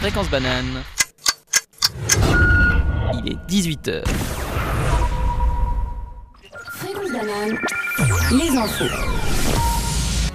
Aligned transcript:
Fréquence 0.00 0.30
banane. 0.30 0.82
Il 3.12 3.32
est 3.32 3.36
18h. 3.46 4.02
Fréquence 6.72 7.12
banane. 7.12 7.58
Les 8.32 8.56
infos. 8.56 8.84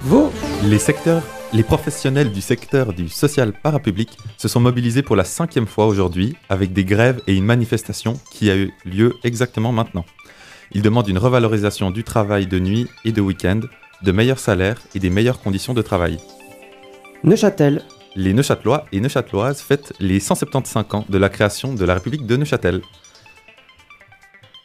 Vous 0.02 0.30
Les 0.62 0.78
secteurs, 0.78 1.24
les 1.52 1.64
professionnels 1.64 2.30
du 2.30 2.40
secteur 2.40 2.92
du 2.92 3.08
social 3.08 3.52
parapublic 3.52 4.16
se 4.38 4.46
sont 4.46 4.60
mobilisés 4.60 5.02
pour 5.02 5.16
la 5.16 5.24
cinquième 5.24 5.66
fois 5.66 5.86
aujourd'hui 5.88 6.36
avec 6.48 6.72
des 6.72 6.84
grèves 6.84 7.20
et 7.26 7.34
une 7.34 7.44
manifestation 7.44 8.20
qui 8.30 8.52
a 8.52 8.56
eu 8.56 8.72
lieu 8.84 9.14
exactement 9.24 9.72
maintenant. 9.72 10.04
Ils 10.70 10.82
demandent 10.82 11.08
une 11.08 11.18
revalorisation 11.18 11.90
du 11.90 12.04
travail 12.04 12.46
de 12.46 12.60
nuit 12.60 12.86
et 13.04 13.10
de 13.10 13.20
week-end, 13.20 13.62
de 14.00 14.12
meilleurs 14.12 14.38
salaires 14.38 14.80
et 14.94 15.00
des 15.00 15.10
meilleures 15.10 15.40
conditions 15.40 15.74
de 15.74 15.82
travail. 15.82 16.18
Neuchâtel. 17.24 17.82
Les 18.16 18.32
Neuchâtelois 18.32 18.86
et 18.92 19.00
Neuchâteloises 19.00 19.60
fêtent 19.60 19.92
les 20.00 20.20
175 20.20 20.84
ans 20.94 21.04
de 21.06 21.18
la 21.18 21.28
création 21.28 21.74
de 21.74 21.84
la 21.84 21.92
République 21.92 22.24
de 22.24 22.36
Neuchâtel. 22.38 22.80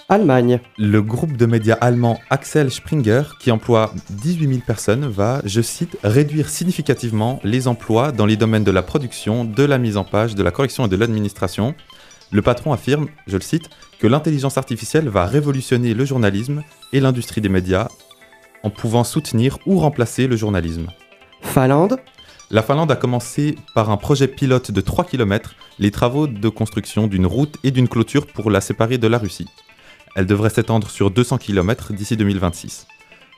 Allemagne. 0.07 0.61
Le 0.77 1.01
groupe 1.01 1.35
de 1.35 1.45
médias 1.45 1.77
allemand 1.81 2.17
Axel 2.29 2.71
Springer, 2.71 3.23
qui 3.41 3.51
emploie 3.51 3.93
18 4.09 4.47
000 4.47 4.59
personnes, 4.65 5.05
va, 5.05 5.41
je 5.43 5.61
cite, 5.61 5.97
réduire 6.01 6.47
significativement 6.47 7.41
les 7.43 7.67
emplois 7.67 8.13
dans 8.13 8.25
les 8.25 8.37
domaines 8.37 8.63
de 8.63 8.71
la 8.71 8.83
production, 8.83 9.43
de 9.43 9.63
la 9.63 9.77
mise 9.77 9.97
en 9.97 10.05
page, 10.05 10.33
de 10.33 10.43
la 10.43 10.51
correction 10.51 10.85
et 10.85 10.89
de 10.89 10.95
l'administration. 10.95 11.75
Le 12.31 12.41
patron 12.41 12.71
affirme, 12.71 13.07
je 13.27 13.35
le 13.35 13.41
cite, 13.41 13.69
que 13.99 14.07
l'intelligence 14.07 14.57
artificielle 14.57 15.09
va 15.09 15.25
révolutionner 15.25 15.93
le 15.93 16.05
journalisme 16.05 16.63
et 16.93 17.01
l'industrie 17.01 17.41
des 17.41 17.49
médias 17.49 17.89
en 18.63 18.69
pouvant 18.69 19.03
soutenir 19.03 19.59
ou 19.65 19.77
remplacer 19.77 20.27
le 20.27 20.37
journalisme. 20.37 20.87
Finlande. 21.41 21.97
La 22.53 22.61
Finlande 22.61 22.91
a 22.91 22.97
commencé 22.97 23.55
par 23.73 23.91
un 23.91 23.95
projet 23.95 24.27
pilote 24.27 24.71
de 24.71 24.81
3 24.81 25.05
km 25.05 25.55
les 25.79 25.89
travaux 25.89 26.27
de 26.27 26.49
construction 26.49 27.07
d'une 27.07 27.25
route 27.25 27.55
et 27.63 27.71
d'une 27.71 27.87
clôture 27.87 28.27
pour 28.27 28.51
la 28.51 28.59
séparer 28.59 28.97
de 28.97 29.07
la 29.07 29.17
Russie. 29.17 29.47
Elle 30.17 30.25
devrait 30.25 30.49
s'étendre 30.49 30.89
sur 30.89 31.11
200 31.11 31.37
km 31.37 31.93
d'ici 31.93 32.17
2026. 32.17 32.87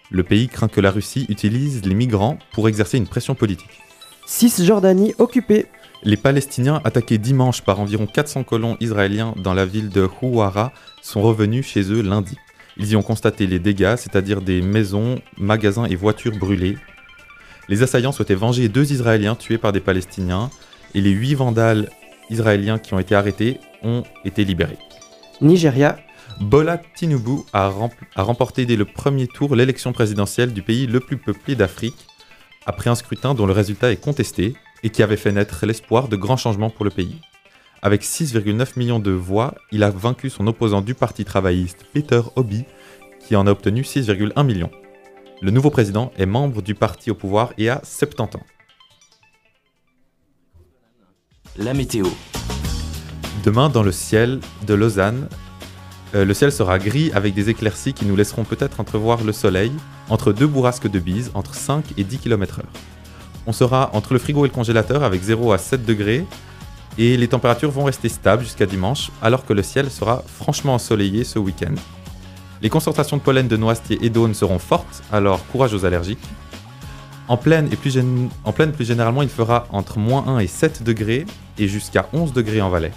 Le 0.09 0.23
pays 0.23 0.47
craint 0.47 0.67
que 0.67 0.81
la 0.81 0.89
Russie 0.89 1.27
utilise 1.29 1.85
les 1.85 1.93
migrants 1.93 2.39
pour 2.53 2.67
exercer 2.67 2.97
une 2.97 3.05
pression 3.05 3.35
politique. 3.35 3.83
Cisjordanie 4.25 5.13
occupée. 5.19 5.67
Les 6.01 6.17
Palestiniens, 6.17 6.81
attaqués 6.83 7.19
dimanche 7.19 7.61
par 7.61 7.79
environ 7.79 8.07
400 8.07 8.43
colons 8.43 8.77
israéliens 8.79 9.35
dans 9.37 9.53
la 9.53 9.67
ville 9.67 9.89
de 9.89 10.09
Houara, 10.23 10.71
sont 11.03 11.21
revenus 11.21 11.67
chez 11.67 11.83
eux 11.91 12.01
lundi. 12.01 12.35
Ils 12.77 12.89
y 12.89 12.95
ont 12.95 13.03
constaté 13.03 13.45
les 13.45 13.59
dégâts, 13.59 13.95
c'est-à-dire 13.95 14.41
des 14.41 14.63
maisons, 14.63 15.21
magasins 15.37 15.85
et 15.85 15.95
voitures 15.95 16.35
brûlées. 16.35 16.77
Les 17.69 17.83
assaillants 17.83 18.11
souhaitaient 18.11 18.35
venger 18.35 18.69
deux 18.69 18.91
Israéliens 18.91 19.35
tués 19.35 19.57
par 19.57 19.71
des 19.71 19.79
Palestiniens, 19.79 20.49
et 20.93 21.01
les 21.01 21.11
huit 21.11 21.35
vandales 21.35 21.89
israéliens 22.29 22.79
qui 22.79 22.93
ont 22.93 22.99
été 22.99 23.15
arrêtés 23.15 23.59
ont 23.83 24.03
été 24.25 24.43
libérés. 24.45 24.77
Nigeria. 25.41 25.97
Bola 26.39 26.81
Tinubu 26.95 27.43
a, 27.53 27.71
a 28.15 28.23
remporté 28.23 28.65
dès 28.65 28.75
le 28.75 28.85
premier 28.85 29.27
tour 29.27 29.55
l'élection 29.55 29.93
présidentielle 29.93 30.51
du 30.51 30.63
pays 30.63 30.87
le 30.87 30.99
plus 30.99 31.17
peuplé 31.17 31.55
d'Afrique, 31.55 32.07
après 32.65 32.89
un 32.89 32.95
scrutin 32.95 33.35
dont 33.35 33.45
le 33.45 33.53
résultat 33.53 33.91
est 33.91 33.97
contesté 33.97 34.55
et 34.83 34.89
qui 34.89 35.03
avait 35.03 35.17
fait 35.17 35.31
naître 35.31 35.65
l'espoir 35.65 36.07
de 36.07 36.15
grands 36.15 36.37
changements 36.37 36.69
pour 36.69 36.85
le 36.85 36.91
pays. 36.91 37.21
Avec 37.81 38.03
6,9 38.03 38.77
millions 38.77 38.99
de 38.99 39.11
voix, 39.11 39.55
il 39.71 39.83
a 39.83 39.89
vaincu 39.89 40.29
son 40.29 40.47
opposant 40.47 40.81
du 40.81 40.95
Parti 40.95 41.25
travailliste, 41.25 41.85
Peter 41.93 42.21
Obi, 42.35 42.63
qui 43.19 43.35
en 43.35 43.45
a 43.45 43.51
obtenu 43.51 43.81
6,1 43.81 44.43
millions. 44.45 44.71
Le 45.43 45.51
nouveau 45.51 45.69
président 45.69 46.13
est 46.17 46.25
membre 46.25 46.61
du 46.61 46.73
parti 46.73 47.11
au 47.11 47.15
pouvoir 47.15 47.51
et 47.57 47.69
a 47.69 47.81
70 47.83 48.37
ans. 48.37 48.43
La 51.57 51.73
météo. 51.73 52.05
Demain, 53.43 53.67
dans 53.67 53.83
le 53.83 53.91
ciel 53.91 54.39
de 54.65 54.73
Lausanne, 54.73 55.27
euh, 56.15 56.23
le 56.23 56.33
ciel 56.33 56.49
sera 56.53 56.79
gris 56.79 57.11
avec 57.13 57.33
des 57.33 57.49
éclaircies 57.49 57.91
qui 57.91 58.05
nous 58.05 58.15
laisseront 58.15 58.45
peut-être 58.45 58.79
entrevoir 58.79 59.21
le 59.25 59.33
soleil 59.33 59.73
entre 60.09 60.31
deux 60.31 60.47
bourrasques 60.47 60.89
de 60.89 60.99
bise 60.99 61.29
entre 61.33 61.55
5 61.55 61.87
et 61.97 62.05
10 62.05 62.19
km/h. 62.19 62.63
On 63.45 63.51
sera 63.51 63.89
entre 63.93 64.13
le 64.13 64.19
frigo 64.19 64.45
et 64.45 64.47
le 64.47 64.53
congélateur 64.53 65.03
avec 65.03 65.21
0 65.21 65.51
à 65.51 65.57
7 65.57 65.85
degrés 65.85 66.25
et 66.97 67.17
les 67.17 67.27
températures 67.27 67.71
vont 67.71 67.83
rester 67.83 68.07
stables 68.07 68.43
jusqu'à 68.43 68.65
dimanche 68.65 69.11
alors 69.21 69.45
que 69.45 69.51
le 69.51 69.61
ciel 69.61 69.91
sera 69.91 70.23
franchement 70.25 70.75
ensoleillé 70.75 71.25
ce 71.25 71.37
week-end. 71.37 71.75
Les 72.63 72.69
concentrations 72.69 73.17
de 73.17 73.21
pollen 73.21 73.49
de 73.49 73.57
noisetier 73.57 73.99
et 74.01 74.09
d'aune 74.09 74.33
seront 74.33 74.57
fortes, 74.57 75.03
alors 75.11 75.45
courage 75.47 75.73
aux 75.73 75.83
allergiques. 75.83 76.23
En 77.27 77.35
pleine, 77.35 77.67
et 77.73 77.75
plus, 77.75 78.01
en 78.45 78.51
plus 78.53 78.85
généralement, 78.85 79.21
il 79.21 79.27
fera 79.27 79.67
entre 79.69 79.99
moins 79.99 80.25
1 80.27 80.39
et 80.39 80.47
7 80.47 80.81
degrés 80.81 81.25
et 81.57 81.67
jusqu'à 81.67 82.07
11 82.13 82.31
degrés 82.31 82.61
en 82.61 82.69
Valais. 82.69 82.93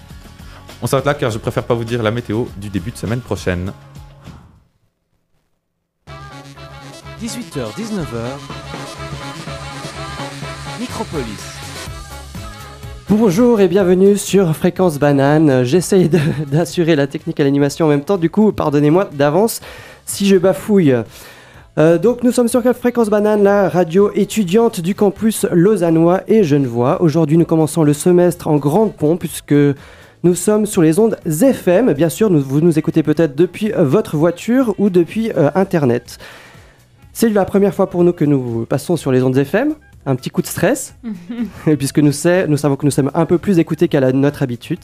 On 0.83 0.87
s'arrête 0.87 1.07
là 1.07 1.15
car 1.15 1.33
je 1.33 1.39
préfère 1.39 1.65
pas 1.65 1.75
vous 1.75 1.85
dire 1.85 2.01
la 2.05 2.13
météo 2.13 2.45
du 2.59 2.69
début 2.69 2.93
de 2.93 2.97
semaine 2.97 3.21
prochaine. 3.21 3.73
18h, 7.21 7.75
19h. 7.77 8.39
Micropolis. 10.79 11.56
Bonjour 13.09 13.61
et 13.61 13.69
bienvenue 13.69 14.17
sur 14.17 14.57
Fréquence 14.57 14.99
Banane. 14.99 15.63
J'essaye 15.63 16.11
d'assurer 16.51 16.97
la 16.97 17.07
technique 17.07 17.39
à 17.39 17.45
l'animation 17.45 17.87
en 17.87 17.89
même 17.89 18.03
temps, 18.03 18.17
du 18.17 18.31
coup, 18.31 18.51
pardonnez-moi 18.51 19.09
d'avance 19.13 19.61
si 20.07 20.27
je 20.27 20.35
bafouille. 20.37 20.97
Euh, 21.79 21.99
donc 21.99 22.25
nous 22.25 22.33
sommes 22.33 22.49
sur 22.49 22.65
Fréquence 22.75 23.09
Banane, 23.09 23.45
la 23.45 23.69
radio 23.69 24.11
étudiante 24.13 24.81
du 24.81 24.97
campus 24.97 25.47
lausannois 25.53 26.23
et 26.27 26.43
genevois. 26.43 27.01
Aujourd'hui 27.01 27.37
nous 27.37 27.45
commençons 27.45 27.85
le 27.85 27.93
semestre 27.93 28.49
en 28.49 28.57
grande 28.57 28.93
pompe 28.93 29.21
puisque 29.21 29.55
nous 30.25 30.35
sommes 30.35 30.67
sur 30.67 30.83
les 30.83 30.99
ondes 30.99 31.17
FM. 31.27 31.93
Bien 31.93 32.09
sûr, 32.09 32.29
vous 32.29 32.61
nous 32.61 32.77
écoutez 32.77 33.05
peut-être 33.05 33.37
depuis 33.37 33.71
votre 33.79 34.17
voiture 34.17 34.75
ou 34.79 34.91
depuis 34.91 35.31
euh, 35.37 35.53
Internet. 35.55 36.19
C'est 37.13 37.29
la 37.29 37.45
première 37.45 37.73
fois 37.73 37.89
pour 37.89 38.03
nous 38.03 38.13
que 38.13 38.25
nous 38.25 38.67
passons 38.67 38.97
sur 38.97 39.13
les 39.13 39.23
ondes 39.23 39.37
FM 39.37 39.77
un 40.07 40.17
petit 40.17 40.31
coup 40.31 40.43
de 40.43 40.47
stress, 40.47 40.95
puisque 41.79 41.99
nous, 41.99 42.13
nous, 42.49 42.57
savons 42.57 42.77
que 42.77 42.85
nous 42.85 42.91
sommes 42.91 43.11
un 43.15 43.27
peu 43.27 43.39
plus 43.39 43.59
écoutés 43.59 43.89
qu'à 43.89 44.13
notre 44.13 44.43
habitude. 44.43 44.81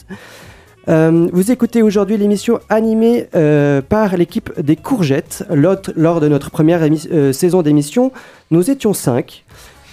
Euh, 0.89 1.29
vous 1.31 1.49
écoutez 1.49 1.81
aujourd'hui 1.81 2.17
l'émission 2.17 2.59
animée 2.67 3.27
euh, 3.35 3.81
par 3.81 4.17
l'équipe 4.17 4.51
des 4.59 4.75
Courgettes. 4.75 5.45
Lors, 5.49 6.19
de 6.19 6.27
notre 6.27 6.51
première 6.51 6.81
euh, 6.83 7.31
saison 7.31 7.61
d'émission, 7.61 8.11
nous 8.51 8.69
étions 8.69 8.93
cinq. 8.93 9.45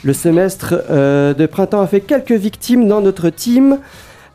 Le 0.03 0.13
semestre 0.15 0.83
de 0.91 1.47
printemps 1.47 1.83
a 1.83 1.87
fait 1.87 2.01
quelques 2.01 2.33
victimes 2.33 2.89
dans 2.89 3.03
notre 3.03 3.29
team. 3.29 3.81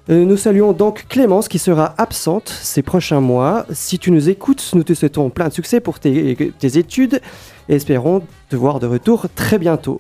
nous 0.09 0.37
saluons 0.37 0.73
donc 0.73 1.07
Clémence 1.09 1.47
qui 1.47 1.57
sera 1.57 1.95
absente 1.97 2.49
ces 2.49 2.83
prochains 2.83 3.19
mois. 3.19 3.65
Si 3.71 3.97
tu 3.97 4.11
nous 4.11 4.29
écoutes, 4.29 4.63
nous 4.75 4.83
te 4.83 4.93
souhaitons 4.93 5.31
plein 5.31 5.47
de 5.47 5.53
succès 5.53 5.79
pour 5.79 5.97
tes, 5.97 6.37
tes 6.59 6.77
études 6.77 7.19
et 7.67 7.73
espérons 7.73 8.21
te 8.49 8.55
voir 8.55 8.79
de 8.79 8.85
retour 8.85 9.25
très 9.33 9.57
bientôt. 9.57 9.99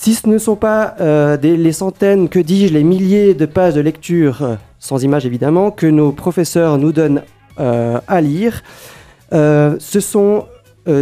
Si 0.00 0.14
ce 0.14 0.26
ne 0.30 0.38
sont 0.38 0.56
pas 0.56 0.94
euh, 1.02 1.36
les 1.36 1.72
centaines, 1.72 2.30
que 2.30 2.38
dis-je, 2.38 2.72
les 2.72 2.84
milliers 2.84 3.34
de 3.34 3.44
pages 3.44 3.74
de 3.74 3.82
lecture, 3.82 4.40
euh, 4.40 4.54
sans 4.78 5.04
image 5.04 5.26
évidemment, 5.26 5.70
que 5.70 5.86
nos 5.86 6.10
professeurs 6.10 6.78
nous 6.78 6.90
donnent 6.90 7.22
euh, 7.58 8.00
à 8.08 8.22
lire, 8.22 8.62
ce 9.30 10.00
sont, 10.00 10.46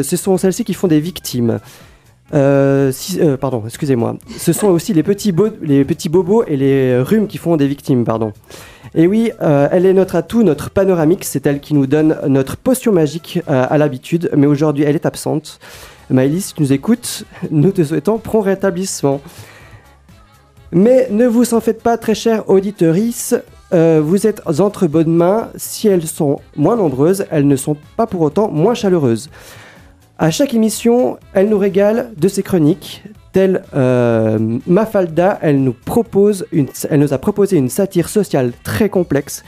sont 0.03 0.37
celles-ci 0.37 0.65
qui 0.65 0.75
font 0.75 0.89
des 0.89 0.99
victimes. 0.99 1.61
pardon, 2.33 3.63
excusez-moi. 3.65 4.17
Ce 4.37 4.53
sont 4.53 4.67
aussi 4.67 4.93
les 4.95 5.05
petits, 5.05 5.33
les 5.63 5.85
petits 5.85 6.09
bobos 6.09 6.43
et 6.49 6.57
les 6.57 6.99
rhumes 6.99 7.29
qui 7.29 7.39
font 7.39 7.57
des 7.57 7.69
victimes, 7.69 8.05
pardon. 8.05 8.33
Et 8.97 9.07
oui, 9.07 9.31
elle 9.39 9.87
est 9.87 9.95
notre 9.95 10.17
atout, 10.17 10.43
notre 10.43 10.71
panoramique, 10.71 11.25
c'est 11.25 11.47
elle 11.47 11.61
qui 11.61 11.75
nous 11.75 11.87
donne 11.87 12.19
notre 12.27 12.57
potion 12.57 12.91
magique 12.91 13.39
à 13.47 13.79
l'habitude, 13.79 14.29
mais 14.37 14.49
aujourd'hui 14.49 14.83
elle 14.83 14.97
est 14.97 15.07
absente. 15.07 15.61
Maëlys, 16.11 16.55
tu 16.55 16.63
nous 16.63 16.73
écoutes, 16.73 17.25
nous 17.51 17.71
te 17.71 17.85
souhaitons 17.85 18.19
prompt 18.19 18.41
rétablissement. 18.41 19.21
Mais 20.73 21.09
ne 21.11 21.27
vous 21.27 21.55
en 21.55 21.61
faites 21.61 21.83
pas, 21.83 21.99
très 21.99 22.15
chère 22.15 22.49
auditorice, 22.49 23.35
euh, 23.73 24.01
vous 24.03 24.27
êtes 24.27 24.43
entre 24.61 24.87
bonnes 24.87 25.15
mains. 25.15 25.51
Si 25.57 25.89
elles 25.89 26.07
sont 26.07 26.41
moins 26.57 26.77
nombreuses, 26.77 27.27
elles 27.31 27.47
ne 27.47 27.57
sont 27.57 27.77
pas 27.97 28.07
pour 28.07 28.23
autant 28.23 28.51
moins 28.51 28.75
chaleureuses. 28.75 29.31
À 30.19 30.31
chaque 30.31 30.55
émission, 30.55 31.19
elle 31.33 31.49
nous 31.49 31.59
régale 31.59 32.11
de 32.17 32.29
ses 32.29 32.43
chroniques. 32.43 33.05
Telle 33.33 33.63
euh, 33.75 34.59
Mafalda, 34.67 35.39
elle 35.43 35.63
nous, 35.63 35.75
propose 35.75 36.47
une, 36.51 36.69
elle 36.91 37.01
nous 37.01 37.13
a 37.13 37.19
proposé 37.19 37.57
une 37.57 37.69
satire 37.69 38.09
sociale 38.09 38.53
très 38.65 38.89
complexe 38.89 39.45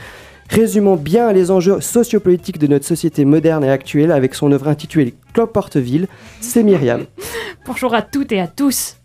Résumons 0.51 0.97
bien 0.97 1.31
les 1.31 1.49
enjeux 1.49 1.79
sociopolitiques 1.79 2.59
de 2.59 2.67
notre 2.67 2.85
société 2.85 3.23
moderne 3.23 3.63
et 3.63 3.69
actuelle 3.69 4.11
avec 4.11 4.35
son 4.35 4.51
œuvre 4.51 4.67
intitulée 4.67 5.13
Cloporteville, 5.33 6.09
c'est 6.41 6.61
Myriam. 6.61 7.05
Bonjour 7.65 7.93
à 7.93 8.01
toutes 8.01 8.33
et 8.33 8.41
à 8.41 8.47
tous. 8.47 8.97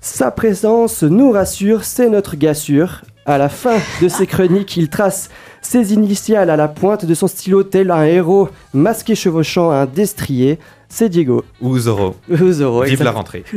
Sa 0.00 0.32
présence 0.32 1.04
nous 1.04 1.30
rassure, 1.30 1.84
c'est 1.84 2.10
notre 2.10 2.34
gassure. 2.34 3.02
À 3.24 3.38
la 3.38 3.48
fin 3.48 3.76
de 4.02 4.08
ses 4.08 4.26
chroniques, 4.26 4.76
il 4.76 4.88
trace 4.88 5.30
ses 5.62 5.94
initiales 5.94 6.50
à 6.50 6.56
la 6.56 6.66
pointe 6.66 7.04
de 7.04 7.14
son 7.14 7.28
stylo 7.28 7.62
tel 7.62 7.92
un 7.92 8.02
héros 8.02 8.48
masqué 8.74 9.14
chevauchant 9.14 9.70
un 9.70 9.86
destrier. 9.86 10.58
C'est 10.88 11.08
Diego. 11.08 11.44
Ou 11.60 11.78
Zoro. 11.78 12.16
Ou 12.28 12.50
Zoro. 12.50 12.82
Vive 12.82 13.04
la 13.04 13.12
rentrée. 13.12 13.44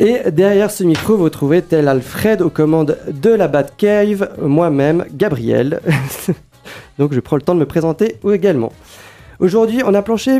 Et 0.00 0.30
derrière 0.30 0.70
ce 0.70 0.84
micro, 0.84 1.16
vous 1.16 1.28
trouvez 1.28 1.60
tel 1.60 1.88
Alfred 1.88 2.40
aux 2.40 2.50
commandes 2.50 2.96
de 3.12 3.30
la 3.30 3.48
Batcave, 3.48 4.30
moi-même, 4.40 5.04
Gabriel. 5.12 5.80
Donc 6.98 7.12
je 7.12 7.18
prends 7.18 7.34
le 7.34 7.42
temps 7.42 7.56
de 7.56 7.60
me 7.60 7.66
présenter 7.66 8.14
également. 8.32 8.72
Aujourd'hui, 9.40 9.82
on 9.84 9.94
a 9.94 10.02
planché 10.02 10.38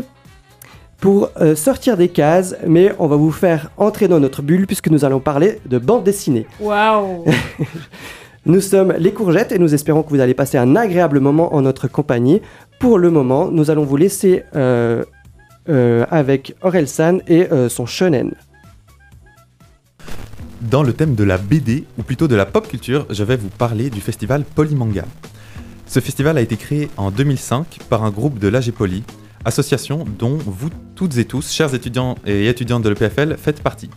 pour 1.01 1.29
euh, 1.41 1.55
sortir 1.55 1.97
des 1.97 2.07
cases, 2.07 2.55
mais 2.65 2.93
on 2.99 3.07
va 3.07 3.17
vous 3.17 3.31
faire 3.31 3.69
entrer 3.75 4.07
dans 4.07 4.21
notre 4.21 4.41
bulle 4.41 4.65
puisque 4.65 4.89
nous 4.89 5.03
allons 5.03 5.19
parler 5.19 5.59
de 5.65 5.77
bande 5.77 6.05
dessinée. 6.05 6.47
Waouh 6.61 7.25
Nous 8.45 8.61
sommes 8.61 8.93
les 8.97 9.11
courgettes 9.11 9.51
et 9.51 9.59
nous 9.59 9.73
espérons 9.73 10.03
que 10.03 10.09
vous 10.09 10.21
allez 10.21 10.33
passer 10.33 10.57
un 10.57 10.77
agréable 10.77 11.19
moment 11.19 11.53
en 11.53 11.61
notre 11.61 11.89
compagnie. 11.89 12.41
Pour 12.79 12.97
le 12.97 13.11
moment, 13.11 13.49
nous 13.51 13.69
allons 13.69 13.83
vous 13.83 13.97
laisser 13.97 14.43
euh, 14.55 15.03
euh, 15.67 16.05
avec 16.09 16.55
Orelsan 16.61 17.17
et 17.27 17.47
son 17.67 17.85
shonen. 17.85 18.31
Dans 20.61 20.83
le 20.83 20.91
thème 20.91 21.15
de 21.15 21.23
la 21.23 21.37
BD, 21.37 21.85
ou 21.97 22.03
plutôt 22.03 22.27
de 22.27 22.35
la 22.35 22.45
pop 22.45 22.67
culture, 22.67 23.05
je 23.09 23.23
vais 23.23 23.37
vous 23.37 23.47
parler 23.47 23.89
du 23.89 24.01
festival 24.01 24.43
Polymanga. 24.43 25.05
Ce 25.87 26.01
festival 26.01 26.37
a 26.37 26.41
été 26.41 26.57
créé 26.57 26.89
en 26.97 27.11
2005 27.11 27.79
par 27.89 28.03
un 28.03 28.11
groupe 28.11 28.39
de 28.39 28.49
l'AG 28.49 28.71
Poly, 28.71 29.03
association 29.45 30.05
dont 30.19 30.37
vous 30.37 30.69
toutes 30.95 31.17
et 31.17 31.23
tous, 31.23 31.49
chers 31.53 31.73
étudiants 31.73 32.15
et 32.25 32.49
étudiantes 32.49 32.83
de 32.83 32.89
l'EPFL, 32.89 33.37
faites 33.37 33.63
partie. 33.63 33.89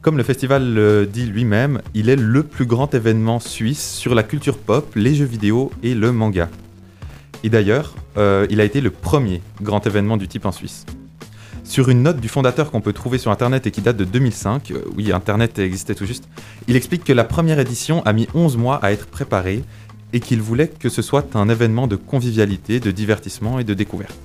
Comme 0.00 0.16
le 0.16 0.22
festival 0.22 0.72
le 0.72 1.04
dit 1.04 1.26
lui-même, 1.26 1.82
il 1.92 2.08
est 2.08 2.16
le 2.16 2.42
plus 2.42 2.64
grand 2.64 2.94
événement 2.94 3.38
suisse 3.38 3.94
sur 3.94 4.14
la 4.14 4.22
culture 4.22 4.56
pop, 4.56 4.90
les 4.96 5.14
jeux 5.14 5.26
vidéo 5.26 5.70
et 5.82 5.94
le 5.94 6.10
manga. 6.10 6.48
Et 7.44 7.50
d'ailleurs, 7.50 7.94
euh, 8.16 8.46
il 8.48 8.62
a 8.62 8.64
été 8.64 8.80
le 8.80 8.90
premier 8.90 9.42
grand 9.60 9.86
événement 9.86 10.16
du 10.16 10.26
type 10.26 10.46
en 10.46 10.52
Suisse. 10.52 10.86
Sur 11.64 11.88
une 11.88 12.02
note 12.02 12.20
du 12.20 12.28
fondateur 12.28 12.70
qu'on 12.70 12.80
peut 12.80 12.92
trouver 12.92 13.18
sur 13.18 13.30
Internet 13.30 13.66
et 13.66 13.70
qui 13.70 13.80
date 13.80 13.96
de 13.96 14.04
2005, 14.04 14.70
euh, 14.72 14.82
oui, 14.96 15.12
Internet 15.12 15.58
existait 15.58 15.94
tout 15.94 16.06
juste, 16.06 16.28
il 16.68 16.76
explique 16.76 17.04
que 17.04 17.12
la 17.12 17.24
première 17.24 17.58
édition 17.60 18.02
a 18.04 18.12
mis 18.12 18.26
11 18.34 18.56
mois 18.56 18.76
à 18.82 18.92
être 18.92 19.06
préparée 19.06 19.62
et 20.12 20.20
qu'il 20.20 20.42
voulait 20.42 20.68
que 20.68 20.88
ce 20.88 21.02
soit 21.02 21.34
un 21.36 21.48
événement 21.48 21.86
de 21.86 21.96
convivialité, 21.96 22.80
de 22.80 22.90
divertissement 22.90 23.58
et 23.58 23.64
de 23.64 23.74
découverte. 23.74 24.18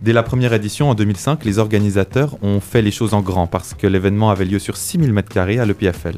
Dès 0.00 0.12
la 0.12 0.24
première 0.24 0.52
édition 0.52 0.90
en 0.90 0.94
2005, 0.94 1.44
les 1.44 1.60
organisateurs 1.60 2.36
ont 2.42 2.58
fait 2.58 2.82
les 2.82 2.90
choses 2.90 3.14
en 3.14 3.20
grand 3.20 3.46
parce 3.46 3.74
que 3.74 3.86
l'événement 3.86 4.30
avait 4.30 4.44
lieu 4.44 4.58
sur 4.58 4.76
6000 4.76 5.12
m2 5.12 5.60
à 5.60 5.64
l'EPFL. 5.64 6.16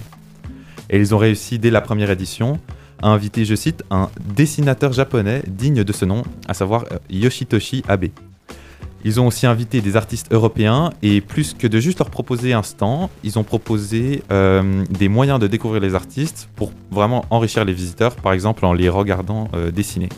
Et 0.88 0.98
ils 0.98 1.14
ont 1.14 1.18
réussi 1.18 1.58
dès 1.58 1.70
la 1.70 1.82
première 1.82 2.10
édition 2.10 2.58
à 3.02 3.08
inviter, 3.08 3.44
je 3.44 3.54
cite, 3.54 3.82
un 3.90 4.08
dessinateur 4.34 4.94
japonais 4.94 5.42
digne 5.46 5.84
de 5.84 5.92
ce 5.92 6.06
nom, 6.06 6.22
à 6.48 6.54
savoir 6.54 6.84
euh, 6.92 6.98
Yoshitoshi 7.10 7.82
Abe. 7.88 8.06
Ils 9.06 9.20
ont 9.20 9.26
aussi 9.26 9.46
invité 9.46 9.82
des 9.82 9.96
artistes 9.96 10.32
européens 10.32 10.90
et 11.02 11.20
plus 11.20 11.52
que 11.52 11.66
de 11.66 11.78
juste 11.78 11.98
leur 11.98 12.08
proposer 12.08 12.54
un 12.54 12.62
stand, 12.62 13.10
ils 13.22 13.38
ont 13.38 13.44
proposé 13.44 14.22
euh, 14.32 14.82
des 14.88 15.08
moyens 15.08 15.38
de 15.38 15.46
découvrir 15.46 15.82
les 15.82 15.94
artistes 15.94 16.48
pour 16.56 16.72
vraiment 16.90 17.26
enrichir 17.28 17.66
les 17.66 17.74
visiteurs, 17.74 18.16
par 18.16 18.32
exemple 18.32 18.64
en 18.64 18.72
les 18.72 18.88
regardant 18.88 19.50
euh, 19.54 19.70
dessiner. 19.70 20.08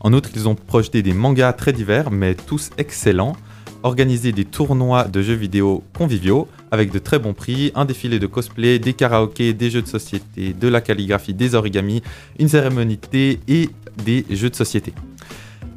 En 0.00 0.14
outre, 0.14 0.30
ils 0.34 0.48
ont 0.48 0.54
projeté 0.54 1.02
des 1.02 1.12
mangas 1.12 1.52
très 1.52 1.74
divers, 1.74 2.10
mais 2.10 2.34
tous 2.34 2.70
excellents, 2.78 3.36
organisé 3.82 4.32
des 4.32 4.46
tournois 4.46 5.04
de 5.04 5.20
jeux 5.20 5.34
vidéo 5.34 5.84
conviviaux 5.94 6.48
avec 6.70 6.90
de 6.90 6.98
très 6.98 7.18
bons 7.18 7.34
prix, 7.34 7.72
un 7.74 7.84
défilé 7.84 8.18
de 8.18 8.26
cosplay, 8.26 8.78
des 8.78 8.94
karaokés, 8.94 9.52
des 9.52 9.70
jeux 9.70 9.82
de 9.82 9.86
société, 9.86 10.54
de 10.54 10.68
la 10.68 10.80
calligraphie, 10.80 11.34
des 11.34 11.54
origamis, 11.54 12.02
une 12.38 12.48
cérémonie 12.48 12.98
et 13.12 13.68
des 14.02 14.24
jeux 14.30 14.48
de 14.48 14.56
société. 14.56 14.94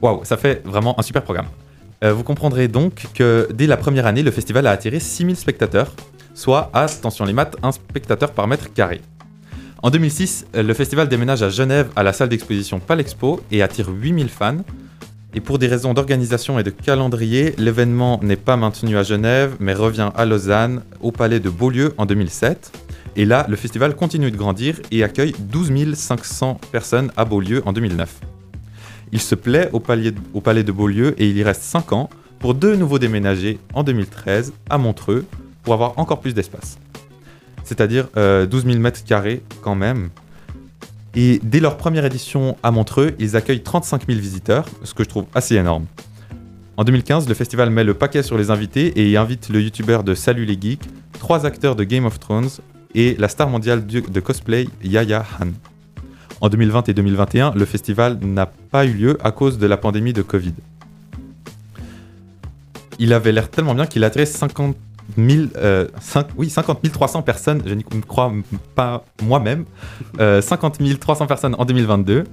Waouh, 0.01 0.23
ça 0.23 0.37
fait 0.37 0.61
vraiment 0.65 0.99
un 0.99 1.03
super 1.03 1.23
programme. 1.23 1.47
Euh, 2.03 2.13
vous 2.13 2.23
comprendrez 2.23 2.67
donc 2.67 3.07
que 3.15 3.47
dès 3.53 3.65
la 3.65 3.77
première 3.77 4.05
année, 4.05 4.21
le 4.21 4.31
festival 4.31 4.67
a 4.67 4.71
attiré 4.71 4.99
6000 4.99 5.35
spectateurs, 5.35 5.93
soit, 6.35 6.69
attention 6.73 7.25
les 7.25 7.33
maths, 7.33 7.55
un 7.63 7.71
spectateur 7.71 8.31
par 8.31 8.47
mètre 8.47 8.71
carré. 8.73 9.01
En 9.81 9.89
2006, 9.89 10.47
le 10.53 10.73
festival 10.73 11.07
déménage 11.07 11.43
à 11.43 11.49
Genève 11.49 11.89
à 11.95 12.03
la 12.03 12.13
salle 12.13 12.29
d'exposition 12.29 12.79
Palexpo 12.79 13.41
et 13.51 13.61
attire 13.61 13.89
8000 13.89 14.29
fans. 14.29 14.57
Et 15.33 15.39
pour 15.39 15.59
des 15.59 15.67
raisons 15.67 15.93
d'organisation 15.93 16.57
et 16.57 16.63
de 16.63 16.69
calendrier, 16.69 17.53
l'événement 17.57 18.19
n'est 18.23 18.37
pas 18.37 18.57
maintenu 18.57 18.97
à 18.97 19.03
Genève, 19.03 19.55
mais 19.59 19.73
revient 19.73 20.09
à 20.15 20.25
Lausanne, 20.25 20.81
au 21.01 21.11
palais 21.11 21.39
de 21.39 21.49
Beaulieu 21.49 21.93
en 21.97 22.05
2007. 22.05 22.71
Et 23.15 23.25
là, 23.25 23.45
le 23.49 23.55
festival 23.55 23.95
continue 23.95 24.31
de 24.31 24.37
grandir 24.37 24.79
et 24.91 25.03
accueille 25.03 25.33
12 25.39 25.93
500 25.93 26.59
personnes 26.71 27.11
à 27.17 27.25
Beaulieu 27.25 27.61
en 27.65 27.73
2009. 27.73 28.36
Il 29.11 29.21
se 29.21 29.35
plaît 29.35 29.69
au 29.73 29.79
palais, 29.79 30.11
de 30.11 30.71
Beaulieu 30.71 31.15
et 31.17 31.29
il 31.29 31.37
y 31.37 31.43
reste 31.43 31.61
5 31.61 31.93
ans 31.93 32.09
pour 32.39 32.53
de 32.53 32.75
nouveau 32.75 32.99
déménager 32.99 33.59
en 33.73 33.83
2013 33.83 34.53
à 34.69 34.77
Montreux 34.77 35.25
pour 35.63 35.73
avoir 35.73 35.97
encore 35.97 36.19
plus 36.19 36.33
d'espace. 36.33 36.77
C'est-à-dire 37.63 38.07
euh, 38.17 38.45
12 38.45 38.65
000 38.65 38.79
mètres 38.79 39.03
carrés 39.03 39.41
quand 39.61 39.75
même. 39.75 40.09
Et 41.15 41.39
dès 41.43 41.59
leur 41.59 41.77
première 41.77 42.05
édition 42.05 42.57
à 42.63 42.71
Montreux, 42.71 43.15
ils 43.17 43.35
accueillent 43.35 43.63
35 43.63 44.07
000 44.07 44.19
visiteurs, 44.19 44.65
ce 44.83 44.93
que 44.93 45.03
je 45.03 45.09
trouve 45.09 45.25
assez 45.33 45.55
énorme. 45.55 45.85
En 46.77 46.83
2015, 46.83 47.27
le 47.27 47.33
festival 47.33 47.71
met 47.71 47.83
le 47.83 47.95
paquet 47.95 48.21
sur 48.21 48.37
les 48.37 48.51
invités 48.51 48.99
et 48.99 49.09
y 49.09 49.17
invite 49.17 49.49
le 49.49 49.61
youtubeur 49.61 50.03
de 50.03 50.13
Salut 50.13 50.45
les 50.45 50.57
Geeks, 50.61 50.83
trois 51.13 51.45
acteurs 51.45 51.75
de 51.75 51.83
Game 51.83 52.05
of 52.05 52.19
Thrones 52.19 52.49
et 52.93 53.15
la 53.17 53.29
star 53.29 53.49
mondiale 53.49 53.85
de 53.87 54.19
cosplay 54.19 54.67
Yaya 54.83 55.25
Han. 55.39 55.47
En 56.41 56.49
2020 56.49 56.89
et 56.89 56.93
2021, 56.93 57.53
le 57.55 57.65
festival 57.65 58.19
n'a 58.21 58.45
pas 58.45 58.85
eu 58.85 58.93
lieu 58.93 59.17
à 59.23 59.31
cause 59.31 59.57
de 59.57 59.65
la 59.65 59.77
pandémie 59.77 60.13
de 60.13 60.21
Covid. 60.21 60.53
Il 62.99 63.13
avait 63.13 63.31
l'air 63.31 63.49
tellement 63.49 63.75
bien 63.75 63.85
qu'il 63.85 64.03
a 64.03 64.07
attiré 64.07 64.25
50 64.25 64.75
000, 65.17 65.47
euh, 65.57 65.87
cinq- 66.01 66.27
oui, 66.37 66.49
50 66.49 66.91
300 66.91 67.21
personnes, 67.21 67.61
je 67.65 67.73
n'y 67.73 67.83
crois 68.07 68.31
pas 68.75 69.03
moi-même, 69.23 69.65
euh, 70.19 70.41
50 70.41 70.79
300 70.99 71.27
personnes 71.27 71.55
en 71.57 71.65
2022. 71.65 72.25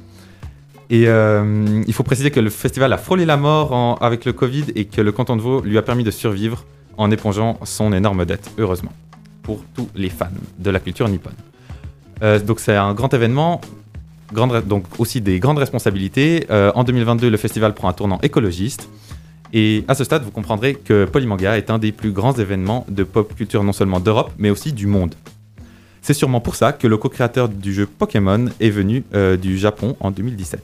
Et 0.91 1.05
euh, 1.09 1.83
il 1.87 1.93
faut 1.95 2.03
préciser 2.03 2.31
que 2.31 2.41
le 2.41 2.51
festival 2.51 2.93
a 2.93 2.99
frôlé 2.99 3.25
la 3.25 3.39
mort 3.39 3.99
avec 4.03 4.25
le 4.27 4.33
Covid 4.35 4.65
et 4.75 4.85
que 4.85 5.01
le 5.01 5.13
canton 5.13 5.37
de 5.37 5.41
Vaud 5.41 5.63
lui 5.63 5.79
a 5.79 5.83
permis 5.83 6.05
de 6.05 6.11
survivre 6.11 6.65
en 6.99 7.11
épongeant 7.11 7.59
son 7.65 7.93
énorme 7.95 8.25
dette, 8.27 8.51
heureusement, 8.59 8.93
pour 9.43 9.63
tous 9.75 9.89
les 9.95 10.11
fans 10.11 10.27
de 10.59 10.71
la 10.71 10.81
culture 10.81 11.09
nippone. 11.09 11.33
Euh, 12.23 12.39
donc 12.39 12.61
c'est 12.61 12.77
un 12.77 12.93
grand 12.95 13.13
événement, 13.15 13.61
donc 14.33 14.85
aussi 14.99 15.21
des 15.21 15.39
grandes 15.39 15.59
responsabilités. 15.59 16.47
Euh, 16.51 16.73
en 16.75 16.85
2022, 16.85 17.31
le 17.31 17.37
festival 17.37 17.75
prend 17.75 17.89
un 17.89 17.93
tournant 17.93 18.19
écologiste. 18.23 18.89
Et 19.53 19.85
à 19.87 19.95
ce 19.95 20.03
stade, 20.03 20.25
vous 20.25 20.31
comprendrez 20.31 20.75
que 20.75 21.05
Polymanga 21.05 21.57
est 21.57 21.71
un 21.71 21.79
des 21.79 21.93
plus 21.93 22.11
grands 22.11 22.33
événements 22.33 22.85
de 22.89 23.05
pop 23.05 23.35
culture 23.37 23.63
non 23.63 23.73
seulement 23.73 24.01
d'Europe, 24.01 24.33
mais 24.39 24.51
aussi 24.51 24.73
du 24.73 24.87
monde. 24.87 25.15
C'est 26.03 26.15
sûrement 26.15 26.41
pour 26.41 26.57
ça 26.57 26.73
que 26.73 26.87
le 26.87 26.97
co-créateur 26.97 27.49
du 27.49 27.73
jeu 27.73 27.87
Pokémon 27.87 28.47
est 28.61 28.71
venu 28.71 29.05
euh, 29.15 29.37
du 29.37 29.57
Japon 29.57 29.97
en 30.01 30.11
2017. 30.11 30.61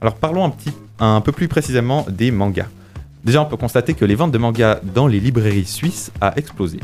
Alors 0.00 0.16
parlons 0.16 0.44
un, 0.44 0.52
un 0.98 1.20
peu 1.20 1.32
plus 1.32 1.48
précisément 1.48 2.04
des 2.10 2.30
mangas. 2.30 2.66
Déjà, 3.24 3.42
on 3.42 3.46
peut 3.46 3.56
constater 3.56 3.94
que 3.94 4.04
les 4.04 4.14
ventes 4.14 4.32
de 4.32 4.38
mangas 4.38 4.80
dans 4.82 5.06
les 5.06 5.20
librairies 5.20 5.64
suisses 5.64 6.12
a 6.20 6.36
explosé. 6.36 6.80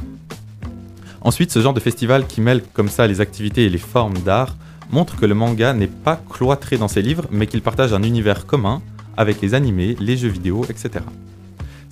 Ensuite, 1.21 1.53
ce 1.53 1.61
genre 1.61 1.75
de 1.75 1.81
festival 1.81 2.27
qui 2.27 2.41
mêle 2.41 2.63
comme 2.73 2.89
ça 2.89 3.07
les 3.07 3.21
activités 3.21 3.65
et 3.65 3.69
les 3.69 3.79
formes 3.79 4.19
d'art 4.19 4.57
montre 4.93 5.17
que 5.17 5.27
le 5.27 5.35
manga 5.35 5.73
n'est 5.73 5.87
pas 5.87 6.21
cloîtré 6.31 6.77
dans 6.77 6.89
ses 6.89 7.03
livres, 7.03 7.27
mais 7.31 7.47
qu'il 7.47 7.63
partage 7.63 7.93
un 7.93 8.03
univers 8.03 8.47
commun 8.47 8.83
avec 9.17 9.41
les 9.41 9.55
animés, 9.55 9.97
les 9.99 10.17
jeux 10.17 10.29
vidéo, 10.29 10.65
etc. 10.69 11.05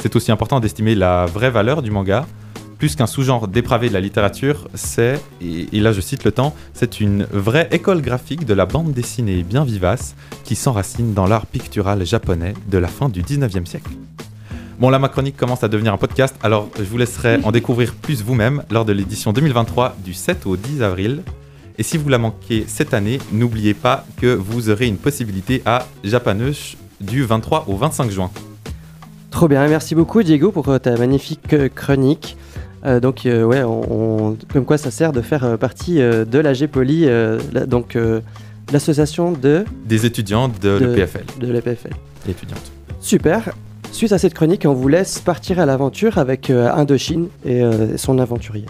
C'est 0.01 0.17
aussi 0.17 0.31
important 0.31 0.61
d'estimer 0.61 0.95
la 0.95 1.27
vraie 1.27 1.51
valeur 1.51 1.83
du 1.83 1.91
manga. 1.91 2.27
Plus 2.79 2.97
qu'un 2.97 3.07
sous-genre 3.07 3.47
dépravé 3.47 3.89
de 3.89 3.93
la 3.93 4.01
littérature, 4.01 4.69
c'est, 4.73 5.21
et, 5.43 5.81
là 5.81 5.93
je 5.93 6.01
cite 6.01 6.25
le 6.25 6.33
temps, 6.33 6.55
c'est 6.73 7.01
une 7.01 7.25
vraie 7.31 7.69
école 7.73 8.01
graphique 8.01 8.47
de 8.47 8.55
la 8.55 8.65
bande 8.65 8.95
dessinée 8.95 9.43
bien 9.43 9.65
vivace 9.65 10.15
qui 10.45 10.57
s'enracine 10.57 11.13
dans 11.13 11.27
l'art 11.27 11.45
pictural 11.45 12.07
japonais 12.07 12.55
de 12.71 12.79
la 12.79 12.89
fin 12.89 13.11
du 13.11 13.23
19e 13.23 13.67
siècle. 13.67 13.91
Bon 14.79 14.89
là 14.89 14.99
ma 14.99 15.11
chronique 15.11 15.37
commence 15.37 15.63
à 15.63 15.69
devenir 15.69 15.93
un 15.93 15.99
podcast, 15.99 16.35
alors 16.43 16.71
je 16.79 16.85
vous 16.85 16.97
laisserai 16.97 17.41
en 17.45 17.53
découvrir 17.53 17.95
plus 17.95 18.23
vous-même 18.23 18.63
lors 18.71 18.87
de 18.87 18.95
l'édition 18.95 19.35
2023 19.35 19.97
du 20.03 20.15
7 20.15 20.47
au 20.47 20.57
10 20.57 20.83
avril. 20.83 21.23
Et 21.81 21.83
si 21.83 21.97
vous 21.97 22.11
la 22.11 22.19
manquez 22.19 22.67
cette 22.69 22.93
année, 22.93 23.19
n'oubliez 23.33 23.73
pas 23.73 24.05
que 24.19 24.27
vous 24.35 24.69
aurez 24.69 24.87
une 24.87 24.99
possibilité 24.99 25.63
à 25.65 25.87
Japaneuch 26.05 26.77
du 27.01 27.23
23 27.25 27.65
au 27.69 27.77
25 27.79 28.11
juin. 28.11 28.31
Trop 29.31 29.49
bien, 29.49 29.67
merci 29.67 29.95
beaucoup 29.95 30.23
Diego 30.23 30.53
pour 30.53 30.69
euh, 30.69 30.79
ta 30.79 30.95
magnifique 30.99 31.55
euh, 31.55 31.71
chronique. 31.75 32.37
Euh, 32.85 33.01
donc 33.01 33.25
euh, 33.25 33.45
ouais, 33.45 33.63
on, 33.63 34.27
on- 34.31 34.37
comme 34.53 34.67
quoi 34.67 34.77
ça 34.77 34.91
sert 34.91 35.13
de 35.13 35.23
faire 35.23 35.57
partie 35.57 36.03
euh, 36.03 36.27
de 36.27 36.39
la 36.39 36.53
la- 37.51 37.65
donc 37.65 37.97
l'association 38.75 39.33
de, 39.33 39.65
Des 39.87 40.05
étudiants 40.05 40.49
de, 40.49 40.79
De- 40.79 40.85
l'EPFL, 40.85 41.25
de 41.41 41.51
l'EPFL. 41.51 41.95
étudiantes. 42.29 42.73
Super. 43.01 43.55
Suite 43.91 44.13
à 44.13 44.19
cette 44.19 44.35
chronique, 44.35 44.67
on 44.67 44.75
vous 44.75 44.89
laisse 44.89 45.19
partir 45.21 45.59
à 45.59 45.65
l'aventure 45.65 46.19
avec 46.19 46.51
Indochine 46.51 47.29
et 47.47 47.63
son 47.97 48.19
aventurier. 48.19 48.67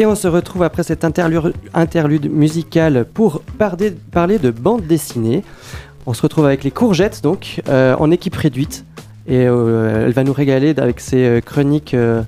Et 0.00 0.06
on 0.06 0.14
se 0.14 0.28
retrouve 0.28 0.62
après 0.62 0.84
cet 0.84 1.02
interlude, 1.02 1.54
interlude 1.74 2.30
musical 2.32 3.04
pour 3.04 3.42
parler, 3.58 3.90
parler 3.90 4.38
de 4.38 4.52
bande 4.52 4.86
dessinée. 4.86 5.42
On 6.06 6.14
se 6.14 6.22
retrouve 6.22 6.46
avec 6.46 6.62
les 6.62 6.70
courgettes, 6.70 7.20
donc, 7.20 7.60
euh, 7.68 7.96
en 7.98 8.12
équipe 8.12 8.36
réduite. 8.36 8.84
Et 9.26 9.46
euh, 9.48 10.06
elle 10.06 10.12
va 10.12 10.22
nous 10.22 10.32
régaler 10.32 10.72
avec 10.78 11.00
ses 11.00 11.24
euh, 11.24 11.40
chroniques 11.40 11.94
euh, 11.94 12.22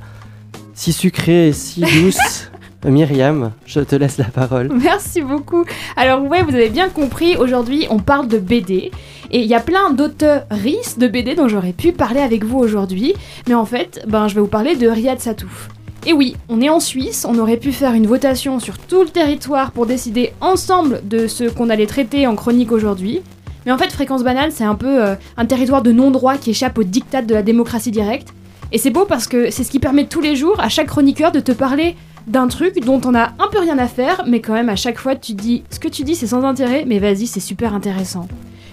si 0.75 0.93
sucrée 0.93 1.49
et 1.49 1.53
si 1.53 1.81
douce. 2.03 2.51
Myriam, 2.85 3.53
je 3.67 3.81
te 3.81 3.95
laisse 3.95 4.19
la 4.19 4.25
parole. 4.25 4.71
Merci 4.75 5.21
beaucoup. 5.21 5.65
Alors 5.97 6.25
ouais, 6.25 6.43
vous 6.43 6.55
avez 6.55 6.71
bien 6.71 6.89
compris, 6.89 7.37
aujourd'hui 7.37 7.87
on 7.91 7.99
parle 7.99 8.27
de 8.27 8.39
BD. 8.39 8.91
Et 9.31 9.43
il 9.43 9.47
y 9.47 9.55
a 9.55 9.61
plein 9.61 9.93
d'auteurs 9.93 10.45
de 10.51 11.07
BD 11.07 11.35
dont 11.37 11.47
j'aurais 11.47 11.75
pu 11.75 11.93
parler 11.93 12.21
avec 12.21 12.45
vous 12.45 12.59
aujourd'hui. 12.59 13.15
Mais 13.49 13.55
en 13.55 13.67
fait, 13.67 14.03
ben, 14.09 14.27
je 14.27 14.35
vais 14.35 14.41
vous 14.41 14.49
parler 14.49 14.75
de 14.75 14.89
Riyad 14.89 15.21
Satouf. 15.21 15.69
Et 16.07 16.15
oui, 16.15 16.35
on 16.49 16.63
est 16.63 16.71
en 16.71 16.81
Suisse, 16.81 17.27
on 17.29 17.39
aurait 17.39 17.59
pu 17.59 17.73
faire 17.73 17.93
une 17.93 18.07
votation 18.07 18.59
sur 18.59 18.79
tout 18.79 19.03
le 19.03 19.11
territoire 19.11 19.71
pour 19.71 19.85
décider 19.85 20.33
ensemble 20.41 21.03
de 21.07 21.27
ce 21.27 21.45
qu'on 21.45 21.69
allait 21.69 21.87
traiter 21.87 22.27
en 22.27 22.37
chronique 22.37 22.73
aujourd'hui. 22.73 23.21
Mais 23.67 23.73
en 23.73 23.77
fait, 23.77 23.93
Fréquence 23.93 24.25
Banale, 24.25 24.51
c'est 24.51 24.65
un 24.65 24.77
peu 24.77 25.05
euh, 25.05 25.15
un 25.37 25.45
territoire 25.45 25.83
de 25.83 25.93
non-droit 25.93 26.39
qui 26.39 26.51
échappe 26.51 26.79
au 26.79 26.85
diktat 26.85 27.21
de 27.21 27.35
la 27.35 27.43
démocratie 27.43 27.91
directe. 27.91 28.29
Et 28.73 28.79
c'est 28.79 28.91
beau 28.91 29.05
parce 29.05 29.27
que 29.27 29.51
c'est 29.51 29.63
ce 29.63 29.71
qui 29.71 29.79
permet 29.79 30.07
tous 30.07 30.23
les 30.23 30.37
jours 30.37 30.59
à 30.61 30.71
chaque 30.71 30.87
chroniqueur 30.87 31.33
de 31.33 31.41
te 31.41 31.53
parler 31.53 31.97
d'un 32.27 32.49
truc 32.49 32.83
dont 32.85 33.01
on 33.05 33.15
a 33.15 33.33
un 33.39 33.49
peu 33.51 33.59
rien 33.59 33.79
à 33.79 33.87
faire, 33.87 34.25
mais 34.27 34.41
quand 34.41 34.53
même 34.53 34.69
à 34.69 34.77
chaque 34.77 34.99
fois 34.99 35.17
tu 35.17 35.33
dis 35.33 35.65
ce 35.71 35.81
que 35.81 35.89
tu 35.89 36.05
dis 36.05 36.15
c'est 36.15 36.29
sans 36.29 36.45
intérêt, 36.45 36.85
mais 36.87 36.99
vas-y 36.99 37.27
c'est 37.27 37.41
super 37.41 37.75
intéressant. 37.75 38.29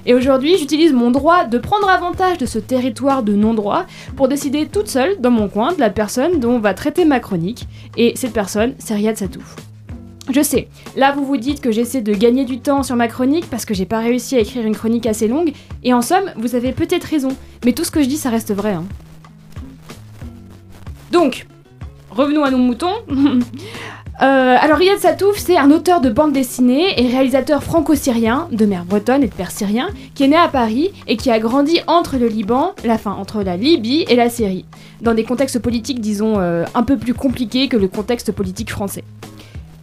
Et 0.08 0.14
aujourd'hui, 0.14 0.58
j'utilise 0.58 0.94
mon 0.94 1.12
droit 1.12 1.44
de 1.44 1.58
prendre 1.58 1.90
avantage 1.90 2.38
de 2.38 2.46
ce 2.46 2.60
territoire 2.60 3.24
de 3.24 3.34
non-droit 3.34 3.86
pour 4.16 4.30
décider 4.30 4.66
toute 4.66 4.88
seule, 4.88 5.20
dans 5.20 5.32
mon 5.32 5.50
coin, 5.50 5.74
de 5.74 5.82
la 5.82 5.90
personne 5.90 6.40
dont 6.40 6.52
on 6.52 6.60
va 6.60 6.74
traiter 6.74 7.04
ma 7.04 7.20
chronique. 7.20 7.68
Et 7.98 8.14
cette 8.16 8.32
personne, 8.32 8.74
c'est 8.80 8.96
Riyad 8.96 9.18
Satouf. 9.18 9.58
Je 10.30 10.42
sais, 10.42 10.70
là 10.96 11.14
vous 11.14 11.26
vous 11.26 11.38
dites 11.38 11.62
que 11.62 11.72
j'essaie 11.72 12.02
de 12.02 12.14
gagner 12.14 12.46
du 12.46 12.60
temps 12.60 12.84
sur 12.84 12.96
ma 12.96 13.08
chronique 13.08 13.50
parce 13.50 13.66
que 13.66 13.74
j'ai 13.74 13.86
pas 13.86 14.00
réussi 14.00 14.36
à 14.36 14.40
écrire 14.40 14.66
une 14.66 14.76
chronique 14.76 15.06
assez 15.06 15.28
longue, 15.28 15.54
et 15.84 15.94
en 15.94 16.02
somme, 16.02 16.32
vous 16.36 16.56
avez 16.56 16.72
peut-être 16.74 17.06
raison, 17.06 17.30
mais 17.66 17.72
tout 17.72 17.86
ce 17.86 17.92
que 17.92 18.02
je 18.02 18.08
dis 18.08 18.18
ça 18.18 18.30
reste 18.30 18.54
vrai. 18.54 18.74
Hein. 18.74 18.84
Donc, 21.12 21.48
revenons 22.10 22.44
à 22.44 22.52
nos 22.52 22.58
moutons. 22.58 22.94
Euh, 24.20 24.56
alors 24.60 24.80
Riyad 24.80 24.98
Satouf, 24.98 25.38
c'est 25.38 25.58
un 25.58 25.70
auteur 25.70 26.02
de 26.02 26.10
bande 26.10 26.34
dessinée 26.34 27.00
et 27.00 27.08
réalisateur 27.08 27.64
franco-syrien, 27.64 28.48
de 28.52 28.66
mère 28.66 28.84
bretonne 28.84 29.22
et 29.22 29.28
de 29.28 29.34
père 29.34 29.52
syrien, 29.52 29.90
qui 30.16 30.24
est 30.24 30.28
né 30.28 30.36
à 30.36 30.48
Paris 30.48 30.92
et 31.06 31.18
qui 31.18 31.30
a 31.30 31.38
grandi 31.38 31.82
entre 31.86 32.18
le 32.18 32.28
Liban, 32.28 32.74
la 32.84 32.98
fin 32.98 33.12
entre 33.12 33.44
la 33.44 33.58
Libye 33.58 34.06
et 34.10 34.16
la 34.16 34.30
Syrie, 34.30 34.66
dans 35.02 35.14
des 35.14 35.24
contextes 35.24 35.60
politiques, 35.60 36.02
disons, 36.02 36.40
euh, 36.40 36.66
un 36.74 36.82
peu 36.82 36.98
plus 36.98 37.14
compliqués 37.14 37.68
que 37.68 37.78
le 37.78 37.88
contexte 37.88 38.32
politique 38.32 38.72
français. 38.72 39.04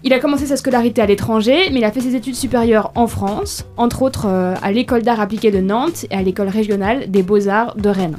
Il 0.03 0.12
a 0.12 0.19
commencé 0.19 0.47
sa 0.47 0.57
scolarité 0.57 1.00
à 1.00 1.07
l'étranger, 1.07 1.71
mais 1.71 1.79
il 1.79 1.85
a 1.85 1.93
fait 1.93 2.00
ses 2.00 2.17
études 2.17 2.35
supérieures 2.35 2.91
en 2.97 3.07
France, 3.07 3.64
entre 3.76 4.03
autres 4.03 4.26
euh, 4.26 4.55
à 4.62 4.73
l'école 4.73 5.03
d'art 5.03 5.21
appliqué 5.21 5.53
de 5.53 5.61
Nantes 5.61 6.07
et 6.11 6.14
à 6.17 6.23
l'école 6.23 6.49
régionale 6.49 7.09
des 7.09 7.23
beaux-arts 7.23 7.76
de 7.76 7.88
Rennes. 7.88 8.19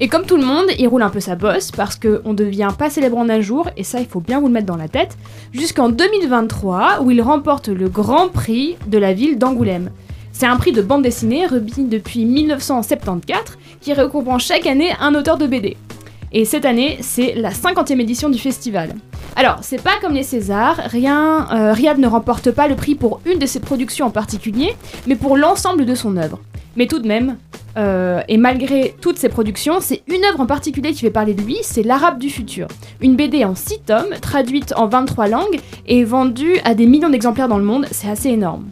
Et 0.00 0.08
comme 0.08 0.26
tout 0.26 0.36
le 0.36 0.44
monde, 0.44 0.66
il 0.78 0.88
roule 0.88 1.02
un 1.02 1.10
peu 1.10 1.20
sa 1.20 1.36
bosse 1.36 1.70
parce 1.70 1.96
qu'on 1.96 2.34
devient 2.34 2.70
pas 2.76 2.90
célèbre 2.90 3.16
en 3.16 3.28
un 3.28 3.40
jour, 3.40 3.68
et 3.76 3.84
ça 3.84 4.00
il 4.00 4.06
faut 4.06 4.20
bien 4.20 4.40
vous 4.40 4.48
le 4.48 4.52
mettre 4.52 4.66
dans 4.66 4.76
la 4.76 4.88
tête, 4.88 5.16
jusqu'en 5.52 5.88
2023 5.88 7.02
où 7.02 7.10
il 7.10 7.22
remporte 7.22 7.68
le 7.68 7.88
Grand 7.88 8.28
Prix 8.28 8.76
de 8.86 8.98
la 8.98 9.12
ville 9.12 9.38
d'Angoulême. 9.38 9.90
C'est 10.32 10.46
un 10.46 10.56
prix 10.56 10.72
de 10.72 10.82
bande 10.82 11.02
dessinée 11.02 11.46
remis 11.46 11.84
depuis 11.88 12.24
1974 12.24 13.56
qui 13.80 13.92
récompense 13.92 14.42
chaque 14.42 14.66
année 14.66 14.90
un 15.00 15.14
auteur 15.14 15.38
de 15.38 15.46
BD. 15.46 15.76
Et 16.32 16.44
cette 16.44 16.64
année, 16.64 16.98
c'est 17.00 17.34
la 17.36 17.50
50e 17.50 18.00
édition 18.00 18.28
du 18.28 18.40
festival. 18.40 18.96
Alors, 19.36 19.58
c'est 19.62 19.80
pas 19.80 19.92
comme 20.00 20.14
les 20.14 20.24
Césars, 20.24 20.80
rien, 20.86 21.46
euh, 21.52 21.72
Riyad 21.72 21.98
ne 21.98 22.08
remporte 22.08 22.50
pas 22.50 22.66
le 22.66 22.74
prix 22.74 22.96
pour 22.96 23.20
une 23.24 23.38
de 23.38 23.46
ses 23.46 23.60
productions 23.60 24.06
en 24.06 24.10
particulier, 24.10 24.74
mais 25.06 25.14
pour 25.14 25.36
l'ensemble 25.36 25.86
de 25.86 25.94
son 25.94 26.16
œuvre. 26.16 26.40
Mais 26.76 26.86
tout 26.86 26.98
de 26.98 27.06
même, 27.06 27.36
euh, 27.76 28.22
et 28.28 28.36
malgré 28.36 28.94
toutes 29.00 29.18
ses 29.18 29.28
productions, 29.28 29.80
c'est 29.80 30.02
une 30.08 30.24
œuvre 30.24 30.40
en 30.40 30.46
particulier 30.46 30.92
qui 30.92 31.00
fait 31.00 31.10
parler 31.10 31.34
de 31.34 31.42
lui, 31.42 31.58
c'est 31.62 31.82
L'Arabe 31.82 32.18
du 32.18 32.30
futur. 32.30 32.68
Une 33.00 33.16
BD 33.16 33.44
en 33.44 33.54
6 33.54 33.80
tomes, 33.86 34.14
traduite 34.20 34.74
en 34.76 34.86
23 34.86 35.28
langues 35.28 35.60
et 35.86 36.04
vendue 36.04 36.56
à 36.64 36.74
des 36.74 36.86
millions 36.86 37.10
d'exemplaires 37.10 37.48
dans 37.48 37.58
le 37.58 37.64
monde, 37.64 37.86
c'est 37.90 38.08
assez 38.08 38.30
énorme. 38.30 38.66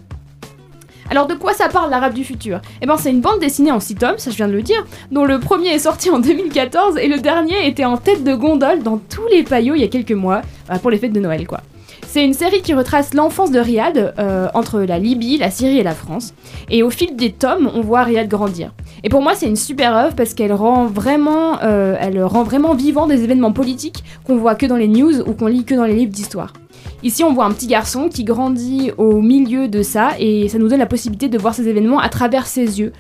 Alors 1.10 1.26
de 1.26 1.34
quoi 1.34 1.52
ça 1.52 1.68
parle 1.68 1.90
l'Arabe 1.90 2.14
du 2.14 2.24
futur? 2.24 2.60
Eh 2.80 2.86
ben 2.86 2.96
c'est 2.96 3.10
une 3.10 3.20
bande 3.20 3.38
dessinée 3.38 3.70
en 3.70 3.80
6 3.80 3.96
tomes, 3.96 4.18
ça 4.18 4.30
je 4.30 4.36
viens 4.36 4.48
de 4.48 4.52
le 4.52 4.62
dire, 4.62 4.86
dont 5.10 5.24
le 5.24 5.38
premier 5.38 5.68
est 5.68 5.80
sorti 5.80 6.08
en 6.10 6.18
2014 6.20 6.96
et 6.96 7.08
le 7.08 7.18
dernier 7.18 7.66
était 7.66 7.84
en 7.84 7.98
tête 7.98 8.24
de 8.24 8.34
gondole 8.34 8.82
dans 8.82 8.96
tous 8.96 9.26
les 9.30 9.42
paillots 9.42 9.74
il 9.74 9.82
y 9.82 9.84
a 9.84 9.88
quelques 9.88 10.12
mois, 10.12 10.40
euh, 10.70 10.78
pour 10.78 10.90
les 10.90 10.96
fêtes 10.98 11.12
de 11.12 11.20
Noël 11.20 11.46
quoi. 11.46 11.60
C'est 12.12 12.22
une 12.22 12.34
série 12.34 12.60
qui 12.60 12.74
retrace 12.74 13.14
l'enfance 13.14 13.50
de 13.50 13.58
Riyad 13.58 14.12
euh, 14.18 14.46
entre 14.52 14.80
la 14.80 14.98
Libye, 14.98 15.38
la 15.38 15.50
Syrie 15.50 15.78
et 15.78 15.82
la 15.82 15.94
France. 15.94 16.34
Et 16.68 16.82
au 16.82 16.90
fil 16.90 17.16
des 17.16 17.32
tomes, 17.32 17.70
on 17.74 17.80
voit 17.80 18.02
Riyad 18.02 18.28
grandir. 18.28 18.74
Et 19.02 19.08
pour 19.08 19.22
moi, 19.22 19.34
c'est 19.34 19.46
une 19.46 19.56
super 19.56 19.96
œuvre 19.96 20.14
parce 20.14 20.34
qu'elle 20.34 20.52
rend 20.52 20.84
vraiment, 20.84 21.62
euh, 21.62 21.96
rend 22.26 22.42
vraiment 22.42 22.74
vivant 22.74 23.06
des 23.06 23.24
événements 23.24 23.54
politiques 23.54 24.04
qu'on 24.26 24.36
voit 24.36 24.56
que 24.56 24.66
dans 24.66 24.76
les 24.76 24.88
news 24.88 25.22
ou 25.22 25.32
qu'on 25.32 25.46
lit 25.46 25.64
que 25.64 25.74
dans 25.74 25.86
les 25.86 25.94
livres 25.94 26.12
d'histoire. 26.12 26.52
Ici, 27.02 27.24
on 27.24 27.32
voit 27.32 27.46
un 27.46 27.52
petit 27.52 27.66
garçon 27.66 28.10
qui 28.10 28.24
grandit 28.24 28.90
au 28.98 29.22
milieu 29.22 29.68
de 29.68 29.82
ça 29.82 30.10
et 30.18 30.50
ça 30.50 30.58
nous 30.58 30.68
donne 30.68 30.80
la 30.80 30.86
possibilité 30.86 31.30
de 31.30 31.38
voir 31.38 31.54
ces 31.54 31.66
événements 31.66 31.98
à 31.98 32.10
travers 32.10 32.46
ses 32.46 32.78
yeux, 32.78 32.92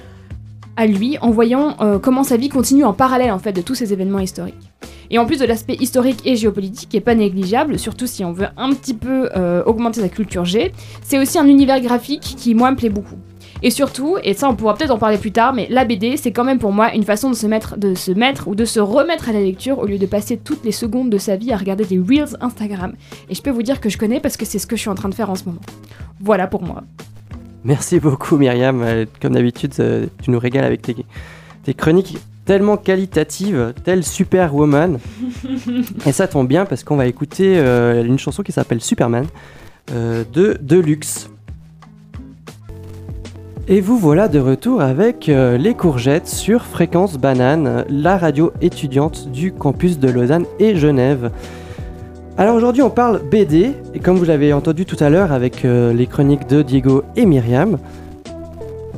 à 0.78 0.86
lui, 0.86 1.18
en 1.20 1.32
voyant 1.32 1.76
euh, 1.82 1.98
comment 1.98 2.24
sa 2.24 2.38
vie 2.38 2.48
continue 2.48 2.84
en 2.84 2.94
parallèle 2.94 3.30
en 3.30 3.38
fait 3.38 3.52
de 3.52 3.60
tous 3.60 3.74
ces 3.74 3.92
événements 3.92 4.20
historiques. 4.20 4.72
Et 5.12 5.18
en 5.18 5.26
plus 5.26 5.38
de 5.38 5.44
l'aspect 5.44 5.74
historique 5.74 6.22
et 6.24 6.36
géopolitique 6.36 6.88
qui 6.88 6.96
est 6.96 7.00
pas 7.00 7.14
négligeable, 7.14 7.78
surtout 7.78 8.06
si 8.06 8.24
on 8.24 8.32
veut 8.32 8.48
un 8.56 8.72
petit 8.72 8.94
peu 8.94 9.28
euh, 9.36 9.62
augmenter 9.64 10.00
sa 10.00 10.08
culture 10.08 10.46
G, 10.46 10.72
c'est 11.02 11.18
aussi 11.18 11.38
un 11.38 11.46
univers 11.46 11.82
graphique 11.82 12.34
qui 12.38 12.54
moi 12.54 12.70
me 12.70 12.76
plaît 12.76 12.88
beaucoup. 12.88 13.18
Et 13.62 13.70
surtout, 13.70 14.16
et 14.24 14.32
ça 14.32 14.48
on 14.48 14.56
pourra 14.56 14.74
peut-être 14.74 14.90
en 14.90 14.98
parler 14.98 15.18
plus 15.18 15.30
tard, 15.30 15.52
mais 15.52 15.66
la 15.68 15.84
BD 15.84 16.16
c'est 16.16 16.32
quand 16.32 16.44
même 16.44 16.58
pour 16.58 16.72
moi 16.72 16.94
une 16.94 17.02
façon 17.04 17.28
de 17.28 17.34
se 17.34 17.46
mettre, 17.46 17.76
de 17.76 17.94
se 17.94 18.10
mettre 18.10 18.48
ou 18.48 18.54
de 18.54 18.64
se 18.64 18.80
remettre 18.80 19.28
à 19.28 19.32
la 19.32 19.40
lecture 19.40 19.78
au 19.78 19.86
lieu 19.86 19.98
de 19.98 20.06
passer 20.06 20.38
toutes 20.38 20.64
les 20.64 20.72
secondes 20.72 21.10
de 21.10 21.18
sa 21.18 21.36
vie 21.36 21.52
à 21.52 21.58
regarder 21.58 21.84
des 21.84 21.98
reels 21.98 22.36
Instagram. 22.40 22.94
Et 23.28 23.34
je 23.34 23.42
peux 23.42 23.50
vous 23.50 23.62
dire 23.62 23.82
que 23.82 23.90
je 23.90 23.98
connais 23.98 24.18
parce 24.18 24.38
que 24.38 24.46
c'est 24.46 24.58
ce 24.58 24.66
que 24.66 24.76
je 24.76 24.80
suis 24.80 24.90
en 24.90 24.94
train 24.94 25.10
de 25.10 25.14
faire 25.14 25.28
en 25.28 25.34
ce 25.34 25.44
moment. 25.44 25.60
Voilà 26.20 26.46
pour 26.46 26.62
moi. 26.62 26.82
Merci 27.64 28.00
beaucoup 28.00 28.38
Myriam, 28.38 28.82
Euh, 28.82 29.04
comme 29.20 29.34
d'habitude 29.34 29.74
euh, 29.78 30.06
tu 30.22 30.30
nous 30.30 30.38
régales 30.38 30.64
avec 30.64 30.80
tes, 30.80 30.96
tes 31.64 31.74
chroniques 31.74 32.16
tellement 32.44 32.76
qualitatives, 32.76 33.72
telle 33.84 34.04
Superwoman. 34.04 34.98
Et 36.06 36.12
ça 36.12 36.26
tombe 36.26 36.48
bien 36.48 36.64
parce 36.64 36.84
qu'on 36.84 36.96
va 36.96 37.06
écouter 37.06 37.54
euh, 37.56 38.04
une 38.04 38.18
chanson 38.18 38.42
qui 38.42 38.52
s'appelle 38.52 38.80
Superman 38.80 39.26
euh, 39.92 40.24
de 40.32 40.58
Deluxe. 40.60 41.30
Et 43.68 43.80
vous 43.80 43.96
voilà 43.96 44.26
de 44.26 44.40
retour 44.40 44.80
avec 44.80 45.28
euh, 45.28 45.56
les 45.56 45.74
courgettes 45.74 46.26
sur 46.26 46.64
Fréquence 46.64 47.16
Banane, 47.16 47.84
la 47.88 48.18
radio 48.18 48.52
étudiante 48.60 49.30
du 49.30 49.52
campus 49.52 50.00
de 50.00 50.10
Lausanne 50.10 50.46
et 50.58 50.74
Genève. 50.74 51.30
Alors 52.36 52.56
aujourd'hui 52.56 52.82
on 52.82 52.90
parle 52.90 53.22
BD, 53.30 53.72
et 53.94 54.00
comme 54.00 54.16
vous 54.16 54.24
l'avez 54.24 54.52
entendu 54.52 54.84
tout 54.84 54.96
à 54.98 55.10
l'heure 55.10 55.32
avec 55.32 55.64
les 55.64 56.06
chroniques 56.06 56.48
de 56.48 56.62
Diego 56.62 57.04
et 57.14 57.26
Myriam, 57.26 57.78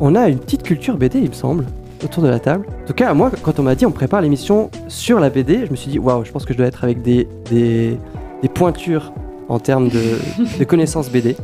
on 0.00 0.14
a 0.14 0.28
une 0.28 0.38
petite 0.38 0.62
culture 0.62 0.96
BD 0.96 1.18
il 1.18 1.30
me 1.30 1.34
semble, 1.34 1.66
autour 2.02 2.22
de 2.22 2.28
la 2.28 2.38
table. 2.38 2.66
En 2.82 2.86
tout 2.86 2.94
cas 2.94 3.12
moi 3.14 3.30
quand 3.42 3.58
on 3.58 3.62
m'a 3.62 3.74
dit 3.74 3.84
on 3.86 3.90
prépare 3.92 4.20
l'émission 4.22 4.70
sur 4.88 5.20
la 5.20 5.30
BD, 5.30 5.66
je 5.66 5.70
me 5.70 5.76
suis 5.76 5.90
dit 5.90 5.98
waouh 5.98 6.24
je 6.24 6.32
pense 6.32 6.44
que 6.44 6.52
je 6.52 6.58
dois 6.58 6.66
être 6.66 6.82
avec 6.84 7.02
des, 7.02 7.28
des, 7.50 7.98
des 8.42 8.48
pointures 8.48 9.12
en 9.48 9.58
termes 9.58 9.88
de, 9.88 10.00
de 10.58 10.64
connaissances 10.64 11.10
BD. 11.10 11.36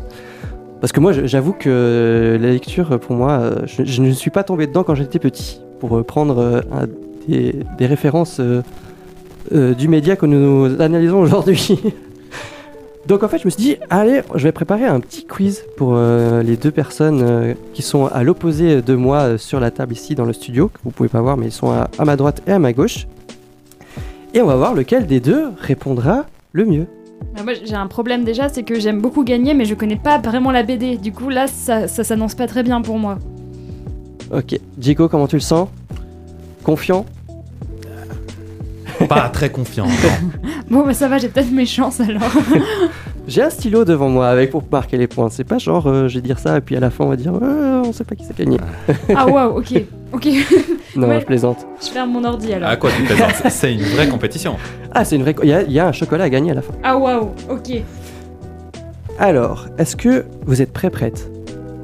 Parce 0.80 0.92
que 0.92 1.00
moi, 1.00 1.12
j'avoue 1.12 1.52
que 1.52 2.38
la 2.40 2.52
lecture, 2.52 2.98
pour 3.00 3.14
moi, 3.14 3.32
euh, 3.32 3.54
je, 3.66 3.84
je 3.84 4.00
ne 4.00 4.12
suis 4.12 4.30
pas 4.30 4.44
tombé 4.44 4.66
dedans 4.66 4.82
quand 4.82 4.94
j'étais 4.94 5.18
petit. 5.18 5.60
Pour 5.78 6.02
prendre 6.06 6.38
euh, 6.38 6.60
un- 6.72 6.86
des, 7.28 7.54
des 7.76 7.84
références 7.84 8.38
euh, 8.40 8.62
euh, 9.52 9.74
du 9.74 9.88
média 9.88 10.16
que 10.16 10.24
nous 10.24 10.80
analysons 10.80 11.20
aujourd'hui. 11.20 11.78
Donc 13.06 13.22
en 13.22 13.28
fait, 13.28 13.38
je 13.38 13.46
me 13.46 13.50
suis 13.50 13.62
dit, 13.62 13.76
allez, 13.88 14.20
je 14.34 14.44
vais 14.44 14.52
préparer 14.52 14.84
un 14.84 15.00
petit 15.00 15.24
quiz 15.24 15.64
pour 15.76 15.94
euh, 15.94 16.42
les 16.42 16.56
deux 16.56 16.70
personnes 16.70 17.22
euh, 17.22 17.54
qui 17.72 17.82
sont 17.82 18.06
à 18.06 18.22
l'opposé 18.22 18.82
de 18.82 18.94
moi 18.94 19.20
euh, 19.20 19.38
sur 19.38 19.58
la 19.58 19.70
table 19.70 19.94
ici 19.94 20.14
dans 20.14 20.26
le 20.26 20.32
studio, 20.32 20.68
que 20.68 20.78
vous 20.84 20.90
pouvez 20.90 21.08
pas 21.08 21.22
voir, 21.22 21.36
mais 21.36 21.46
ils 21.46 21.52
sont 21.52 21.70
à, 21.70 21.88
à 21.98 22.04
ma 22.04 22.16
droite 22.16 22.42
et 22.46 22.52
à 22.52 22.58
ma 22.58 22.72
gauche. 22.72 23.06
Et 24.34 24.42
on 24.42 24.46
va 24.46 24.56
voir 24.56 24.74
lequel 24.74 25.06
des 25.06 25.18
deux 25.18 25.48
répondra 25.58 26.26
le 26.52 26.66
mieux. 26.66 26.86
Bah, 27.34 27.42
moi 27.42 27.54
j'ai 27.64 27.74
un 27.74 27.86
problème 27.86 28.24
déjà, 28.24 28.48
c'est 28.48 28.62
que 28.62 28.78
j'aime 28.78 29.00
beaucoup 29.00 29.24
gagner, 29.24 29.54
mais 29.54 29.64
je 29.64 29.74
connais 29.74 29.96
pas 29.96 30.18
vraiment 30.18 30.50
la 30.50 30.62
BD. 30.62 30.96
Du 30.98 31.12
coup 31.12 31.30
là, 31.30 31.46
ça, 31.46 31.88
ça 31.88 32.04
s'annonce 32.04 32.34
pas 32.34 32.46
très 32.46 32.62
bien 32.62 32.82
pour 32.82 32.98
moi. 32.98 33.18
Ok, 34.32 34.58
Diego, 34.76 35.08
comment 35.08 35.26
tu 35.26 35.36
le 35.36 35.40
sens? 35.40 35.68
Confiant? 36.62 37.06
Pas 39.08 39.28
très 39.28 39.50
confiant. 39.50 39.86
Bon 40.70 40.84
bah 40.86 40.94
ça 40.94 41.08
va, 41.08 41.18
j'ai 41.18 41.28
peut-être 41.28 41.50
mes 41.50 41.66
chances 41.66 42.00
alors. 42.00 42.22
J'ai 43.26 43.42
un 43.42 43.50
stylo 43.50 43.84
devant 43.84 44.08
moi 44.08 44.28
avec 44.28 44.50
pour 44.50 44.62
marquer 44.70 44.96
les 44.96 45.06
points. 45.08 45.28
C'est 45.30 45.42
pas 45.44 45.58
genre 45.58 45.86
euh, 45.88 46.06
je 46.08 46.14
vais 46.16 46.20
dire 46.22 46.38
ça 46.38 46.56
et 46.58 46.60
puis 46.60 46.76
à 46.76 46.80
la 46.80 46.90
fin 46.90 47.04
on 47.04 47.08
va 47.08 47.16
dire 47.16 47.32
Euh, 47.42 47.82
on 47.84 47.92
sait 47.92 48.04
pas 48.04 48.14
qui 48.14 48.24
s'est 48.24 48.34
gagné. 48.36 48.56
ah 49.14 49.26
waouh, 49.28 49.58
ok, 49.58 49.82
ok. 50.12 50.28
Non, 50.96 51.08
Ouais. 51.08 51.20
je 51.20 51.26
plaisante. 51.26 51.66
Je 51.82 51.88
ferme 51.88 52.12
mon 52.12 52.22
ordi 52.24 52.52
alors. 52.52 52.68
À 52.70 52.76
quoi 52.76 52.90
tu 52.96 53.02
plaisantes 53.02 53.34
C'est- 53.42 53.50
C'est 53.50 53.74
une 53.74 53.82
vraie 53.82 54.08
compétition. 54.08 54.56
Ah, 54.92 55.04
c'est 55.04 55.16
une 55.16 55.22
vraie. 55.22 55.34
Il 55.42 55.48
y, 55.48 55.52
a- 55.52 55.62
il 55.62 55.72
y 55.72 55.78
a 55.80 55.88
un 55.88 55.92
chocolat 55.92 56.24
à 56.24 56.28
gagner 56.28 56.52
à 56.52 56.54
la 56.54 56.62
fin. 56.62 56.72
Ah 56.84 56.96
waouh, 56.96 57.30
ok. 57.48 57.82
Alors, 59.18 59.66
est-ce 59.78 59.96
que 59.96 60.24
vous 60.46 60.62
êtes 60.62 60.72
prêt 60.72 60.90
prête 60.90 61.28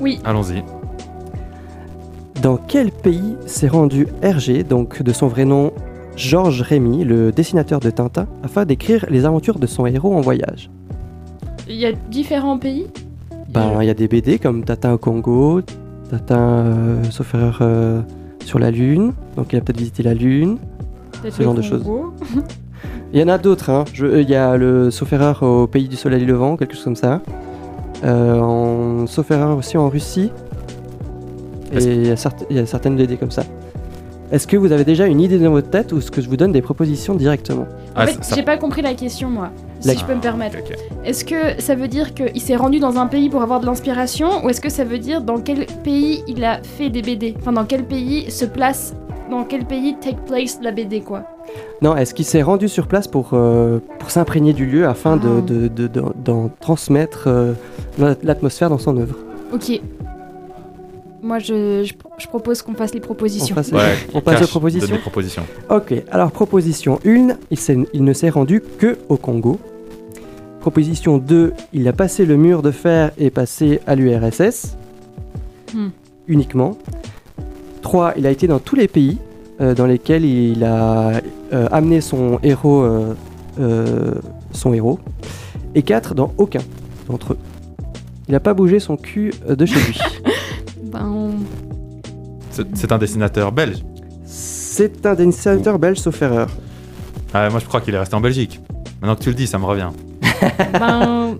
Oui, 0.01 0.21
Allons-y. 0.25 0.63
Dans 2.41 2.57
quel 2.57 2.91
pays 2.93 3.37
s'est 3.47 3.69
rendu 3.69 4.07
Hergé, 4.23 4.63
donc 4.63 5.03
de 5.03 5.13
son 5.13 5.27
vrai 5.27 5.45
nom 5.45 5.73
Georges 6.17 6.63
Rémy, 6.63 7.05
le 7.05 7.31
dessinateur 7.31 7.81
de 7.81 7.91
Tintin, 7.91 8.27
afin 8.43 8.65
d'écrire 8.65 9.05
les 9.11 9.25
aventures 9.27 9.59
de 9.59 9.67
son 9.67 9.87
héros 9.87 10.15
en 10.15 10.21
voyage 10.21 10.71
Il 11.69 11.77
y 11.77 11.87
a 11.87 11.93
différents 12.11 12.59
pays? 12.59 12.87
Ben, 13.51 13.73
il 13.81 13.87
y 13.87 13.91
a 13.91 13.95
des 13.95 14.09
BD 14.09 14.39
comme 14.39 14.65
Tintin 14.65 14.93
au 14.95 14.99
Congo, 14.99 15.61
Tintin, 16.11 16.39
euh, 16.39 17.05
sauf 17.11 17.35
erreur, 17.35 17.59
euh, 17.61 18.01
sur 18.45 18.59
la 18.59 18.71
Lune, 18.71 19.13
donc 19.37 19.53
il 19.53 19.57
a 19.57 19.61
peut-être 19.61 19.79
visité 19.79 20.03
la 20.03 20.15
Lune. 20.15 20.57
Ce 21.29 21.43
genre 21.43 21.55
de 21.55 21.63
choses. 21.63 21.85
Il 23.13 23.21
y 23.21 23.23
en 23.23 23.29
a 23.29 23.39
d'autres, 23.39 23.71
hein. 23.71 23.85
Je- 23.95 24.05
euh, 24.05 24.21
il 24.21 24.29
y 24.29 24.35
a 24.35 24.57
le 24.57 24.91
sauf 24.91 25.13
erreur 25.13 25.43
au 25.45 25.67
pays 25.69 25.89
du 25.89 25.95
soleil 25.97 26.25
levant, 26.27 26.57
quelque 26.57 26.75
chose 26.75 26.85
comme 26.85 26.97
ça. 26.97 27.23
Euh, 28.05 28.39
en 28.41 29.07
sauf 29.07 29.31
erreur 29.31 29.57
aussi 29.57 29.79
en 29.79 29.89
Russie. 29.89 30.31
Et 31.73 31.77
Est-ce- 31.77 31.89
il 31.89 32.07
y, 32.07 32.11
a 32.11 32.17
certes- 32.17 32.45
il 32.51 32.57
y 32.57 32.59
a 32.59 32.67
certaines 32.67 32.97
BD 32.97 33.17
comme 33.17 33.31
ça. 33.31 33.45
Est-ce 34.33 34.47
que 34.47 34.56
vous 34.56 34.73
avez 34.73 34.85
déjà 34.85 35.06
une 35.06 35.21
idée 35.21 35.38
dans 35.38 35.52
votre 35.52 35.71
tête 35.71 35.92
ou 35.92 35.99
est-ce 35.99 36.11
que 36.11 36.21
je 36.21 36.28
vous 36.28 36.37
donne 36.37 36.50
des 36.52 36.62
propositions 36.62 37.14
directement 37.14 37.62
En 37.62 37.66
Ah, 38.00 38.06
fait, 38.06 38.14
ça- 38.14 38.23
ça- 38.23 38.37
j'ai 38.37 38.42
pas 38.42 38.56
compris 38.56 38.83
la 38.83 38.95
question, 38.95 39.30
moi. 39.30 39.50
Si 39.80 39.88
La- 39.88 39.95
je 39.95 40.04
peux 40.04 40.14
me 40.14 40.21
permettre. 40.21 40.56
Est-ce 41.04 41.25
que 41.25 41.61
ça 41.61 41.75
veut 41.76 41.87
dire 41.87 42.12
qu'il 42.12 42.40
s'est 42.40 42.56
rendu 42.56 42.80
dans 42.80 42.97
un 42.99 43.06
pays 43.06 43.28
pour 43.30 43.42
avoir 43.42 43.61
de 43.61 43.66
l'inspiration 43.66 44.45
ou 44.45 44.49
est-ce 44.49 44.61
que 44.61 44.68
ça 44.68 44.83
veut 44.85 44.99
dire 44.99 45.21
dans 45.21 45.38
quel 45.38 45.66
pays 45.85 46.25
il 46.26 46.42
a 46.45 46.61
fait 46.62 46.90
des 46.90 47.02
BD 47.02 47.35
Enfin, 47.38 47.52
dans 47.52 47.64
quel 47.64 47.85
pays 47.85 48.28
se 48.30 48.45
place, 48.45 48.95
dans 49.30 49.45
quel 49.45 49.64
pays 49.64 49.95
take 50.00 50.18
place 50.26 50.59
la 50.61 50.73
BD, 50.73 51.02
quoi? 51.02 51.23
Non, 51.80 51.95
est-ce 51.97 52.12
qu'il 52.12 52.25
s'est 52.25 52.42
rendu 52.42 52.68
sur 52.68 52.88
place 52.88 53.06
pour, 53.06 53.30
euh, 53.35 53.78
pour 54.00 54.11
s'imprégner 54.11 54.52
du 54.54 54.66
lieu 54.66 54.88
afin 54.88 55.16
de- 55.16 55.28
Ah. 55.38 55.40
de- 55.42 55.68
de- 55.68 55.87
d'en 55.87 56.12
d'en 56.25 56.50
transmettre 56.61 57.25
euh, 57.28 57.52
la- 57.99 58.16
l'atmosphère 58.25 58.71
dans 58.71 58.78
son 58.78 58.97
œuvre? 58.97 59.14
Ok. 59.54 59.80
Moi, 61.26 61.40
je, 61.40 61.83
je, 61.83 61.92
je 62.18 62.28
propose 62.28 62.62
qu'on 62.62 62.75
fasse 62.75 62.95
les 62.95 63.00
On 63.00 63.02
propositions. 63.02 63.52
passe, 63.52 63.73
Ouais, 63.73 63.80
on 64.14 64.21
passe 64.21 64.37
aux 64.37 64.38
cache, 64.42 64.50
propositions. 64.50 65.42
Ok, 65.68 65.92
alors 66.12 66.30
proposition 66.30 67.00
1, 67.04 67.37
il, 67.92 68.04
ne 68.04 68.12
s'est 68.12 68.30
rendu 68.30 68.62
que 68.78 68.97
au 69.09 69.16
Congo. 69.16 69.59
Proposition 70.61 71.18
2, 71.18 71.52
il 71.73 71.88
a 71.88 71.92
passé 71.92 72.26
le 72.26 72.37
mur 72.37 72.62
de 72.62 72.71
fer 72.71 73.11
et 73.18 73.30
passé 73.30 73.80
à 73.88 73.97
l'URSS. 73.97 74.76
Hmm. 75.75 75.88
Uniquement. 76.28 76.78
3, 77.83 78.14
il 78.18 78.26
a 78.28 78.30
été 78.30 78.47
dans 78.47 78.61
tous 78.61 78.76
les 78.76 78.87
pays 78.87 79.18
euh, 79.61 79.75
dans 79.75 79.87
lesquels 79.87 80.25
il 80.25 80.62
a 80.62 81.21
euh, 81.52 81.66
amené 81.73 82.00
son 82.00 82.38
héros, 82.45 82.83
euh, 82.83 83.14
euh, 83.59 84.14
son 84.52 84.73
héros. 84.73 85.00
Et 85.75 85.83
4, 85.83 86.14
dans 86.14 86.33
aucun 86.38 86.62
d'entre 87.09 87.33
eux. 87.33 87.38
Il 88.28 88.33
n'a 88.33 88.40
pas 88.40 88.54
bougé 88.54 88.78
son 88.78 88.97
cul 88.97 89.33
de 89.49 89.66
chez 89.66 89.80
lui. 89.80 89.99
Ben, 90.97 91.33
C'est 92.50 92.67
c'est 92.76 92.93
un 92.93 92.99
dessinateur 92.99 93.53
belge. 93.53 93.85
C'est 94.25 95.05
un 95.07 95.15
dessinateur 95.15 95.79
belge 95.79 95.99
sauf 95.99 96.21
erreur. 96.23 96.49
Ah, 97.35 97.50
moi, 97.50 97.61
je 97.61 97.67
crois 97.67 97.81
qu'il 97.81 97.95
est 97.95 97.99
resté 97.99 98.15
en 98.15 98.21
Belgique. 98.21 98.61
Maintenant 99.00 99.17
que 99.17 99.23
tu 99.23 99.29
le 99.29 99.35
dis, 99.35 99.47
ça 99.47 99.59
me 99.59 99.65
revient. 99.65 99.91
ben, 100.73 101.37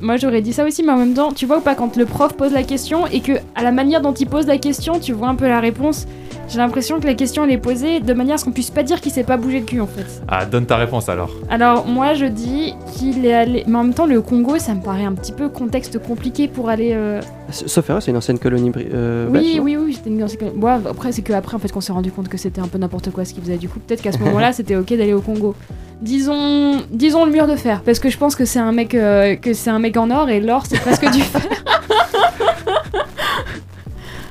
moi 0.00 0.16
j'aurais 0.16 0.40
dit 0.42 0.52
ça 0.52 0.64
aussi, 0.64 0.82
mais 0.82 0.92
en 0.92 0.96
même 0.96 1.14
temps, 1.14 1.32
tu 1.32 1.46
vois 1.46 1.58
ou 1.58 1.60
pas, 1.60 1.74
quand 1.74 1.96
le 1.96 2.06
prof 2.06 2.34
pose 2.34 2.52
la 2.52 2.62
question 2.62 3.06
et 3.06 3.20
que 3.20 3.32
à 3.54 3.62
la 3.62 3.72
manière 3.72 4.00
dont 4.00 4.12
il 4.14 4.26
pose 4.26 4.46
la 4.46 4.58
question, 4.58 4.98
tu 4.98 5.12
vois 5.12 5.28
un 5.28 5.34
peu 5.34 5.46
la 5.48 5.60
réponse, 5.60 6.06
j'ai 6.48 6.58
l'impression 6.58 7.00
que 7.00 7.06
la 7.06 7.14
question 7.14 7.44
elle 7.44 7.50
est 7.50 7.58
posée 7.58 8.00
de 8.00 8.12
manière 8.14 8.36
à 8.36 8.38
ce 8.38 8.44
qu'on 8.44 8.52
puisse 8.52 8.70
pas 8.70 8.82
dire 8.84 9.00
qu'il 9.00 9.10
s'est 9.12 9.24
pas 9.24 9.36
bougé 9.36 9.60
le 9.60 9.66
cul 9.66 9.80
en 9.80 9.86
fait. 9.86 10.06
Ah, 10.28 10.46
donne 10.46 10.64
ta 10.66 10.76
réponse 10.76 11.08
alors. 11.08 11.30
Alors 11.50 11.86
moi 11.86 12.14
je 12.14 12.24
dis 12.26 12.74
qu'il 12.94 13.26
est 13.26 13.34
allé, 13.34 13.64
mais 13.66 13.76
en 13.76 13.82
même 13.84 13.94
temps 13.94 14.06
le 14.06 14.20
Congo 14.22 14.58
ça 14.58 14.74
me 14.74 14.80
paraît 14.80 15.04
un 15.04 15.12
petit 15.12 15.32
peu 15.32 15.48
contexte 15.48 15.98
compliqué 15.98 16.46
pour 16.48 16.68
aller. 16.68 16.92
euh, 16.94 17.20
Sauf 17.50 17.90
erreur, 17.90 18.00
c'est 18.02 18.12
une 18.12 18.16
ancienne 18.16 18.38
colonie 18.38 18.70
euh, 18.92 19.28
belge, 19.28 19.44
Oui 19.44 19.56
non 19.58 19.62
oui 19.64 19.76
oui 19.76 19.94
c'était 19.94 20.10
une 20.10 20.26
c'est 20.28 20.36
que- 20.36 20.44
ouais, 20.44 20.72
après 20.88 21.10
c'est 21.12 21.22
que 21.22 21.32
après 21.32 21.56
en 21.56 21.58
fait 21.58 21.70
qu'on 21.72 21.80
s'est 21.80 21.92
rendu 21.92 22.12
compte 22.12 22.28
que 22.28 22.38
c'était 22.38 22.60
un 22.60 22.68
peu 22.68 22.78
n'importe 22.78 23.10
quoi 23.10 23.24
ce 23.24 23.34
qu'il 23.34 23.42
faisait 23.42 23.56
du 23.58 23.68
coup 23.68 23.80
peut-être 23.80 24.02
qu'à 24.02 24.12
ce 24.12 24.18
moment-là 24.20 24.52
c'était 24.52 24.76
ok 24.76 24.88
d'aller 24.90 25.14
au 25.14 25.20
Congo. 25.20 25.54
Disons 26.02 26.82
disons 26.90 27.24
le 27.24 27.32
mur 27.32 27.46
de 27.46 27.56
fer 27.56 27.80
parce 27.84 27.98
que 27.98 28.10
je 28.10 28.18
pense 28.18 28.36
que 28.36 28.44
c'est 28.44 28.58
un 28.58 28.72
mec 28.72 28.94
euh, 28.94 29.34
que 29.36 29.54
c'est 29.54 29.70
un 29.70 29.78
mec 29.78 29.96
en 29.96 30.10
or 30.10 30.28
et 30.28 30.40
l'or 30.40 30.64
c'est 30.68 30.78
presque 30.80 31.10
du 31.10 31.20
fer. 31.22 31.42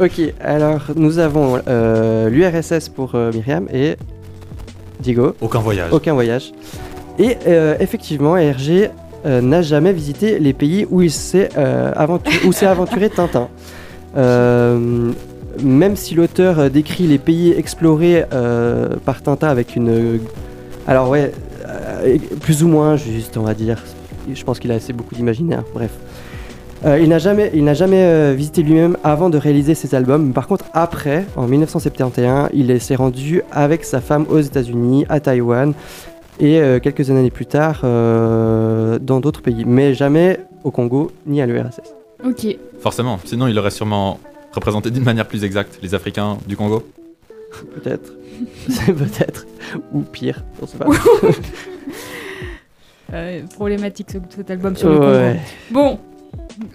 Ok, 0.01 0.19
alors 0.41 0.81
nous 0.97 1.19
avons 1.19 1.57
euh, 1.69 2.29
l'URSS 2.29 2.89
pour 2.89 3.15
euh, 3.15 3.31
Myriam 3.31 3.65
et 3.73 3.95
Diego, 4.99 5.35
Aucun 5.39 5.59
voyage. 5.59 5.93
aucun 5.93 6.13
voyage. 6.13 6.51
Et 7.17 7.37
euh, 7.47 7.75
effectivement, 7.79 8.33
RG 8.33 8.89
euh, 9.25 9.39
n'a 9.41 9.61
jamais 9.61 9.93
visité 9.93 10.37
les 10.37 10.51
pays 10.51 10.85
où 10.89 11.01
il 11.01 11.11
s'est 11.11 11.47
euh, 11.57 11.93
aventu- 11.93 12.45
où 12.45 12.51
s'est 12.51 12.65
aventuré 12.65 13.09
Tintin. 13.09 13.47
Euh, 14.17 15.11
même 15.63 15.95
si 15.95 16.13
l'auteur 16.13 16.69
décrit 16.69 17.07
les 17.07 17.17
pays 17.17 17.53
explorés 17.57 18.25
euh, 18.33 18.89
par 19.05 19.21
Tintin 19.21 19.47
avec 19.47 19.77
une... 19.77 20.19
Alors 20.87 21.07
ouais, 21.09 21.31
euh, 22.03 22.17
plus 22.41 22.63
ou 22.63 22.67
moins 22.67 22.95
juste, 22.95 23.37
on 23.37 23.43
va 23.43 23.53
dire. 23.53 23.81
Je 24.33 24.43
pense 24.43 24.59
qu'il 24.59 24.71
a 24.71 24.75
assez 24.75 24.93
beaucoup 24.93 25.15
d'imaginaire, 25.15 25.63
bref. 25.73 25.91
Euh, 26.85 26.99
il 26.99 27.09
n'a 27.09 27.19
jamais, 27.19 27.51
il 27.53 27.63
n'a 27.63 27.73
jamais 27.73 28.03
euh, 28.03 28.33
visité 28.35 28.61
lui-même 28.61 28.97
avant 29.03 29.29
de 29.29 29.37
réaliser 29.37 29.75
ses 29.75 29.95
albums. 29.95 30.33
Par 30.33 30.47
contre, 30.47 30.65
après, 30.73 31.25
en 31.35 31.47
1971, 31.47 32.49
il 32.53 32.69
est- 32.69 32.79
s'est 32.79 32.95
rendu 32.95 33.41
avec 33.51 33.83
sa 33.85 34.01
femme 34.01 34.25
aux 34.29 34.39
États-Unis, 34.39 35.05
à 35.09 35.19
Taïwan, 35.19 35.73
et 36.39 36.59
euh, 36.59 36.79
quelques 36.79 37.09
années 37.09 37.31
plus 37.31 37.45
tard 37.45 37.81
euh, 37.83 38.99
dans 38.99 39.19
d'autres 39.19 39.41
pays, 39.41 39.63
mais 39.65 39.93
jamais 39.93 40.39
au 40.63 40.71
Congo 40.71 41.11
ni 41.25 41.41
à 41.41 41.45
l'URSS. 41.45 41.81
ok. 42.23 42.57
Forcément. 42.81 43.19
Sinon, 43.25 43.47
il 43.47 43.57
aurait 43.57 43.71
sûrement 43.71 44.19
représenté 44.53 44.91
d'une 44.91 45.03
manière 45.03 45.27
plus 45.27 45.43
exacte 45.43 45.79
les 45.81 45.95
Africains 45.95 46.37
du 46.47 46.55
Congo. 46.57 46.83
Peut-être. 47.75 48.11
C'est 48.69 48.91
peut-être. 49.03 49.45
Ou 49.93 50.01
pire, 50.01 50.43
on 50.61 50.67
sait 50.67 50.77
pas. 50.77 50.87
Euh, 53.13 53.43
problématique 53.55 54.09
ce, 54.11 54.17
cet 54.35 54.49
album 54.51 54.75
sur 54.75 54.89
le. 54.89 54.99
Ouais, 54.99 55.39
Bon, 55.71 55.99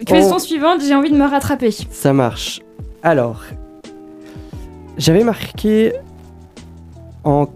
question 0.07 0.37
On- 0.37 0.39
suivante, 0.39 0.81
j'ai 0.87 0.95
envie 0.95 1.11
de 1.11 1.17
me 1.17 1.25
rattraper. 1.29 1.71
ça 1.73 2.13
marche. 2.13 2.61
Alors, 3.03 3.43
j'avais 4.97 5.25
marqué 5.25 5.93
en. 7.25 7.47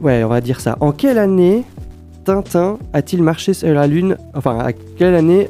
Ouais, 0.00 0.24
on 0.24 0.28
va 0.28 0.40
dire 0.40 0.60
ça. 0.60 0.76
En 0.80 0.92
quelle 0.92 1.18
année 1.18 1.64
Tintin 2.24 2.78
a-t-il 2.92 3.22
marché 3.22 3.54
sur 3.54 3.72
la 3.72 3.86
Lune 3.86 4.16
Enfin, 4.34 4.58
à 4.58 4.72
quelle 4.72 5.14
année 5.14 5.48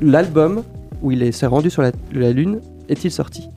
l'album 0.00 0.62
où 1.02 1.12
il 1.12 1.22
est- 1.22 1.32
s'est 1.32 1.46
rendu 1.46 1.70
sur 1.70 1.82
la, 1.82 1.92
la 2.12 2.32
Lune 2.32 2.60
est-il 2.88 3.10
sorti 3.10 3.48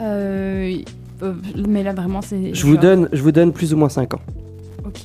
Euh, 0.00 0.76
euh, 1.22 1.32
mais 1.68 1.82
là 1.82 1.92
vraiment 1.92 2.22
c'est. 2.22 2.54
je 2.54 2.66
vous, 2.66 2.76
donne, 2.76 3.08
je 3.12 3.22
vous 3.22 3.32
donne 3.32 3.52
plus 3.52 3.72
ou 3.74 3.76
moins 3.76 3.88
5 3.88 4.14
ans. 4.14 4.20
Ok. 4.84 5.00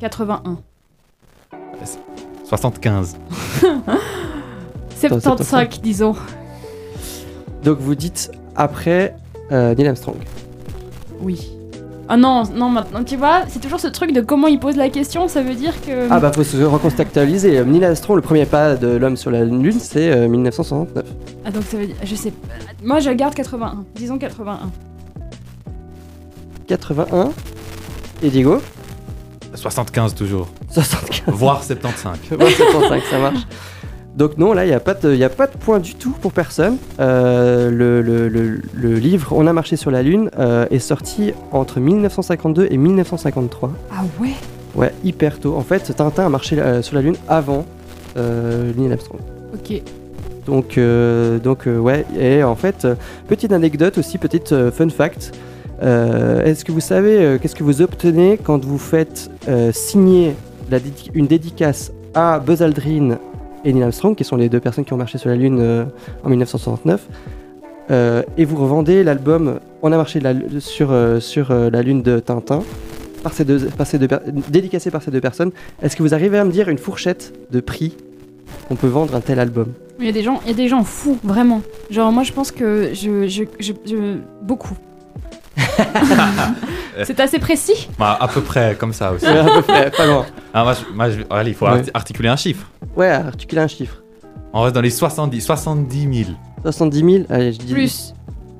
81. 0.00 0.58
75. 2.46 3.16
75, 5.00 5.68
disons. 5.82 6.14
Donc 7.64 7.78
vous 7.78 7.94
dites 7.94 8.30
après 8.54 9.16
euh, 9.50 9.74
Neil 9.74 9.88
Armstrong. 9.88 10.16
Oui. 11.20 11.52
Ah 12.08 12.16
non, 12.16 12.44
non, 12.54 12.68
maintenant, 12.68 13.02
tu 13.02 13.16
vois, 13.16 13.42
c'est 13.48 13.58
toujours 13.58 13.80
ce 13.80 13.88
truc 13.88 14.12
de 14.12 14.20
comment 14.20 14.46
il 14.46 14.60
pose 14.60 14.76
la 14.76 14.88
question, 14.90 15.26
ça 15.26 15.42
veut 15.42 15.56
dire 15.56 15.72
que. 15.82 16.06
Ah 16.08 16.20
bah 16.20 16.30
faut 16.32 16.44
se 16.44 16.56
recontextualiser. 16.62 17.64
Neil 17.64 17.84
Armstrong, 17.84 18.14
le 18.16 18.22
premier 18.22 18.46
pas 18.46 18.76
de 18.76 18.86
l'homme 18.86 19.16
sur 19.16 19.32
la 19.32 19.44
Lune, 19.44 19.80
c'est 19.80 20.12
euh, 20.12 20.28
1969. 20.28 21.04
Ah, 21.44 21.50
donc 21.50 21.64
ça 21.64 21.76
veut 21.76 21.86
dire. 21.86 21.96
Je 22.04 22.14
sais 22.14 22.30
pas. 22.30 22.54
Moi 22.84 23.00
je 23.00 23.10
garde 23.10 23.34
81. 23.34 23.84
Disons 23.96 24.18
81. 24.18 24.70
81. 26.68 27.32
Et 28.22 28.30
Diego? 28.30 28.60
75 29.54 30.14
toujours. 30.14 30.48
75. 30.82 31.34
Voire 31.34 31.62
75. 31.62 32.18
Ouais, 32.38 32.50
75, 32.50 33.02
ça 33.10 33.18
marche. 33.18 33.40
Donc 34.16 34.38
non, 34.38 34.54
là, 34.54 34.64
il 34.64 34.68
n'y 34.68 34.74
a, 34.74 34.80
pas 34.80 34.94
de- 34.94 35.14
y 35.14 35.24
a 35.24 35.28
pas 35.28 35.46
de 35.46 35.56
point 35.58 35.78
du 35.78 35.94
tout 35.94 36.14
pour 36.22 36.32
personne. 36.32 36.78
Euh, 37.00 37.70
le, 37.70 38.00
le- 38.00 38.28
le- 38.28 38.62
le 38.74 38.94
livre 38.94 39.32
On 39.36 39.46
a 39.46 39.52
marché 39.52 39.76
sur 39.76 39.90
la 39.90 40.02
Lune 40.02 40.30
euh, 40.38 40.64
est 40.70 40.78
sorti 40.78 41.32
entre 41.52 41.80
1952 41.80 42.68
et 42.70 42.76
1953. 42.78 43.70
Ah 43.92 43.96
ouais? 44.20 44.30
Ouais, 44.74 44.92
hyper 45.04 45.38
tôt. 45.38 45.54
En 45.56 45.60
fait, 45.62 45.94
Tintin 45.94 46.24
a 46.24 46.28
marché 46.30 46.58
euh, 46.58 46.80
sur 46.82 46.94
la 46.96 47.02
Lune 47.02 47.16
avant 47.28 47.66
euh, 48.16 48.72
Neil 48.76 48.90
Armstrong. 48.92 49.20
Ok. 49.54 49.82
Donc, 50.46 50.78
euh, 50.78 51.38
donc 51.38 51.66
euh, 51.66 51.76
ouais, 51.78 52.06
et 52.18 52.42
en 52.44 52.54
fait, 52.54 52.84
euh, 52.84 52.94
petite 53.28 53.52
anecdote 53.52 53.98
aussi, 53.98 54.16
petite 54.16 54.52
euh, 54.52 54.70
fun 54.70 54.88
fact. 54.88 55.32
Euh, 55.82 56.42
Est-ce 56.44 56.64
que 56.64 56.72
vous 56.72 56.80
savez 56.80 57.18
euh, 57.18 57.38
qu'est-ce 57.38 57.54
que 57.56 57.64
vous 57.64 57.82
obtenez 57.82 58.38
quand 58.42 58.64
vous 58.64 58.78
faites 58.78 59.28
euh, 59.48 59.72
signer 59.74 60.34
la 60.70 60.78
dédi- 60.78 61.10
une 61.14 61.26
dédicace 61.26 61.92
à 62.14 62.38
Buzz 62.38 62.62
Aldrin 62.62 63.18
et 63.64 63.72
Neil 63.72 63.82
Armstrong, 63.82 64.14
qui 64.14 64.24
sont 64.24 64.36
les 64.36 64.48
deux 64.48 64.60
personnes 64.60 64.84
qui 64.84 64.92
ont 64.92 64.96
marché 64.96 65.18
sur 65.18 65.28
la 65.28 65.36
Lune 65.36 65.58
euh, 65.60 65.84
en 66.24 66.28
1969, 66.28 67.06
euh, 67.90 68.22
et 68.36 68.44
vous 68.44 68.56
revendez 68.56 69.04
l'album 69.04 69.60
On 69.82 69.92
a 69.92 69.96
marché 69.96 70.20
la 70.20 70.32
sur, 70.60 70.90
euh, 70.90 71.20
sur 71.20 71.50
euh, 71.50 71.70
la 71.70 71.82
Lune 71.82 72.02
de 72.02 72.18
Tintin, 72.18 72.62
par 73.22 73.32
ces 73.32 73.44
deux, 73.44 73.66
par 73.66 73.86
ces 73.86 73.98
deux 73.98 74.08
dédicacé 74.48 74.90
par 74.90 75.02
ces 75.02 75.10
deux 75.10 75.20
personnes. 75.20 75.50
Est-ce 75.82 75.96
que 75.96 76.02
vous 76.02 76.14
arrivez 76.14 76.38
à 76.38 76.44
me 76.44 76.50
dire 76.52 76.68
une 76.68 76.78
fourchette 76.78 77.32
de 77.50 77.60
prix 77.60 77.96
qu'on 78.68 78.76
peut 78.76 78.86
vendre 78.88 79.14
un 79.14 79.20
tel 79.20 79.38
album? 79.40 79.72
Il 79.98 80.06
y 80.06 80.08
a 80.08 80.12
des 80.12 80.22
gens, 80.22 80.40
il 80.44 80.48
y 80.50 80.54
a 80.54 80.56
des 80.56 80.68
gens 80.68 80.84
fous, 80.84 81.18
vraiment. 81.24 81.62
Genre 81.90 82.12
moi 82.12 82.22
je 82.22 82.32
pense 82.32 82.52
que 82.52 82.90
je, 82.92 83.26
je, 83.28 83.44
je, 83.60 83.72
je- 83.86 84.16
beaucoup. 84.42 84.76
C'est 87.04 87.20
assez 87.20 87.38
précis? 87.38 87.88
Bah, 87.98 88.16
à 88.20 88.28
peu 88.28 88.40
près 88.40 88.76
comme 88.78 88.92
ça 88.92 89.12
aussi. 89.12 89.26
À 89.26 89.44
peu 89.44 89.62
près, 89.62 89.90
pas 89.90 90.06
loin. 90.06 90.24
Ah, 90.54 90.64
moi, 90.64 90.72
je- 90.74 90.94
moi, 90.94 91.10
je- 91.10 91.20
allez, 91.30 91.50
il 91.50 91.54
faut 91.54 91.66
Ouais. 91.66 91.72
arti- 91.80 91.90
articuler 91.92 92.28
un 92.28 92.36
chiffre. 92.36 92.66
Ouais, 92.96 93.08
articuler 93.08 93.60
un 93.62 93.68
chiffre. 93.68 94.02
On 94.52 94.62
reste 94.62 94.74
dans 94.74 94.80
les 94.80 94.90
70, 94.90 95.40
70 95.42 96.24
000. 96.24 96.30
70 96.62 96.98
000, 97.00 97.24
allez, 97.28 97.52
je 97.52 97.58
dis. 97.58 97.72
Plus. 97.72 98.14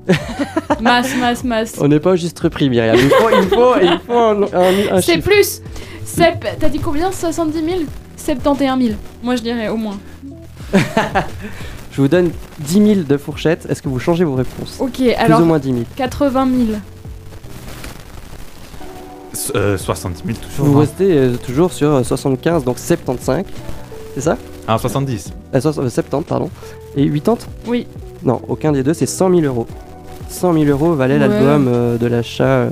masse, 0.81 1.15
masse, 1.19 1.43
masse. 1.43 1.75
On 1.81 1.87
n'est 1.87 1.99
pas 1.99 2.11
au 2.11 2.15
juste 2.15 2.47
prix, 2.49 2.69
Myriam. 2.69 2.95
Il 2.95 3.09
faut, 3.09 3.29
il 3.29 3.47
faut, 3.49 3.73
il 3.81 3.99
faut 4.05 4.13
un, 4.17 4.43
un- 4.43 4.95
un 4.97 5.01
C'est 5.01 5.15
chiffre. 5.15 5.29
plus. 5.29 5.61
Sep- 6.05 6.45
T'as 6.59 6.69
dit 6.69 6.79
combien 6.79 7.11
70 7.11 7.63
000 7.63 7.79
71 8.15 8.79
000. 8.81 8.95
Moi 9.23 9.35
je 9.35 9.41
dirais 9.41 9.67
au 9.69 9.75
moins. 9.77 9.97
Je 11.91 12.01
vous 12.01 12.07
donne 12.07 12.29
10 12.59 12.73
000 12.95 12.99
de 13.07 13.17
fourchette. 13.17 13.65
Est-ce 13.69 13.81
que 13.81 13.89
vous 13.89 13.99
changez 13.99 14.23
vos 14.23 14.35
réponses? 14.35 14.77
Ok, 14.79 14.93
Plus 14.97 15.13
alors 15.13 15.41
ou 15.41 15.45
moins 15.45 15.57
10 15.59 15.69
000. 15.71 15.83
80 15.95 16.47
000. 16.67 16.79
Euh, 19.55 19.77
70 19.77 20.23
000 20.25 20.37
toujours. 20.39 20.65
Vous 20.65 20.77
hein. 20.77 20.81
restez 20.81 21.17
euh, 21.17 21.35
toujours 21.37 21.71
sur 21.71 21.91
euh, 21.93 22.03
75, 22.03 22.63
donc 22.63 22.79
75. 22.79 23.43
C'est 24.15 24.21
ça? 24.21 24.37
Ah, 24.67 24.77
70. 24.77 25.31
euh, 25.53 25.61
soix- 25.61 25.77
euh, 25.79 25.89
70, 25.89 26.25
pardon. 26.27 26.49
Et 26.95 27.07
80 27.09 27.37
Oui. 27.67 27.87
Non, 28.23 28.41
aucun 28.47 28.71
des 28.71 28.83
deux, 28.83 28.93
c'est 28.93 29.05
100 29.05 29.29
000 29.29 29.41
euros. 29.41 29.67
100 30.29 30.53
000 30.53 30.65
euros 30.65 30.93
valait 30.93 31.13
Ouais. 31.19 31.27
l'album 31.27 31.67
euh, 31.67 31.97
de 31.97 32.07
l'achat 32.07 32.43
euh, 32.43 32.69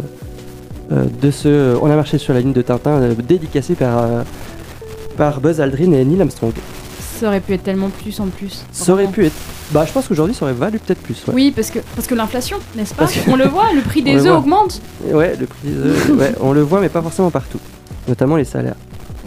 euh, 0.91 1.05
de 1.21 1.31
ce 1.31 1.47
euh, 1.47 1.77
On 1.81 1.89
a 1.89 1.95
marché 1.95 2.17
sur 2.17 2.33
la 2.33 2.39
ligne 2.41 2.53
de 2.53 2.61
Tintin, 2.61 2.91
euh, 3.01 3.13
dédicacé 3.15 3.75
par, 3.75 3.99
euh, 4.03 4.23
par 5.17 5.39
Buzz 5.39 5.61
Aldrin 5.61 5.91
et 5.93 6.03
Neil 6.03 6.19
Armstrong. 6.21 6.53
Ça 7.19 7.27
aurait 7.27 7.39
pu 7.39 7.53
être 7.53 7.63
tellement 7.63 7.89
plus 7.89 8.19
en 8.19 8.27
plus. 8.27 8.65
Ça 8.71 8.91
aurait 8.93 9.07
pu 9.07 9.25
être. 9.27 9.35
Bah, 9.71 9.83
je 9.87 9.91
pense 9.91 10.07
qu'aujourd'hui, 10.07 10.35
ça 10.35 10.45
aurait 10.45 10.53
valu 10.53 10.77
peut-être 10.79 11.01
plus. 11.01 11.25
Ouais. 11.27 11.33
Oui, 11.33 11.53
parce 11.55 11.71
que, 11.71 11.79
parce 11.95 12.07
que 12.07 12.13
l'inflation, 12.15 12.57
n'est-ce 12.75 12.93
pas 12.93 13.07
que- 13.07 13.29
On 13.31 13.35
le 13.35 13.45
voit, 13.45 13.73
le 13.73 13.81
prix 13.81 14.01
des 14.03 14.25
œufs 14.25 14.37
augmente. 14.37 14.81
Ouais, 15.11 15.35
le 15.39 15.47
prix 15.47 15.59
des 15.69 15.75
œufs, 15.77 16.09
ouais, 16.17 16.33
on 16.39 16.53
le 16.53 16.61
voit, 16.61 16.81
mais 16.81 16.89
pas 16.89 17.01
forcément 17.01 17.31
partout. 17.31 17.59
Notamment 18.07 18.35
les 18.35 18.45
salaires. 18.45 18.75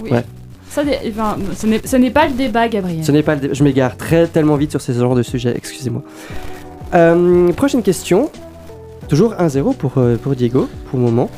Oui. 0.03 0.11
Ouais. 0.11 0.25
Ça, 0.71 0.83
enfin, 1.09 1.37
ce 1.57 1.97
n'est- 1.97 2.11
pas 2.11 2.29
le 2.29 2.35
débat, 2.35 2.69
Gabriel. 2.69 3.05
Ce 3.05 3.11
n'est 3.11 3.23
pas 3.25 3.35
le 3.35 3.53
Je 3.53 3.65
m'égare 3.65 3.97
très 3.97 4.27
tellement 4.29 4.55
vite 4.57 4.71
sur 4.71 4.81
ces 4.81 4.93
genres 4.95 5.15
de 5.17 5.23
sujets, 5.23 5.55
excusez-moi. 5.57 6.03
Euh, 6.95 7.53
prochaine 7.53 7.83
question. 7.83 8.31
Toujours 9.09 9.33
1-0 9.39 9.75
pour, 9.75 9.95
euh, 9.97 10.17
pour 10.17 10.35
Diego, 10.37 10.69
pour 10.91 10.99
le 10.99 11.05
moment. 11.07 11.31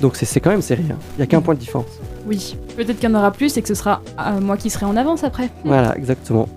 Donc 0.00 0.16
c'est 0.16 0.40
quand 0.40 0.50
même 0.50 0.62
serré. 0.62 0.84
hein. 0.90 0.96
Il 1.16 1.18
n'y 1.18 1.22
a 1.24 1.26
qu'un 1.26 1.40
point 1.40 1.54
de 1.54 1.58
différence. 1.60 1.86
Oui. 2.26 2.56
Peut-être 2.76 2.98
qu'il 3.00 3.08
y 3.10 3.12
en 3.12 3.18
aura 3.18 3.32
plus 3.32 3.56
et 3.56 3.62
que 3.62 3.68
ce 3.68 3.74
sera 3.74 4.00
euh, 4.18 4.40
moi 4.40 4.56
qui 4.56 4.70
serai 4.70 4.86
en 4.86 4.96
avance 4.96 5.24
après. 5.24 5.50
Voilà, 5.64 5.96
exactement. 5.98 6.48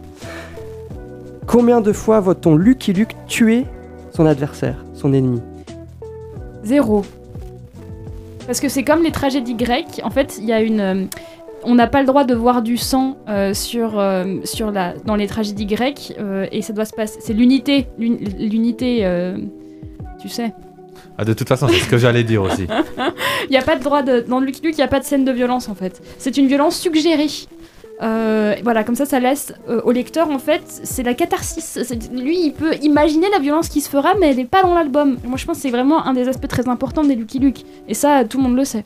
Combien 1.47 1.81
de 1.81 1.91
fois 1.93 2.19
voit-on 2.19 2.55
Lucky 2.55 2.93
Luke 2.93 3.15
tuer 3.27 3.65
son 4.11 4.25
adversaire, 4.25 4.83
son 4.93 5.13
ennemi 5.13 5.41
Zéro. 6.63 7.03
Parce 8.47 8.59
que 8.59 8.69
c'est 8.69 8.83
comme 8.83 9.03
les 9.03 9.11
tragédies 9.11 9.55
grecques. 9.55 10.01
En 10.03 10.09
fait, 10.09 10.37
il 10.39 10.45
y 10.45 10.53
a 10.53 10.61
une. 10.61 10.79
euh, 10.79 11.03
on 11.63 11.75
n'a 11.75 11.87
pas 11.87 11.99
le 12.01 12.05
droit 12.07 12.23
de 12.25 12.35
voir 12.35 12.61
du 12.61 12.77
sang 12.77 13.17
euh, 13.27 13.53
sur, 13.55 13.97
euh, 13.99 14.37
sur 14.43 14.71
la, 14.71 14.93
dans 15.05 15.15
les 15.15 15.25
tragédies 15.27 15.65
grecques 15.65 16.13
euh, 16.19 16.45
et 16.51 16.61
ça 16.61 16.73
doit 16.73 16.85
se 16.85 16.93
passer. 16.93 17.19
C'est 17.21 17.33
l'unité, 17.33 17.87
l'un- 17.97 18.17
l'unité, 18.39 18.99
euh, 19.03 19.37
tu 20.19 20.29
sais. 20.29 20.53
Ah, 21.17 21.25
de 21.25 21.33
toute 21.33 21.47
façon, 21.47 21.67
c'est 21.67 21.79
ce 21.79 21.89
que 21.89 21.97
j'allais 21.97 22.23
dire 22.23 22.43
aussi. 22.43 22.67
Il 23.47 23.51
n'y 23.51 23.57
a 23.57 23.61
pas 23.63 23.75
de 23.77 23.83
droit 23.83 24.03
de 24.03 24.19
dans 24.21 24.39
Lucky 24.39 24.61
Luke, 24.63 24.75
il 24.75 24.79
n'y 24.79 24.83
a 24.83 24.87
pas 24.87 24.99
de 24.99 25.05
scène 25.05 25.23
de 25.25 25.31
violence 25.31 25.69
en 25.69 25.75
fait. 25.75 26.01
C'est 26.17 26.35
une 26.37 26.47
violence 26.47 26.77
suggérée. 26.77 27.27
Euh, 28.01 28.55
voilà, 28.63 28.83
comme 28.83 28.95
ça, 28.95 29.05
ça 29.05 29.19
laisse 29.19 29.53
euh, 29.69 29.81
au 29.85 29.91
lecteur 29.91 30.29
en 30.29 30.37
fait, 30.39 30.61
c'est 30.83 31.03
la 31.03 31.13
catharsis. 31.13 31.79
C'est- 31.83 32.11
Lui, 32.11 32.37
il 32.47 32.51
peut 32.53 32.75
imaginer 32.81 33.27
la 33.31 33.39
violence 33.39 33.69
qui 33.69 33.79
se 33.81 33.89
fera, 33.89 34.13
mais 34.19 34.31
elle 34.31 34.35
n'est 34.37 34.45
pas 34.45 34.63
dans 34.63 34.73
l'album. 34.73 35.17
Moi, 35.25 35.37
je 35.37 35.45
pense 35.45 35.57
que 35.57 35.61
c'est 35.63 35.69
vraiment 35.69 36.05
un 36.05 36.13
des 36.13 36.27
aspects 36.27 36.47
très 36.47 36.67
importants 36.67 37.03
des 37.05 37.15
Lucky 37.15 37.39
Luke. 37.39 37.63
Et 37.87 37.93
ça, 37.93 38.25
tout 38.25 38.37
le 38.37 38.43
monde 38.43 38.55
le 38.57 38.65
sait. 38.65 38.83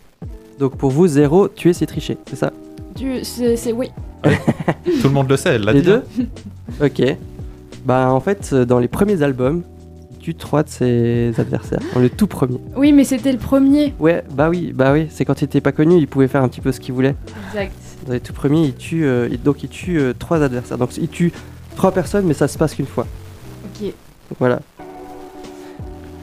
Donc 0.60 0.76
pour 0.78 0.92
vous, 0.92 1.08
zéro, 1.08 1.48
tuer 1.48 1.74
c'est 1.74 1.86
tricher, 1.88 2.18
c'est 2.30 2.36
ça? 2.36 2.52
Tu- 2.96 3.24
C'est 3.24 3.56
c'est- 3.56 3.72
oui. 3.72 3.90
Tout 4.24 5.08
le 5.08 5.10
monde 5.14 5.30
le 5.30 5.38
sait, 5.38 5.56
elle 5.56 5.64
l'a 5.64 5.72
Les 5.72 5.82
dit. 5.82 5.88
deux? 5.88 6.04
Ok. 6.84 7.02
Bah 7.86 8.12
en 8.12 8.20
fait, 8.20 8.54
dans 8.54 8.78
les 8.80 8.90
premiers 8.90 9.22
albums, 9.24 9.64
tue 10.20 10.36
trois 10.36 10.64
de 10.64 10.70
ses 10.70 11.32
adversaires. 11.40 11.80
Dans 11.94 12.02
le 12.02 12.10
tout 12.10 12.28
premier. 12.28 12.60
Oui, 12.76 12.92
mais 12.92 13.06
c'était 13.06 13.32
le 13.32 13.38
premier. 13.38 13.94
Ouais, 14.00 14.22
bah 14.34 14.50
oui, 14.50 14.74
bah 14.76 14.92
oui. 14.92 15.08
C'est 15.10 15.24
quand 15.24 15.42
il 15.42 15.46
était 15.46 15.62
pas 15.62 15.72
connu, 15.72 15.96
il 15.98 16.08
pouvait 16.10 16.28
faire 16.28 16.44
un 16.44 16.50
petit 16.50 16.60
peu 16.60 16.74
ce 16.74 16.82
qu'il 16.82 16.94
voulait. 16.94 17.16
Exact. 17.54 17.72
Dans 18.08 18.14
les 18.14 18.20
tout 18.20 18.34
premiers, 18.34 18.64
il 18.66 18.76
tue, 18.76 19.06
euh, 19.06 19.28
il- 19.32 19.42
donc 19.42 19.64
il 19.64 19.70
tue 19.70 20.00
euh, 20.00 20.14
trois 20.18 20.42
adversaires. 20.42 20.78
Donc 20.78 20.96
il 20.98 21.08
tue 21.10 21.32
trois 21.76 21.92
personnes, 21.92 22.26
mais 22.26 22.34
ça 22.34 22.48
se 22.48 22.58
passe 22.58 22.74
qu'une 22.76 22.86
fois. 22.88 23.06
Ok. 23.66 23.82
Donc 23.84 24.38
voilà. 24.40 24.60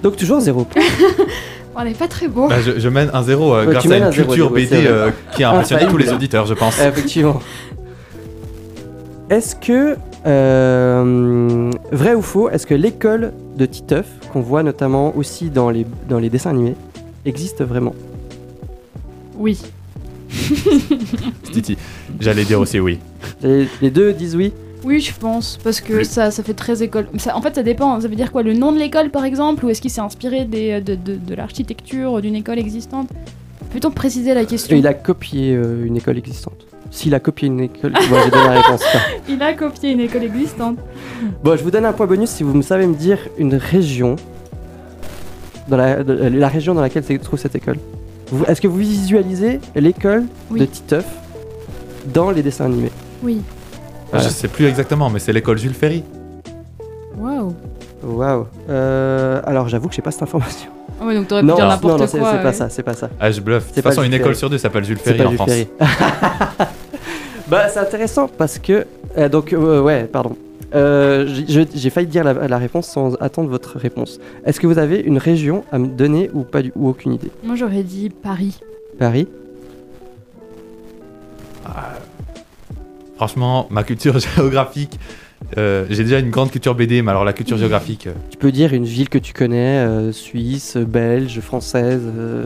Donc 0.02 0.16
toujours 0.16 0.40
zéro 0.40 0.64
point. 0.64 0.82
On 1.78 1.84
n'est 1.84 1.92
pas 1.94 2.08
très 2.08 2.26
beau. 2.28 2.48
Bah, 2.48 2.60
je, 2.62 2.78
je 2.78 2.88
mène 2.88 3.10
un 3.12 3.22
0 3.22 3.54
euh, 3.54 3.66
Ouais, 3.66 3.72
grâce 3.72 3.82
tu 3.82 3.88
à 3.88 3.90
mènes 3.90 4.02
une 4.02 4.08
un 4.08 4.12
zéro, 4.12 4.28
culture 4.28 4.48
c'est 4.48 4.54
BD 4.54 4.76
vrai. 4.76 4.86
euh, 4.86 5.10
qui 5.32 5.44
a 5.44 5.50
impressionné 5.50 5.82
Ah, 5.86 5.90
tous 5.90 5.96
les 5.98 6.10
auditeurs, 6.12 6.46
je 6.46 6.54
pense. 6.54 6.80
Effectivement. 6.80 7.40
Est-ce 9.28 9.56
que 9.56 9.96
euh, 10.26 11.70
vrai 11.92 12.14
ou 12.14 12.22
faux 12.22 12.48
Est-ce 12.48 12.66
que 12.66 12.74
l'école 12.74 13.32
de 13.56 13.66
Titeuf, 13.66 14.06
qu'on 14.32 14.40
voit 14.40 14.62
notamment 14.62 15.14
aussi 15.16 15.50
dans 15.50 15.68
les 15.70 15.84
dans 16.08 16.18
les 16.18 16.30
dessins 16.30 16.50
animés, 16.50 16.74
existe 17.24 17.62
vraiment? 17.64 17.94
Oui. 19.36 19.60
Titi. 21.52 21.76
J'allais 22.20 22.44
dire 22.44 22.60
aussi 22.60 22.80
oui. 22.80 22.98
les, 23.42 23.66
les 23.82 23.90
deux 23.90 24.12
disent 24.12 24.36
oui? 24.36 24.52
Oui, 24.84 25.00
je 25.00 25.12
pense, 25.18 25.58
parce 25.64 25.80
que 25.80 25.94
Oui. 25.94 26.04
ça, 26.04 26.30
ça 26.30 26.42
fait 26.44 26.54
très 26.54 26.82
école. 26.82 27.08
Ça, 27.16 27.36
en 27.36 27.42
fait, 27.42 27.54
ça 27.56 27.62
dépend. 27.64 28.00
Ça 28.00 28.06
veut 28.08 28.14
dire 28.14 28.30
quoi 28.30 28.42
Le 28.44 28.52
nom 28.52 28.70
de 28.72 28.78
l'école, 28.78 29.10
par 29.10 29.24
exemple 29.24 29.64
Ou 29.64 29.70
est-ce 29.70 29.80
qu'il 29.80 29.90
s'est 29.90 30.00
inspiré 30.00 30.44
des, 30.44 30.80
de, 30.80 30.94
de, 30.94 31.16
de 31.16 31.34
l'architecture 31.34 32.20
d'une 32.20 32.36
école 32.36 32.58
existante? 32.58 33.08
Peut-on 33.72 33.90
préciser 33.90 34.32
la 34.32 34.44
question? 34.44 34.76
Il 34.76 34.86
a 34.86 34.94
copié 34.94 35.54
euh, 35.56 35.84
une 35.84 35.96
école 35.96 36.18
existante. 36.18 36.66
S'il 36.92 37.14
a 37.16 37.20
copié 37.20 37.48
une 37.48 37.60
école, 37.60 37.92
moi 38.08 38.20
j'ai 38.24 38.30
donné 38.30 38.44
la 38.44 38.60
réponse. 38.60 38.82
Il 39.28 39.42
a 39.42 39.52
copié 39.54 39.90
une 39.90 40.00
école 40.00 40.22
existante. 40.22 40.78
Bon, 41.42 41.56
je 41.56 41.64
vous 41.64 41.72
donne 41.72 41.84
un 41.84 41.92
point 41.92 42.06
bonus 42.06 42.30
si 42.30 42.44
vous 42.44 42.54
me 42.54 42.62
savez 42.62 42.86
me 42.86 42.94
dire 42.94 43.18
une 43.38 43.56
région, 43.56 44.14
dans 45.68 45.76
la, 45.76 46.04
de- 46.04 46.12
la 46.12 46.48
région 46.48 46.74
dans 46.74 46.80
laquelle 46.80 47.02
se 47.04 47.12
trouve 47.14 47.40
cette 47.40 47.56
école. 47.56 47.76
Est-ce 48.48 48.60
que 48.60 48.68
vous 48.68 48.76
visualisez 48.78 49.60
l'école 49.74 50.24
Oui. 50.50 50.60
de 50.60 50.64
Titeuf 50.66 51.04
dans 52.12 52.30
les 52.30 52.42
dessins 52.42 52.66
animés 52.66 52.90
Oui. 53.22 53.40
Ah, 54.12 54.18
Je 54.18 54.28
sais 54.28 54.48
plus 54.48 54.66
exactement, 54.66 55.10
mais 55.10 55.18
c'est 55.18 55.32
l'école 55.32 55.58
Jules 55.58 55.74
Ferry. 55.74 56.02
Waouh. 57.18 57.54
Waouh. 58.04 58.46
Euh, 58.68 59.40
alors 59.44 59.68
j'avoue 59.68 59.88
que 59.88 59.94
j'ai 59.94 60.02
pas 60.02 60.10
cette 60.10 60.22
information. 60.22 60.70
Ah 61.00 61.06
ouais, 61.06 61.14
donc 61.14 61.28
t'aurais 61.28 61.42
pu 61.42 61.46
Non, 61.48 61.56
dire 61.56 61.66
n'importe 61.68 62.00
non, 62.00 62.06
c'est 62.06 62.18
quoi. 62.18 62.32
c'est 62.32 62.42
pas 62.42 62.52
ça, 62.52 62.68
c'est 62.70 62.82
pas 62.82 62.94
ça. 62.94 63.10
Ah, 63.20 63.30
je 63.30 63.40
bluffe. 63.40 63.64
De 63.64 63.68
C'est 63.68 63.74
toute 63.74 63.82
pas 63.84 63.90
façon, 63.90 64.02
Jules 64.02 64.08
une 64.12 64.14
école 64.14 64.26
Ferry. 64.28 64.38
sur 64.38 64.50
deux 64.50 64.58
s'appelle 64.58 64.84
Jules 64.84 64.98
C'est 65.02 65.14
Ferry 65.14 65.18
pas 65.18 65.26
en 65.26 65.28
Jules 65.30 65.36
France. 65.38 65.50
Ferry. 65.50 65.68
bah 67.48 67.68
c'est 67.68 67.78
intéressant 67.80 68.28
parce 68.28 68.58
que 68.58 68.86
euh, 69.18 69.28
donc 69.28 69.52
euh, 69.52 69.80
ouais 69.82 70.04
pardon. 70.04 70.36
Euh, 70.74 71.26
j'ai- 71.46 71.90
failli 71.90 72.06
dire 72.08 72.24
la, 72.24 72.48
la 72.48 72.58
réponse 72.58 72.86
sans 72.88 73.14
attendre 73.16 73.48
votre 73.48 73.78
réponse. 73.78 74.18
Est-ce 74.44 74.58
que 74.60 74.66
vous 74.66 74.78
avez 74.78 74.98
une 75.00 75.18
région 75.18 75.64
à 75.70 75.78
me 75.78 75.86
donner 75.86 76.28
ou 76.34 76.42
pas 76.42 76.62
du, 76.62 76.72
ou 76.74 76.88
aucune 76.88 77.12
idée? 77.14 77.30
Moi, 77.44 77.54
j'aurais 77.56 77.82
dit 77.84 78.10
Paris. 78.10 78.58
Paris? 78.98 79.28
Franchement, 83.16 83.66
ma 83.70 83.82
culture 83.82 84.18
géographique, 84.36 84.98
euh, 85.56 85.86
j'ai 85.88 86.02
déjà 86.04 86.18
une 86.18 86.30
grande 86.30 86.50
culture 86.50 86.74
BD, 86.74 87.00
mais 87.02 87.10
alors 87.10 87.24
la 87.24 87.32
culture 87.32 87.56
géographique, 87.56 88.06
euh, 88.08 88.12
Tu 88.30 88.36
peux 88.36 88.52
dire 88.52 88.74
une 88.74 88.84
ville 88.84 89.08
que 89.08 89.18
tu 89.18 89.32
connais, 89.32 89.78
euh, 89.78 90.12
suisse, 90.12 90.76
belge, 90.76 91.40
française. 91.40 92.02
euh, 92.04 92.44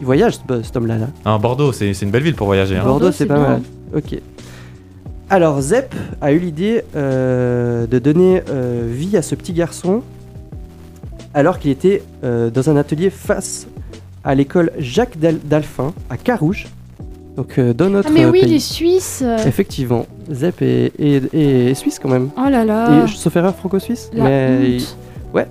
Il 0.00 0.06
voyage 0.06 0.34
ce- 0.48 0.62
cet 0.62 0.76
homme-là. 0.76 0.96
Là? 1.24 1.38
Bordeaux, 1.38 1.72
c'est 1.72 1.90
une 2.02 2.10
belle 2.10 2.22
ville 2.22 2.34
pour 2.34 2.46
voyager. 2.46 2.76
hein. 2.76 2.84
Bordeaux, 2.84 3.06
c'est 3.12 3.18
c'est 3.18 3.26
pas 3.26 3.34
bien. 3.34 3.48
mal. 3.48 3.62
Ok. 3.94 4.18
Alors 5.30 5.60
Zep 5.60 5.94
a 6.20 6.32
eu 6.32 6.38
l'idée 6.38 6.82
euh, 6.96 7.86
de 7.86 7.98
donner 7.98 8.42
euh, 8.48 8.88
vie 8.90 9.16
à 9.16 9.22
ce 9.22 9.34
petit 9.34 9.52
garçon 9.52 10.02
alors 11.34 11.58
qu'il 11.58 11.70
était 11.70 12.02
euh, 12.24 12.48
dans 12.50 12.70
un 12.70 12.76
atelier 12.76 13.10
face 13.10 13.66
à 14.24 14.34
l'école 14.34 14.72
Jacques 14.78 15.18
Dal- 15.18 15.38
Dalphin 15.44 15.92
à 16.08 16.16
Carouge, 16.16 16.66
donc 17.36 17.60
dans 17.60 17.90
notre 17.90 18.08
Ah, 18.08 18.12
mais 18.12 18.24
oui, 18.26 18.40
pays. 18.40 18.50
les 18.52 18.58
Suisses. 18.58 19.22
Effectivement, 19.46 20.06
Zep 20.32 20.60
est, 20.62 20.92
est- 20.98 21.34
est 21.34 21.74
suisse 21.74 21.98
quand 21.98 22.08
même. 22.08 22.30
Oh 22.36 22.48
là 22.50 22.64
là. 22.64 23.04
Et, 23.04 23.08
sauf 23.08 23.36
erreur 23.36 23.54
franco-suisse. 23.54 24.10
La 24.14 24.24
mais 24.24 24.76
honte. 24.78 24.96
ouais. 25.34 25.46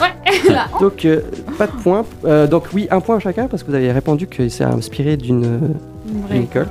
Ouais, 0.00 0.32
la 0.52 0.66
honte. 0.74 0.80
Donc, 0.80 1.04
euh, 1.04 1.20
pas 1.56 1.66
de 1.68 1.72
points. 1.72 2.04
Euh, 2.26 2.46
donc, 2.46 2.64
oui, 2.74 2.86
un 2.90 3.00
point 3.00 3.18
chacun 3.18 3.46
parce 3.46 3.62
que 3.62 3.68
vous 3.70 3.74
avez 3.76 3.90
répondu 3.92 4.26
qu'il 4.26 4.50
s'est 4.50 4.64
inspiré 4.64 5.16
d'une 5.16 5.44
Une 5.44 6.20
vraie 6.22 6.34
d'une 6.34 6.42
école. 6.42 6.66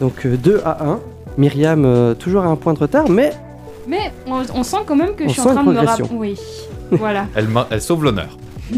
Donc, 0.00 0.24
2 0.26 0.60
à 0.64 0.84
1. 0.86 1.00
Myriam, 1.38 1.84
euh, 1.86 2.14
toujours 2.14 2.42
à 2.42 2.48
un 2.48 2.56
point 2.56 2.74
de 2.74 2.78
retard, 2.80 3.08
mais 3.08 3.30
Mais 3.86 4.12
on, 4.26 4.42
on 4.54 4.62
sent 4.62 4.78
quand 4.86 4.96
même 4.96 5.14
que 5.14 5.24
On 5.24 5.28
je 5.28 5.32
suis 5.32 5.40
sent 5.42 5.48
en 5.48 5.52
train 5.54 5.60
une 5.62 5.68
de 5.68 5.72
me 5.72 5.76
progression. 5.76 6.04
rappeler. 6.04 6.18
Oui. 6.18 6.38
voilà. 6.98 7.26
Elle, 7.34 7.48
ma- 7.48 7.66
elle 7.70 7.80
sauve 7.80 8.04
l'honneur. 8.04 8.36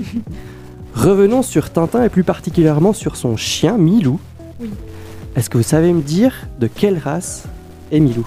revenons 0.94 1.42
sur 1.42 1.70
Tintin 1.70 2.04
et 2.04 2.08
plus 2.08 2.24
particulièrement 2.24 2.92
sur 2.92 3.16
son 3.16 3.36
chien 3.36 3.76
Milou. 3.78 4.20
Oui. 4.60 4.70
Est-ce 5.36 5.48
que 5.48 5.56
vous 5.56 5.64
savez 5.64 5.92
me 5.92 6.02
dire 6.02 6.34
de 6.58 6.66
quelle 6.66 6.98
race 6.98 7.44
est 7.92 8.00
Milou? 8.00 8.26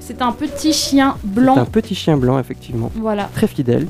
C'est 0.00 0.22
un 0.22 0.32
petit 0.32 0.72
chien 0.72 1.16
C'est 1.20 1.30
blanc. 1.30 1.56
un 1.58 1.64
petit 1.64 1.94
chien 1.94 2.16
blanc, 2.16 2.38
effectivement. 2.38 2.90
Voilà. 2.96 3.28
Très 3.34 3.46
fidèle. 3.46 3.86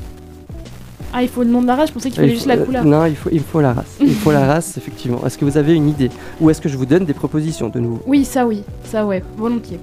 Ah, 1.12 1.22
il 1.22 1.28
faut 1.28 1.42
le 1.42 1.48
nom 1.48 1.62
de 1.62 1.66
la 1.66 1.74
race, 1.76 1.88
je 1.88 1.94
pensais 1.94 2.10
qu'il 2.10 2.18
Il 2.18 2.20
fallait 2.22 2.32
juste 2.34 2.42
faut- 2.44 2.48
la 2.50 2.56
euh, 2.56 2.64
couleur. 2.64 2.84
Non, 2.84 3.04
il 3.06 3.16
faut, 3.16 3.30
il 3.32 3.38
me 3.38 3.44
faut 3.44 3.60
la 3.60 3.72
race. 3.72 3.96
Il 4.00 4.08
me 4.08 4.12
faut 4.12 4.30
la 4.32 4.46
race, 4.54 4.76
effectivement. 4.76 5.20
Est-ce 5.26 5.38
que 5.38 5.44
vous 5.44 5.56
avez 5.56 5.74
une 5.74 5.88
idée 5.88 6.10
Ou 6.40 6.50
est-ce 6.50 6.60
que 6.60 6.68
je 6.68 6.76
vous 6.76 6.86
donne 6.86 7.04
des 7.06 7.14
propositions 7.14 7.68
de 7.68 7.80
nouveau 7.80 8.00
Oui, 8.06 8.24
ça 8.24 8.46
oui, 8.46 8.62
ça 8.84 9.06
ouais, 9.06 9.22
volontiers. 9.36 9.80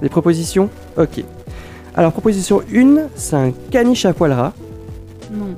Des 0.00 0.08
propositions 0.08 0.70
Ok. 0.96 1.22
Alors, 1.94 2.12
proposition 2.12 2.60
1, 2.74 3.08
c'est 3.14 3.36
un 3.36 3.52
caniche 3.70 4.04
à 4.06 4.12
poil 4.14 4.32
ras. 4.32 4.52
Non. 5.32 5.54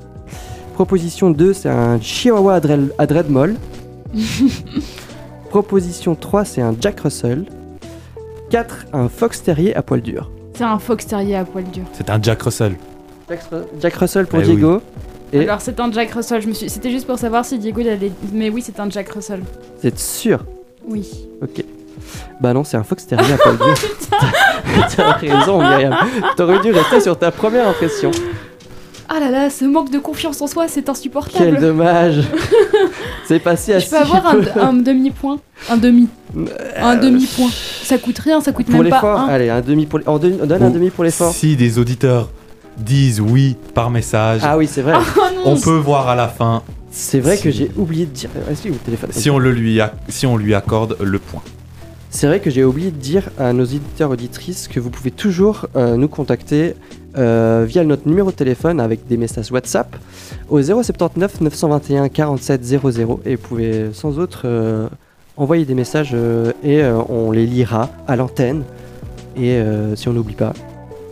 Proposition 0.75 1.31
2, 1.31 1.53
c'est 1.55 1.71
un 1.71 1.99
chihuahua 2.01 2.55
à, 2.57 2.61
à 2.99 3.07
dread 3.07 3.31
molle. 3.31 3.55
Proposition 5.51 6.14
3, 6.14 6.45
c'est 6.45 6.61
un 6.61 6.75
Jack 6.81 7.01
Russell. 7.01 7.47
4, 8.51 8.87
un 8.92 9.09
fox 9.09 9.42
terrier 9.42 9.75
à 9.75 9.83
poil 9.83 10.03
dur. 10.03 10.31
C'est 10.55 10.64
un 10.64 10.79
fox 10.79 11.07
terrier 11.07 11.37
à 11.37 11.45
poil 11.45 11.64
dur. 11.64 11.85
C'est 11.92 12.11
un 12.11 12.21
Jack 12.21 12.42
Russell. 12.42 12.77
Jack, 13.29 13.41
Jack 13.81 13.95
Russell 13.97 14.27
pour 14.27 14.41
Eh 14.41 14.45
Diego. 14.45 14.81
Et- 15.33 15.41
Alors 15.43 15.61
c'est 15.61 15.79
un 15.81 15.91
Jack 15.91 16.12
Russell, 16.12 16.41
je 16.43 16.49
me 16.49 16.53
suis... 16.55 16.71
c'était 16.71 16.91
juste 16.91 17.07
pour 17.07 17.19
savoir 17.19 17.45
si 17.45 17.59
Diego 17.59 17.81
il 17.81 17.89
allait... 17.89 18.12
Mais 18.33 18.49
oui, 18.51 18.62
c'est 18.65 18.79
un 18.79 18.89
Jack 18.89 19.09
Russell. 19.11 19.41
Vous 19.81 19.89
êtes 19.89 19.99
sûr? 19.99 20.45
Oui. 20.87 21.09
Ok. 21.43 21.65
Bah 22.41 22.53
non, 22.53 22.62
c'est 22.62 22.77
un 22.77 22.85
fox 22.85 23.07
terrier 23.07 23.33
à 23.33 23.39
poil 23.39 23.57
dur. 23.57 23.75
T'as 24.97 25.12
raison, 25.15 25.59
Myriam. 25.61 25.97
T'aurais 26.37 26.61
dû 26.61 26.71
rester 26.71 27.01
sur 27.01 27.19
ta 27.19 27.31
première 27.33 27.67
impression. 27.69 28.11
Ah 29.09 29.19
là 29.21 29.31
là, 29.31 29.51
ce 29.51 29.65
manque 29.65 29.91
de 29.91 29.99
confiance 29.99 30.41
en 30.43 30.47
soi, 30.47 30.67
c'est 30.69 30.83
Quel 30.83 30.91
insupportable. 30.91 31.59
dommage. 31.61 32.21
C'est 33.27 33.39
passé 33.41 33.73
à 33.75 33.79
Je 33.79 33.89
peux 33.89 33.97
si 33.97 34.03
avoir 34.03 34.27
un, 34.27 34.41
peu. 34.41 34.51
un 34.61 34.73
demi-point 34.75 35.39
Un 35.71 35.77
demi. 35.77 36.09
Un 36.77 36.97
demi-point. 36.97 37.49
Ça 37.83 37.99
coûte 37.99 38.19
rien, 38.19 38.41
ça 38.41 38.53
coûte 38.53 38.67
Pour 38.67 38.81
même 38.83 38.91
pas 38.91 38.97
l'effort, 38.97 39.21
un. 39.21 39.29
allez, 39.29 39.49
un 39.49 39.61
demi 39.61 39.87
pour 39.87 39.99
les- 40.01 40.09
on 40.09 40.19
donne, 40.19 40.39
on 40.43 40.47
donne 40.47 40.62
un 40.62 40.71
Ou 40.71 40.73
demi 40.75 40.91
pour 40.91 41.03
l'effort. 41.05 41.33
Si 41.33 41.57
des 41.57 41.79
auditeurs 41.79 42.29
disent 42.79 43.21
oui 43.21 43.57
par 43.75 43.91
message, 43.91 44.41
Ah 44.45 44.57
oui, 44.57 44.67
c'est 44.67 44.83
vrai. 44.83 44.95
Oh 44.97 45.21
non 45.35 45.53
on 45.53 45.61
peut 45.61 45.77
voir 45.77 46.09
à 46.09 46.15
la 46.15 46.29
fin 46.29 46.62
C'est 46.91 47.21
vrai 47.21 47.39
que 47.39 47.51
j'ai 47.51 47.71
oublié 47.77 48.07
de 48.07 48.11
dire. 48.11 48.31
Est-ce 48.51 48.62
que 48.65 48.69
vous 48.69 48.79
téléphone 48.79 49.11
si 49.12 49.31
on, 49.31 49.39
le 49.39 49.53
lui 49.53 49.81
a- 49.81 49.93
si 50.09 50.27
on 50.27 50.37
lui 50.37 50.55
accorde 50.55 50.97
le 51.03 51.19
point. 51.19 51.43
C'est 52.11 52.27
vrai 52.27 52.41
que 52.41 52.49
j'ai 52.51 52.65
oublié 52.65 52.91
de 52.91 52.97
dire 52.97 53.29
à 53.39 53.53
nos 53.53 53.65
auditeurs 53.65 54.11
auditrices 54.11 54.69
que 54.69 54.81
vous 54.81 54.89
pouvez 54.91 55.11
toujours 55.11 55.67
euh, 55.77 55.97
nous 55.97 56.09
contacter 56.09 56.75
euh, 57.19 57.65
via 57.69 57.85
notre 57.85 58.09
numéro 58.09 58.31
de 58.31 58.37
téléphone 58.37 58.81
avec 58.81 59.07
des 59.07 59.17
messages 59.19 59.51
WhatsApp 59.53 59.95
au 60.49 60.62
079 60.62 61.41
921 61.43 62.09
47 62.09 62.65
00 62.65 63.21
et 63.27 63.37
vous 63.37 63.43
pouvez 63.43 63.91
sans 63.93 64.19
autre 64.19 64.43
euh, 64.47 64.89
envoyer 65.37 65.65
des 65.67 65.75
messages 65.75 66.12
euh, 66.15 66.53
et 66.62 66.83
euh, 66.83 66.97
on 67.11 67.33
les 67.33 67.47
lira 67.47 67.91
à 68.09 68.17
l'antenne 68.17 68.62
et 69.37 69.53
euh, 69.57 69.95
si 69.97 70.09
on 70.09 70.12
n'oublie 70.15 70.35
pas. 70.35 70.55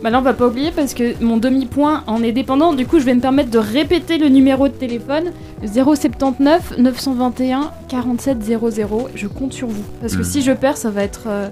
Bah 0.05 0.11
là, 0.11 0.19
on 0.19 0.21
va 0.21 0.33
pas 0.33 0.45
oublier 0.45 0.69
parce 0.69 0.93
que 0.93 1.19
mon 1.23 1.37
demi-point 1.37 2.03
en 2.05 2.21
est 2.21 2.31
dépendant. 2.31 2.73
Du 2.73 2.85
coup, 2.85 2.99
je 2.99 3.05
vais 3.05 3.15
me 3.15 3.21
permettre 3.21 3.49
de 3.49 3.57
répéter 3.57 4.19
le 4.19 4.27
numéro 4.29 4.67
de 4.67 4.73
téléphone 4.73 5.31
079 5.65 6.77
921 6.77 7.71
47 7.89 8.37
00. 8.43 9.09
Je 9.15 9.25
compte 9.25 9.51
sur 9.53 9.67
vous. 9.67 9.81
Parce 10.01 10.13
que 10.15 10.21
Hmm. 10.21 10.23
si 10.25 10.43
je 10.43 10.51
perds, 10.51 10.77
ça 10.77 10.91
va 10.91 11.01
être. 11.01 11.23
euh, 11.25 11.49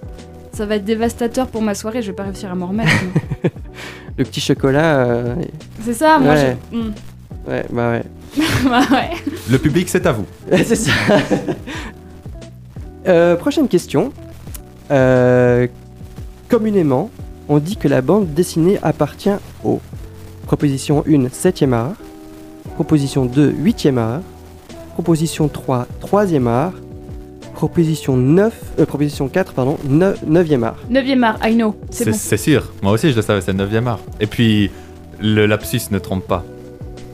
Ça 0.52 0.68
va 0.68 0.76
être 0.76 0.86
dévastateur 0.86 1.48
pour 1.48 1.64
ma 1.64 1.74
soirée, 1.74 2.04
je 2.04 2.12
vais 2.12 2.16
pas 2.16 2.22
réussir 2.26 2.52
à 2.52 2.54
m'en 2.54 2.68
remettre. 2.68 2.92
Le 4.20 4.24
petit 4.24 4.40
chocolat, 4.40 4.98
euh, 5.00 5.34
C'est 5.82 5.96
ça, 5.96 6.20
moi 6.20 6.34
Ouais. 6.36 6.56
je. 6.72 6.78
Hmm. 6.78 6.92
ouais, 7.48 7.66
bah 7.72 7.90
ouais. 7.90 8.04
Bah 8.70 8.82
ouais. 8.92 9.10
Le 9.50 9.58
public, 9.58 9.90
c'est 9.90 10.06
à 10.06 10.12
vous. 10.12 10.28
c'est 10.64 10.76
ça. 10.76 10.92
Euh, 13.08 13.36
prochaine 13.36 13.68
question. 13.68 14.14
Euh, 14.92 15.66
communément, 16.50 17.10
on 17.50 17.58
dit 17.60 17.76
que 17.78 17.88
la 17.88 18.02
bande 18.02 18.34
dessinée 18.34 18.80
appartient 18.84 19.30
au 19.64 19.80
proposition 20.46 21.04
1, 21.08 21.28
7e 21.28 21.74
art, 21.74 21.94
proposition 22.76 23.26
2, 23.26 23.52
8e 23.52 23.98
art, 23.98 24.22
proposition 24.94 25.48
3, 25.48 25.88
3e 26.02 26.48
art, 26.48 26.74
proposition 27.54 28.18
9, 28.18 28.54
euh, 28.80 28.86
proposition 28.86 29.28
4, 29.28 29.54
pardon, 29.54 29.78
9e 29.88 30.64
art. 30.64 30.78
9ème 30.92 31.24
art, 31.24 31.40
I 31.48 31.54
know. 31.56 31.76
C'est 31.90 32.04
C'est 32.06 32.12
bon. 32.12 32.18
c'est 32.20 32.38
sûr. 32.38 32.72
Moi 32.82 32.92
aussi, 32.94 33.12
je 33.12 33.16
le 33.16 33.22
savais, 33.22 33.42
c'est 33.42 33.54
le 33.54 33.66
9e 33.66 33.88
art. 33.88 34.00
Et 34.20 34.28
puis, 34.28 34.70
le 35.20 35.46
lapsus 35.46 35.82
ne 35.92 36.00
trompe 36.00 36.26
pas. 36.28 36.44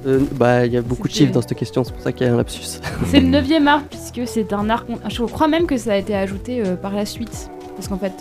Euh, 0.07 0.21
bah, 0.35 0.65
il 0.65 0.71
y 0.73 0.77
a 0.77 0.81
beaucoup 0.81 1.07
de 1.09 1.13
chiffres 1.13 1.33
dans 1.33 1.41
cette 1.41 1.55
question, 1.57 1.83
c'est 1.83 1.91
pour 1.91 2.01
ça 2.01 2.11
qu'il 2.13 2.25
y 2.25 2.29
a 2.29 2.33
un 2.33 2.37
lapsus. 2.37 2.79
C'est 3.11 3.19
le 3.19 3.27
9ème 3.27 3.67
art 3.67 3.83
puisque 3.89 4.27
c'est 4.27 4.53
un 4.53 4.69
art. 4.69 4.85
qu'on- 4.85 4.97
Je 5.09 5.23
crois 5.23 5.49
même 5.49 5.65
que 5.67 5.75
ça 5.75 5.91
a 5.93 5.97
été 5.97 6.15
ajouté 6.15 6.63
euh, 6.65 6.75
par 6.77 6.93
la 6.95 7.05
suite. 7.05 7.49
Parce 7.75 7.87
qu'en 7.89 7.97
fait, 7.97 8.13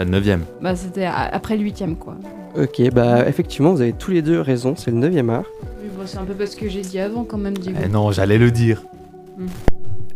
C'est 0.00 0.06
le 0.06 0.18
9e. 0.18 0.38
bah, 0.62 0.74
c'était 0.76 1.04
après 1.04 1.58
le 1.58 1.64
8ème 1.68 1.94
quoi. 1.94 2.16
ok, 2.56 2.90
bah 2.92 3.28
effectivement, 3.28 3.72
vous 3.72 3.82
avez 3.82 3.92
tous 3.92 4.10
les 4.10 4.22
deux 4.22 4.40
raison, 4.40 4.74
c'est 4.74 4.90
le 4.90 4.96
9e 4.96 5.28
art. 5.28 5.44
Oui, 5.82 5.90
bon, 5.94 6.04
c'est 6.06 6.16
un 6.16 6.24
peu 6.24 6.32
parce 6.32 6.54
que 6.54 6.70
j'ai 6.70 6.80
dit 6.80 6.98
avant 6.98 7.24
quand 7.24 7.36
même, 7.36 7.56
Diego. 7.58 7.78
Eh 7.84 7.88
non, 7.88 8.10
j'allais 8.10 8.38
le 8.38 8.50
dire. 8.50 8.82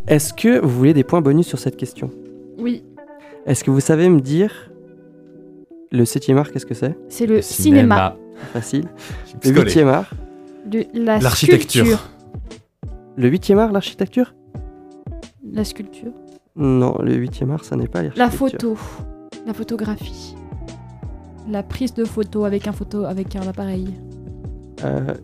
Est-ce 0.09 0.33
que 0.33 0.59
vous 0.59 0.71
voulez 0.71 0.95
des 0.95 1.05
points 1.05 1.21
bonus 1.21 1.47
sur 1.47 1.59
cette 1.59 1.77
question? 1.77 2.11
Oui, 2.59 2.83
Est-ce 3.45 3.63
que 3.63 3.71
vous 3.71 3.81
savez 3.81 4.09
me 4.09 4.21
dire 4.23 4.71
le 5.93 6.05
7e 6.05 6.39
art, 6.39 6.51
qu'est-ce 6.51 6.67
que 6.67 6.75
c'est? 6.75 6.97
C'est 7.11 7.27
le, 7.27 7.43
cinéma. 7.43 8.17
Facile. 8.55 8.87
Le 9.43 9.49
suis 9.49 9.55
collé. 9.55 9.71
8e 9.71 9.87
art? 9.87 10.11
Le- 10.73 10.85
la 10.95 11.19
L'architecture. 11.19 12.09
Le 13.19 13.31
8e 13.31 13.59
art, 13.59 13.71
l'architecture? 13.71 14.35
La 15.53 15.63
sculpture. 15.63 16.13
Non, 16.57 16.97
le 17.03 17.15
8e 17.17 17.51
art, 17.51 17.65
ça 17.65 17.77
n'est 17.77 17.87
pas 17.87 18.03
La 18.03 18.09
l'architecture. 18.17 18.77
photo. 18.79 19.14
La 19.47 19.53
photographie. 19.53 20.35
La 21.51 21.63
prise 21.63 21.93
de 21.95 22.05
photo 22.05 22.45
avec 22.45 22.67
un 22.67 22.73
photo 22.73 23.05
avec 23.05 23.37
un 23.37 23.47
appareil. 23.47 23.89
Euh... 24.85 25.15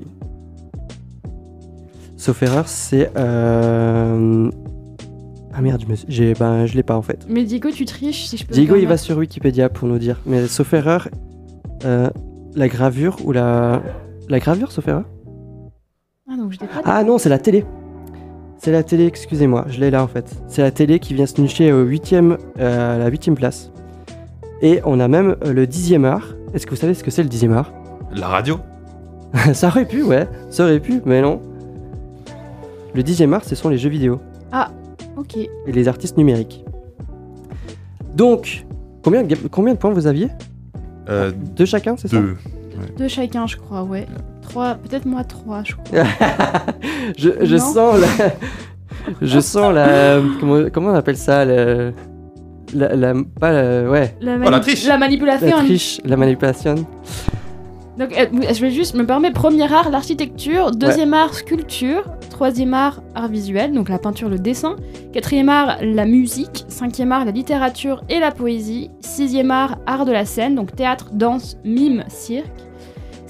Sauf 2.17 2.43
erreur, 2.43 2.69
c'est. 2.69 3.11
euh, 3.17 4.51
Ah 5.55 5.63
merde, 5.63 5.81
je, 5.83 5.87
me... 5.91 5.97
suis- 5.97 6.07
j'ai- 6.11 6.35
ben, 6.35 6.67
je 6.67 6.75
l'ai 6.75 6.83
pas 6.83 6.97
en 6.97 7.03
fait. 7.03 7.27
Mais 7.29 7.45
Diego, 7.45 7.71
tu 7.71 7.87
triches 7.87 8.27
si 8.27 8.37
je 8.37 8.47
peux. 8.47 8.53
Diego, 8.53 8.77
il 8.77 8.87
va 8.87 8.99
sur 8.99 9.17
Wikipédia 9.17 9.71
pour 9.71 9.89
nous 9.89 9.99
dire. 9.99 10.21
Mais 10.27 10.47
sauf 10.47 10.73
erreur, 10.75 11.09
euh, 11.87 12.11
la 12.55 12.69
gravure 12.69 13.17
ou 13.25 13.33
la. 13.33 13.83
La 14.29 14.39
gravure, 14.39 14.71
sauf 14.71 14.87
erreur? 14.87 15.05
Ah 16.31 16.37
donc 16.37 16.53
je 16.53 16.59
pas. 16.59 16.67
Ah 16.85 17.03
non, 17.05 17.17
c'est 17.17 17.31
la 17.31 17.39
télé. 17.39 17.65
C'est 18.59 18.71
la 18.71 18.83
télé, 18.83 19.07
excusez-moi, 19.07 19.65
je 19.69 19.81
l'ai 19.81 19.91
là 19.91 20.05
en 20.05 20.07
fait. 20.07 20.31
C'est 20.47 20.61
la 20.61 20.71
télé 20.71 20.99
qui 20.99 21.15
vient 21.15 21.25
se 21.25 21.41
nicher 21.41 21.73
au 21.73 21.87
8e, 21.87 22.37
euh, 22.59 22.97
à 22.97 22.99
la 22.99 23.09
8 23.09 23.31
place. 23.35 23.70
Et 24.63 24.81
on 24.85 25.01
a 25.01 25.09
même 25.09 25.37
euh, 25.45 25.53
le 25.53 25.67
10e 25.67 26.05
art. 26.05 26.27
Est-ce 26.55 26.67
que 26.67 26.71
vous 26.71 26.77
savez 26.77 26.95
ce 26.95 27.03
que 27.05 27.11
c'est 27.11 27.23
le 27.23 27.29
10e 27.29 27.53
art? 27.53 27.73
La 28.15 28.29
radio? 28.29 28.59
Ça 29.55 29.69
aurait 29.69 29.85
pu, 29.87 30.03
ouais, 30.03 30.27
ça 30.51 30.65
aurait 30.65 30.81
pu, 30.81 31.01
mais 31.07 31.23
non. 31.23 31.41
Le 32.95 33.03
10e 33.03 33.33
art, 33.33 33.45
ce 33.45 33.55
sont 33.55 33.69
les 33.69 33.79
jeux 33.79 33.89
vidéo 33.91 34.21
Ok. 35.17 35.37
et 35.37 35.51
les 35.73 35.87
artistes 35.87 36.17
numériques. 36.17 36.65
Donc, 38.15 38.65
combien, 39.05 39.23
de- 39.23 39.37
combien 39.51 39.75
de 39.75 39.79
points 39.79 39.93
vous 39.93 40.07
aviez? 40.07 40.29
Euh, 41.09 41.31
Deux 41.55 41.67
chacun, 41.67 41.97
c'est 41.97 42.09
ça? 42.09 42.17
Deux. 42.19 42.37
Deux 42.97 43.09
chacun, 43.09 43.47
je 43.47 43.57
crois, 43.57 43.83
ouais. 43.83 44.07
Trois, 44.43 44.75
peut-être 44.77 45.05
moi 45.07 45.23
trois, 45.25 45.63
je 45.63 45.75
crois. 45.75 46.05
je, 47.19 47.57
sens 47.57 48.01
la. 48.01 48.31
Je 49.23 49.41
sens 49.41 49.73
la. 49.75 50.21
Comment, 50.41 50.69
comment 50.73 50.91
on 50.91 50.95
appelle 50.95 51.17
ça 51.17 51.45
la, 51.45 51.91
la, 52.75 52.95
la- 52.95 53.15
pas 53.39 53.53
la- 53.53 53.89
ouais, 53.91 54.15
La, 54.21 54.35
Oh, 54.37 54.39
la 54.39 54.51
mani- 54.51 54.61
triche. 54.63 54.85
La 54.87 54.95
la 54.95 54.99
manipulation. 54.99 55.57
triche, 55.59 56.01
la 56.05 56.17
manipulation. 56.17 56.75
Donc, 57.99 58.17
euh, 58.17 58.27
je 58.55 58.61
vais 58.63 58.71
juste 58.71 58.95
me 58.95 59.05
permettre 59.05 59.35
premier 59.35 59.71
art, 59.71 59.91
l'architecture, 59.91 60.71
deuxième 60.71 61.13
art, 61.13 61.35
sculpture, 61.35 62.05
troisième 62.31 62.73
art, 62.73 63.03
art 63.15 63.29
visuel, 63.29 63.73
donc 63.73 63.91
la 63.91 63.99
peinture, 63.99 64.31
le 64.31 64.39
dessin, 64.39 64.77
quatrième 65.13 65.51
art, 65.51 65.77
la 65.83 66.07
musique, 66.07 66.65
cinquième 66.69 67.13
art, 67.13 67.27
la 67.27 67.33
littérature 67.33 68.03
et 68.09 68.19
la 68.19 68.31
poésie, 68.31 68.91
sixième 69.01 69.51
art, 69.51 69.77
art 69.87 70.07
de 70.07 70.13
la 70.13 70.25
scène, 70.25 70.55
donc 70.55 70.75
théâtre, 70.75 71.11
danse, 71.13 71.59
mime, 71.63 72.05
cirque, 72.09 72.47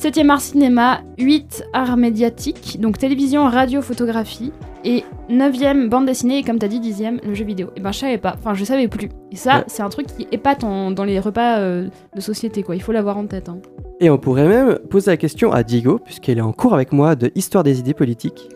septième 0.00 0.30
art, 0.30 0.40
cinéma, 0.40 1.02
huit, 1.18 1.62
art 1.74 1.96
médiatique, 1.98 2.78
donc 2.80 2.96
télévision, 2.96 3.46
radio, 3.46 3.82
photographie, 3.82 4.50
et 4.82 5.04
neuvième, 5.28 5.90
bande 5.90 6.06
dessinée, 6.06 6.38
et 6.38 6.42
comme 6.42 6.58
t'as 6.58 6.68
dit, 6.68 6.80
dixième, 6.80 7.20
le 7.22 7.34
jeu 7.34 7.44
vidéo. 7.44 7.68
Et 7.76 7.80
ben 7.80 7.92
je 7.92 7.98
savais 7.98 8.16
pas, 8.16 8.34
enfin 8.38 8.54
je 8.54 8.64
savais 8.64 8.88
plus. 8.88 9.10
Et 9.30 9.36
ça, 9.36 9.58
Ouais. 9.58 9.64
c'est 9.66 9.82
un 9.82 9.90
truc 9.90 10.06
qui 10.06 10.26
épate 10.32 10.64
en- 10.64 10.90
dans 10.90 11.04
les 11.04 11.20
repas 11.20 11.58
euh, 11.58 11.88
de 12.16 12.20
société, 12.22 12.62
quoi, 12.62 12.76
il 12.76 12.82
faut 12.82 12.92
l'avoir 12.92 13.18
en 13.18 13.26
tête. 13.26 13.50
hein. 13.50 13.58
Et 14.00 14.08
on 14.08 14.16
pourrait 14.16 14.48
même 14.48 14.78
poser 14.88 15.10
la 15.10 15.16
question 15.18 15.52
à 15.52 15.62
Diego, 15.62 15.98
puisqu'elle 16.02 16.38
est 16.38 16.42
en 16.42 16.52
cours 16.54 16.72
avec 16.72 16.92
moi 16.92 17.14
de 17.14 17.30
Histoire 17.34 17.62
des 17.62 17.78
idées 17.78 17.92
politiques. 17.92 18.48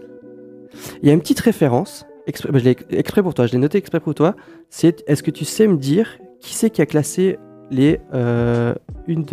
Il 1.02 1.08
y 1.08 1.10
a 1.10 1.14
une 1.14 1.20
petite 1.20 1.40
référence, 1.40 2.06
exprès, 2.26 2.50
bah, 2.52 2.58
je 2.58 2.64
l'ai 2.64 2.76
exprès 2.90 3.22
pour 3.22 3.34
toi, 3.34 3.46
je 3.46 3.52
l'ai 3.52 3.58
noté 3.58 3.76
exprès 3.76 4.00
pour 4.00 4.14
toi. 4.14 4.34
C'est 4.70 5.04
est-ce 5.06 5.22
que 5.22 5.30
tu 5.30 5.44
sais 5.44 5.66
me 5.66 5.76
dire 5.76 6.08
qui 6.40 6.54
c'est 6.54 6.70
qui 6.70 6.80
a 6.80 6.86
classé 6.86 7.36
les 7.70 8.00
euh, 8.14 8.74
une, 9.06 9.24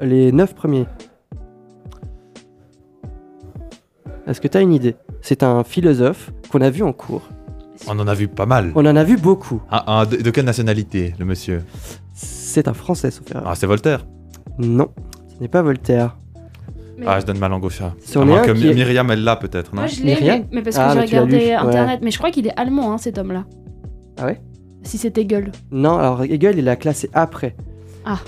les 0.00 0.32
neuf 0.32 0.54
premiers 0.54 0.86
Est-ce 4.26 4.40
que 4.40 4.48
tu 4.48 4.56
as 4.58 4.60
une 4.60 4.72
idée? 4.72 4.96
C'est 5.22 5.42
un 5.42 5.62
philosophe 5.64 6.32
qu'on 6.50 6.60
a 6.60 6.70
vu 6.70 6.82
en 6.82 6.92
cours. 6.92 7.22
On 7.88 7.98
en 7.98 8.06
a 8.08 8.14
vu 8.14 8.26
pas 8.28 8.46
mal. 8.46 8.72
On 8.74 8.84
en 8.86 8.96
a 8.96 9.04
vu 9.04 9.16
beaucoup. 9.16 9.60
Ah, 9.70 9.84
ah, 9.86 10.06
de, 10.06 10.16
de 10.16 10.30
quelle 10.30 10.44
nationalité, 10.46 11.14
le 11.18 11.24
monsieur? 11.24 11.62
C'est 12.14 12.66
un 12.68 12.74
français, 12.74 13.10
sauf 13.10 13.30
erreur. 13.30 13.44
Ah, 13.46 13.54
c'est 13.54 13.66
Voltaire? 13.66 14.06
Non, 14.58 14.88
ce 15.28 15.40
n'est 15.40 15.48
pas 15.48 15.62
Voltaire. 15.62 16.16
Mais- 16.98 17.04
Ah, 17.06 17.20
je 17.20 17.26
donne 17.26 17.38
ma 17.38 17.48
langue 17.48 17.64
au 17.64 17.68
chat. 17.70 17.92
Si 18.00 18.16
À 18.16 18.24
moins 18.24 18.40
que 18.42 18.50
est- 18.52 18.74
Myriam, 18.74 19.10
elle 19.10 19.22
l'a 19.22 19.36
peut-être, 19.36 19.74
non? 19.74 19.82
Moi 19.82 19.86
je 19.88 20.00
l'ai, 20.00 20.14
Myriam? 20.14 20.38
mais, 20.40 20.46
mais 20.52 20.62
parce 20.62 20.76
que 20.76 20.80
Ah, 20.82 20.94
j'ai 20.94 21.00
regardé 21.00 21.36
ouais. 21.36 21.52
internet. 21.54 22.00
Mais 22.02 22.10
je 22.10 22.16
crois 22.18 22.30
qu'il 22.30 22.46
est 22.46 22.58
allemand, 22.58 22.92
hein, 22.92 22.98
cet 22.98 23.18
homme-là. 23.18 23.44
Ah 24.18 24.26
ouais? 24.26 24.40
Si 24.82 24.96
c'était 24.96 25.26
Gueule. 25.26 25.52
Non, 25.70 25.98
alors 25.98 26.22
Hegel, 26.24 26.58
il 26.58 26.64
l'a 26.64 26.76
classé 26.76 27.10
après. 27.12 27.54
Ah. 28.06 28.18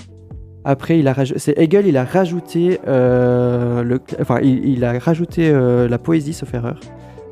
Après, 0.65 0.99
il 0.99 1.07
a 1.07 1.15
c'est 1.37 1.57
Hegel, 1.57 1.87
il 1.87 1.97
a 1.97 2.03
rajouté 2.03 2.79
euh, 2.87 3.81
le, 3.83 4.01
enfin, 4.19 4.39
il, 4.41 4.65
il 4.67 4.83
a 4.83 4.99
rajouté 4.99 5.49
euh, 5.49 5.87
la 5.87 5.97
poésie, 5.97 6.33
sauf 6.33 6.53
erreur, 6.53 6.79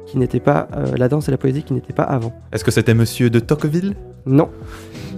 qui 0.05 0.17
n'était 0.17 0.39
pas 0.39 0.67
euh, 0.75 0.95
la 0.97 1.09
danse 1.09 1.27
et 1.27 1.31
la 1.31 1.37
poésie 1.37 1.63
qui 1.63 1.73
n'était 1.73 1.93
pas 1.93 2.03
avant. 2.03 2.31
Est-ce 2.53 2.63
que 2.63 2.71
c'était 2.71 2.93
monsieur 2.93 3.29
de 3.29 3.39
Tocqueville? 3.39 3.95
Non, 4.25 4.49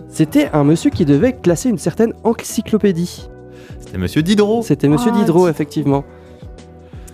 c'était 0.10 0.50
un 0.54 0.63
monsieur 0.63 0.89
qui 0.89 1.06
devait 1.06 1.34
classer 1.34 1.69
une 1.69 1.78
certaine 1.78 2.13
encyclopédie. 2.24 3.30
C'était 3.80 3.98
monsieur 4.00 4.24
Diderot. 4.24 4.63
C'était 4.63 4.88
Monsieur 4.88 5.12
Diderot, 5.12 5.48
effectivement, 5.48 6.04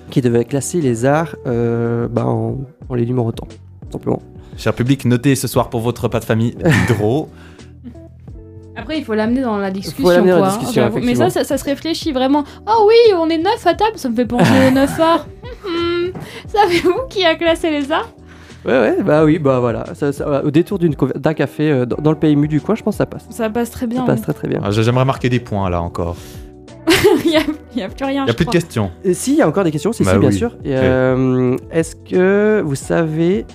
qui 0.10 0.22
devait 0.22 0.46
classer 0.46 0.82
les 0.82 1.06
arts 1.06 1.36
euh, 1.46 2.08
bah, 2.08 2.26
en, 2.26 2.58
en 2.90 2.96
les 2.96 3.06
numérotant, 3.06 3.48
tout 3.48 3.92
simplement. 3.92 4.22
Cher 4.58 4.74
public, 4.74 5.04
notez 5.06 5.36
ce 5.36 5.48
soir 5.48 5.70
pour 5.70 5.82
votre 5.82 6.04
repas 6.04 6.20
de 6.20 6.26
famille 6.26 6.56
Diderot. 6.88 7.30
Après, 8.78 8.98
il 8.98 9.04
faut 9.06 9.14
l'amener 9.14 9.42
dans 9.42 9.58
la 9.58 9.72
discussion. 9.72 10.10
l'amener 10.10 10.32
dans 10.32 10.42
la 10.42 10.52
quoi, 10.52 10.84
hein. 10.84 10.92
Mais 11.04 11.16
ça, 11.16 11.30
ça, 11.30 11.44
ça 11.44 11.58
se 11.58 11.64
réfléchit 11.66 12.12
vraiment. 12.12 12.44
Oh 12.68 12.88
oui, 12.88 13.14
on 13.18 13.30
est 13.30 13.38
neuf 13.38 13.66
à 13.66 13.74
table, 13.74 13.94
ça 13.98 14.10
me 14.10 14.16
fait 14.16 14.26
penser 14.26 14.52
aux 14.68 14.72
neuf 14.72 15.00
arts. 15.00 15.28
Hum, 15.66 16.12
Savez-vous 16.48 17.08
qui 17.10 17.24
a 17.26 17.36
classé 17.36 17.70
les 17.72 17.92
arts? 17.92 18.10
Ouais, 18.66 18.80
ouais, 18.80 18.98
bah 19.04 19.24
oui, 19.24 19.38
bah 19.40 19.60
voilà. 19.60 19.86
Ça- 19.94 20.12
ça- 20.12 20.44
au 20.44 20.50
détour 20.52 20.80
d'un 20.80 21.34
café 21.36 21.72
euh, 21.72 21.86
dans, 21.86 21.98
dans 21.98 22.12
le 22.12 22.18
pays 22.18 22.36
mu 22.36 22.48
du 22.48 22.60
coin, 22.62 22.74
je 22.76 22.82
pense 22.84 22.96
que 22.96 22.98
ça 22.98 23.06
passe. 23.06 23.26
Ça 23.30 23.50
passe 23.50 23.70
très 23.70 23.86
bien. 23.88 24.02
Ça 24.02 24.06
passe 24.08 24.22
très 24.24 24.34
très 24.34 24.48
bien. 24.48 24.60
Ah, 24.64 24.72
J'aimerais 24.72 25.06
marquer 25.06 25.30
des 25.30 25.40
points 25.40 25.70
là 25.70 25.82
encore. 25.82 26.16
Il 27.26 27.30
n'y 27.32 27.38
a, 27.38 27.42
il 27.76 27.80
y 27.80 27.84
a 27.84 27.90
plus 27.90 28.06
rien. 28.06 28.24
Il 28.24 28.26
n'y 28.26 28.30
a 28.30 28.34
je 28.34 28.36
plus 28.38 28.46
de 28.46 28.52
questions. 28.52 28.92
Et 29.04 29.14
si, 29.14 29.34
il 29.34 29.38
y 29.38 29.42
a 29.42 29.48
encore 29.48 29.64
des 29.64 29.72
questions, 29.72 29.92
si, 29.94 30.04
Bah 30.04 30.14
si, 30.14 30.18
bien 30.20 30.30
oui. 30.30 30.36
sûr. 30.38 30.56
Et, 30.64 30.76
euh, 30.76 31.56
Est-ce 31.72 31.96
que 31.96 32.62
vous 32.66 32.76
savez. 32.76 33.46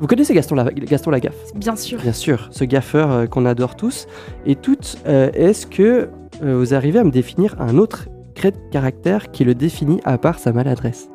Vous 0.00 0.06
connaissez 0.06 0.34
Gaston, 0.34 0.56
La- 0.56 0.64
Gaston 0.70 1.10
Lagaffe? 1.10 1.54
Bien 1.54 1.74
sûr. 1.76 2.00
Bien 2.00 2.12
sûr, 2.12 2.48
ce 2.50 2.64
gaffeur 2.64 3.10
euh, 3.10 3.26
qu'on 3.26 3.46
adore 3.46 3.76
tous. 3.76 4.06
Et 4.44 4.54
toutes, 4.54 4.98
euh, 5.06 5.30
est-ce 5.32 5.66
que 5.66 6.10
euh, 6.42 6.58
vous 6.58 6.74
arrivez 6.74 6.98
à 6.98 7.04
me 7.04 7.10
définir 7.10 7.56
un 7.60 7.78
autre 7.78 8.08
trait 8.34 8.50
de 8.50 8.58
caractère 8.70 9.30
qui 9.30 9.44
le 9.44 9.54
définit 9.54 10.00
à 10.04 10.18
part 10.18 10.38
sa 10.38 10.52
maladresse? 10.52 11.08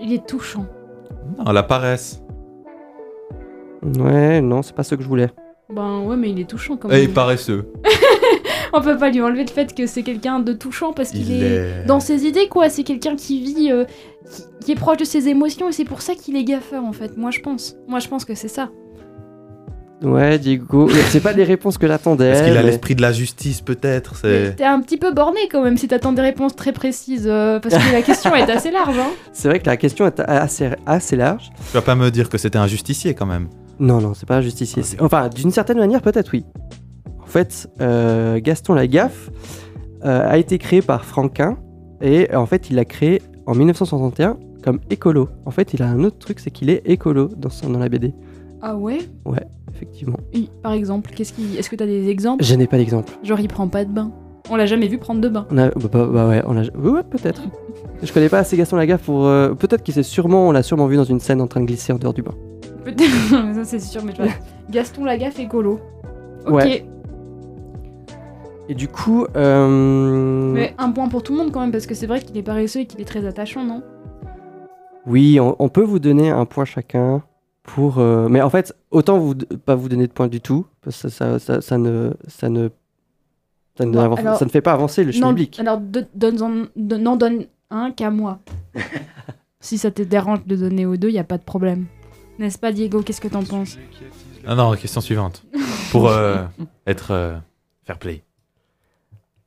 Il 0.00 0.12
est 0.12 0.26
touchant. 0.26 0.64
Non, 1.44 1.52
la 1.52 1.62
paresse. 1.62 2.22
Ouais, 3.82 4.40
non, 4.40 4.62
c'est 4.62 4.74
pas 4.74 4.82
ce 4.84 4.94
que 4.94 5.02
je 5.02 5.08
voulais. 5.08 5.28
Ben 5.74 6.00
ouais, 6.00 6.16
mais 6.16 6.30
il 6.30 6.40
est 6.40 6.48
touchant 6.48 6.78
quand 6.78 6.88
Et 6.88 7.02
même. 7.02 7.12
paresseux. 7.12 7.70
On 8.72 8.80
peut 8.80 8.96
pas 8.96 9.10
lui 9.10 9.20
enlever 9.22 9.44
le 9.44 9.50
fait 9.50 9.74
que 9.74 9.86
c'est 9.86 10.02
quelqu'un 10.02 10.40
de 10.40 10.52
touchant 10.52 10.92
parce 10.92 11.10
qu'il 11.10 11.30
Il 11.30 11.42
est... 11.42 11.46
est. 11.46 11.84
dans 11.86 12.00
ses 12.00 12.24
idées 12.26 12.48
quoi. 12.48 12.68
C'est 12.68 12.84
quelqu'un 12.84 13.16
qui 13.16 13.40
vit, 13.42 13.70
euh, 13.72 13.84
qui, 14.30 14.42
qui 14.66 14.72
est 14.72 14.76
proche 14.76 14.98
de 14.98 15.04
ses 15.04 15.28
émotions 15.28 15.68
et 15.68 15.72
c'est 15.72 15.84
pour 15.84 16.02
ça 16.02 16.14
qu'il 16.14 16.36
est 16.36 16.44
gaffeur 16.44 16.84
en 16.84 16.92
fait. 16.92 17.16
Moi 17.16 17.30
je 17.30 17.40
pense. 17.40 17.76
Moi 17.88 17.98
je 17.98 18.08
pense 18.08 18.24
que 18.24 18.34
c'est 18.34 18.48
ça. 18.48 18.70
Ouais, 20.00 20.38
Diego, 20.38 20.88
c'est 21.08 21.18
pas 21.20 21.32
les 21.32 21.42
réponses 21.42 21.76
que 21.76 21.88
j'attendais. 21.88 22.28
Est-ce 22.28 22.44
qu'il 22.44 22.52
a 22.56 22.60
mais- 22.62 22.66
l'esprit 22.68 22.94
de 22.94 23.02
la 23.02 23.10
justice 23.10 23.60
peut-être. 23.62 24.14
T'es 24.22 24.62
un 24.64 24.80
petit 24.80 24.96
peu 24.96 25.12
borné 25.12 25.40
quand 25.50 25.60
même 25.60 25.76
si 25.76 25.88
t'attends 25.88 26.12
des 26.12 26.22
réponses 26.22 26.54
très 26.54 26.70
précises 26.72 27.26
euh, 27.26 27.58
parce 27.58 27.74
que 27.74 27.92
la 27.92 28.02
question 28.02 28.32
est 28.36 28.48
assez 28.48 28.70
large. 28.70 28.96
Hein. 28.96 29.08
C'est 29.32 29.48
vrai 29.48 29.58
que 29.58 29.66
la 29.66 29.76
question 29.76 30.06
est 30.06 30.20
assez, 30.20 30.70
assez 30.86 31.16
large. 31.16 31.50
Tu 31.56 31.72
vas 31.74 31.82
pas 31.82 31.96
me 31.96 32.10
dire 32.12 32.28
que 32.28 32.38
c'était 32.38 32.58
un 32.58 32.68
justicier 32.68 33.14
quand 33.14 33.26
même. 33.26 33.48
Non, 33.80 34.00
non, 34.00 34.12
c'est 34.14 34.26
pas 34.26 34.36
un 34.36 34.40
justicier. 34.40 34.82
C'est- 34.84 35.00
Enfin, 35.02 35.28
d'une 35.28 35.50
certaine 35.50 35.78
manière, 35.78 36.00
peut-être 36.02 36.30
oui. 36.32 36.44
En 37.28 37.30
fait, 37.30 37.68
euh, 37.82 38.40
Gaston 38.40 38.72
Lagaffe 38.72 39.28
euh, 40.02 40.26
a 40.30 40.38
été 40.38 40.56
créé 40.56 40.80
par 40.80 41.04
Franquin 41.04 41.58
et 42.00 42.34
en 42.34 42.46
fait, 42.46 42.70
il 42.70 42.76
l'a 42.76 42.86
créé 42.86 43.20
en 43.44 43.54
1961 43.54 44.38
comme 44.64 44.80
écolo. 44.88 45.28
En 45.44 45.50
fait, 45.50 45.74
il 45.74 45.82
a 45.82 45.88
un 45.88 46.04
autre 46.04 46.16
truc, 46.16 46.40
c'est 46.40 46.50
qu'il 46.50 46.70
est 46.70 46.80
écolo 46.86 47.28
dans, 47.36 47.50
son- 47.50 47.68
dans 47.68 47.78
la 47.78 47.90
BD. 47.90 48.14
Ah 48.62 48.76
ouais? 48.76 49.00
Effectivement. 49.74 50.16
Oui, 50.32 50.48
Par 50.62 50.72
exemple, 50.72 51.10
qu'est-ce 51.14 51.34
qui... 51.34 51.58
est-ce 51.58 51.68
que 51.68 51.76
t'as 51.76 51.84
des 51.84 52.08
exemples? 52.08 52.42
Je 52.42 52.54
n'ai 52.54 52.66
pas 52.66 52.78
d'exemple. 52.78 53.12
Genre 53.22 53.38
il 53.40 53.48
prend 53.48 53.68
pas 53.68 53.84
de 53.84 53.92
bain. 53.92 54.10
On 54.48 54.56
l'a 54.56 54.64
jamais 54.64 54.88
vu 54.88 54.96
prendre 54.96 55.20
de 55.20 55.28
bain. 55.28 55.46
On 55.50 55.58
a, 55.58 55.68
bah, 55.68 55.88
bah, 55.92 56.06
bah 56.10 56.28
ouais, 56.30 56.42
on 56.46 56.56
a, 56.56 56.62
ouais, 56.62 56.90
ouais, 56.90 57.02
peut-être. 57.02 57.42
Je 58.02 58.10
connais 58.10 58.30
pas 58.30 58.38
assez 58.38 58.56
Gaston 58.56 58.76
Lagaffe 58.76 59.02
pour. 59.02 59.26
euh, 59.26 59.52
peut-être 59.52 59.82
qu'il 59.82 59.92
s'est 59.92 60.02
sûrement, 60.02 60.48
on 60.48 60.52
l'a 60.52 60.62
sûrement 60.62 60.86
vu 60.86 60.96
dans 60.96 61.04
une 61.04 61.20
scène 61.20 61.42
en 61.42 61.46
train 61.46 61.60
de 61.60 61.66
glisser 61.66 61.92
en 61.92 61.98
dehors 61.98 62.14
du 62.14 62.22
bain. 62.22 62.32
Peut-être, 62.86 63.10
ça 63.54 63.64
c'est 63.64 63.80
sûr, 63.80 64.02
mais 64.02 64.14
tu 64.14 64.22
vois. 64.22 64.30
Gaston 64.70 65.04
Lagaffe 65.04 65.38
écolo. 65.38 65.78
Ok, 66.46 66.54
Ouais. 66.54 66.86
Et 68.70 68.74
du 68.74 68.86
coup, 68.88 69.26
euh, 69.34 70.52
mais 70.52 70.74
un 70.78 70.90
point 70.90 71.08
pour 71.08 71.22
tout 71.22 71.32
le 71.32 71.38
monde 71.38 71.52
quand 71.52 71.60
même, 71.60 71.72
parce 71.72 71.86
que 71.86 71.94
c'est 71.94 72.06
vrai 72.06 72.20
qu'il 72.20 72.36
est 72.36 72.42
paresseux 72.42 72.80
et 72.80 72.86
qu'il 72.86 73.00
est 73.00 73.04
très 73.06 73.24
attachant, 73.26 73.64
non? 73.64 73.82
Oui, 75.06 75.40
on, 75.40 75.56
on 75.58 75.68
peut 75.70 75.82
vous 75.82 75.98
donner 75.98 76.28
un 76.30 76.44
point 76.44 76.66
chacun 76.66 77.22
pour. 77.62 77.98
euh, 77.98 78.28
mais 78.28 78.42
en 78.42 78.50
fait, 78.50 78.76
autant 78.90 79.18
vous 79.18 79.34
pas 79.34 79.74
vous 79.74 79.88
donner 79.88 80.06
de 80.06 80.12
points 80.12 80.28
du 80.28 80.40
tout, 80.42 80.66
parce 80.82 81.00
que 81.02 81.08
ça, 81.08 81.38
ça, 81.38 81.62
ça 81.62 81.78
ne, 81.78 82.10
ça 82.26 82.50
ne, 82.50 82.68
ça 83.78 83.86
ne, 83.86 83.92
Bon, 83.92 84.00
avance- 84.00 84.18
alors- 84.18 84.36
ça 84.38 84.44
ne 84.44 84.50
fait 84.50 84.60
pas 84.60 84.72
avancer 84.74 85.02
le 85.02 85.12
Non, 85.18 85.28
public. 85.28 85.58
alors 85.60 85.80
donne-en- 86.14 86.66
n'en 86.76 87.16
donne 87.16 87.46
un 87.70 87.90
qu'à 87.90 88.10
moi. 88.10 88.38
si 89.60 89.78
ça 89.78 89.90
te 89.90 90.02
dérange 90.02 90.44
de 90.44 90.56
donner 90.56 90.84
aux 90.84 90.98
deux, 90.98 91.10
y 91.10 91.18
a 91.18 91.24
pas 91.24 91.38
de 91.38 91.42
problème. 91.44 91.86
N'est-ce 92.38 92.58
pas, 92.58 92.70
Diego? 92.72 93.00
Qu'est-ce 93.02 93.20
que 93.22 93.28
t'en 93.28 93.42
penses? 93.44 93.78
Non, 94.46 94.54
non, 94.56 94.74
question 94.76 95.00
suivante. 95.00 95.42
Pour 95.90 96.08
euh, 96.08 96.44
être 96.86 97.12
euh, 97.12 97.36
fair 97.84 97.98
play. 97.98 98.22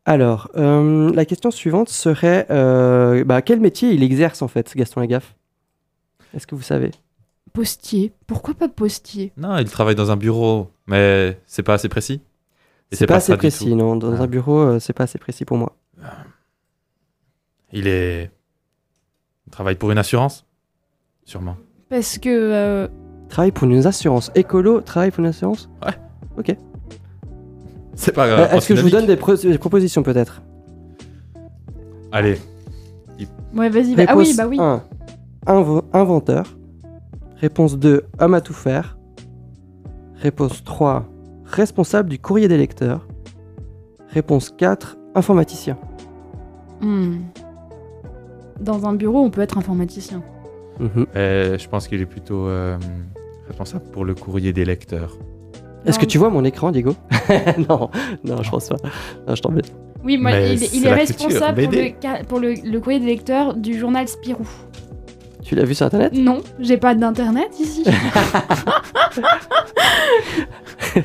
Alors, 0.05 0.49
euh, 0.55 1.11
la 1.13 1.25
question 1.25 1.51
suivante 1.51 1.89
serait 1.89 2.47
euh, 2.49 3.23
bah, 3.23 3.41
quel 3.41 3.59
métier 3.59 3.91
il 3.91 4.01
exerce 4.03 4.41
en 4.41 4.47
fait, 4.47 4.71
Gaston 4.75 4.99
Lagaffe? 5.01 5.35
Est-ce 6.35 6.47
que 6.47 6.55
vous 6.55 6.61
savez? 6.63 6.91
Postier. 7.53 8.11
Pourquoi 8.27 8.53
pas 8.53 8.67
postier? 8.69 9.31
Non, 9.37 9.57
il 9.57 9.69
travaille 9.69 9.95
dans 9.95 10.09
un 10.09 10.17
bureau, 10.17 10.71
mais 10.87 11.39
c'est 11.45 11.63
pas 11.63 11.73
assez 11.75 11.89
précis. 11.89 12.21
C'est 12.93 13.05
pas, 13.05 13.15
assez 13.17 13.35
précis, 13.37 13.75
non. 13.75 13.95
Dans 13.95 14.13
Ah. 14.13 14.21
un 14.23 14.27
bureau, 14.27 14.59
euh, 14.59 14.79
c'est 14.79 14.93
pas 14.93 15.03
assez 15.03 15.17
précis 15.19 15.45
pour 15.45 15.57
moi. 15.57 15.75
Il 17.71 17.87
est. 17.87 18.31
Il 19.47 19.51
travaille 19.51 19.75
pour 19.75 19.91
une 19.91 19.97
assurance 19.97 20.45
Sûrement. 21.25 21.55
Parce 21.89 22.17
que. 22.17 22.29
euh, 22.29 22.87
Travaille 23.29 23.51
pour 23.53 23.65
une 23.69 23.85
assurance. 23.85 24.29
Écolo, 24.35 24.81
travaille 24.81 25.11
pour 25.11 25.19
une 25.21 25.27
assurance? 25.27 25.69
C'est 27.95 28.13
pas 28.13 28.25
Euh, 28.27 28.35
grave. 28.37 28.53
Est-ce 28.55 28.67
que 28.67 28.75
je 28.75 28.81
vous 28.81 28.89
donne 28.89 29.05
des, 29.05 29.15
pro- 29.17 29.35
des 29.35 29.57
propositions 29.57 30.03
peut-être? 30.03 30.41
Allez, 32.11 32.37
Ouais, 33.55 33.69
vas-y. 33.69 33.95
bah- 33.95 34.03
Ah 34.07 34.15
oui, 34.17 34.33
bah 34.35 34.47
oui. 34.47 34.57
1. 34.59 34.81
inventeur. 35.93 36.45
Réponse 37.37 37.77
2. 37.77 38.03
Homme 38.19 38.33
à 38.33 38.41
tout 38.41 38.53
faire. 38.53 38.97
Réponse 40.15 40.63
3. 40.63 41.05
Responsable 41.45 42.09
du 42.09 42.17
courrier 42.19 42.47
des 42.47 42.57
lecteurs. 42.57 43.07
Réponse 44.09 44.49
4. 44.57 44.97
Informaticien. 45.15 45.77
Hmm. 46.81 47.17
Dans 48.59 48.85
un 48.85 48.93
bureau, 48.93 49.19
on 49.19 49.29
peut 49.29 49.41
être 49.41 49.57
informaticien. 49.57 50.21
Mhm. 50.79 51.05
euh, 51.15 51.57
je 51.57 51.67
pense 51.67 51.87
qu'il 51.87 51.99
est 52.01 52.05
plutôt 52.05 52.47
euh, 52.47 52.77
responsable 53.47 53.83
pour 53.91 54.05
le 54.05 54.15
courrier 54.15 54.53
des 54.53 54.63
lecteurs. 54.65 55.17
Est-ce 55.85 55.99
que 55.99 56.05
tu 56.05 56.17
vois 56.17 56.29
mon 56.29 56.43
écran, 56.43 56.71
Diego 56.71 56.95
Non, 57.69 57.89
non, 58.23 58.43
je 58.43 58.49
pense 58.49 58.69
pas. 58.69 58.77
Non, 59.27 59.35
je 59.35 59.41
t'embête. 59.41 59.73
Oui, 60.03 60.17
moi, 60.17 60.31
Mais 60.31 60.55
il, 60.55 60.85
est 60.85 60.93
responsable 60.93 61.63
pour, 61.63 61.71
le, 61.71 62.25
pour 62.25 62.39
le, 62.39 62.53
le 62.63 62.79
courrier 62.79 62.99
des 62.99 63.05
lecteurs 63.05 63.55
du 63.55 63.77
journal 63.77 64.07
Spirou. 64.07 64.47
Tu 65.51 65.55
l'as 65.57 65.65
vu 65.65 65.75
sur 65.75 65.85
internet? 65.85 66.13
Non, 66.13 66.37
j'ai 66.61 66.77
pas 66.77 66.95
d'internet 66.95 67.49
ici. 67.59 67.83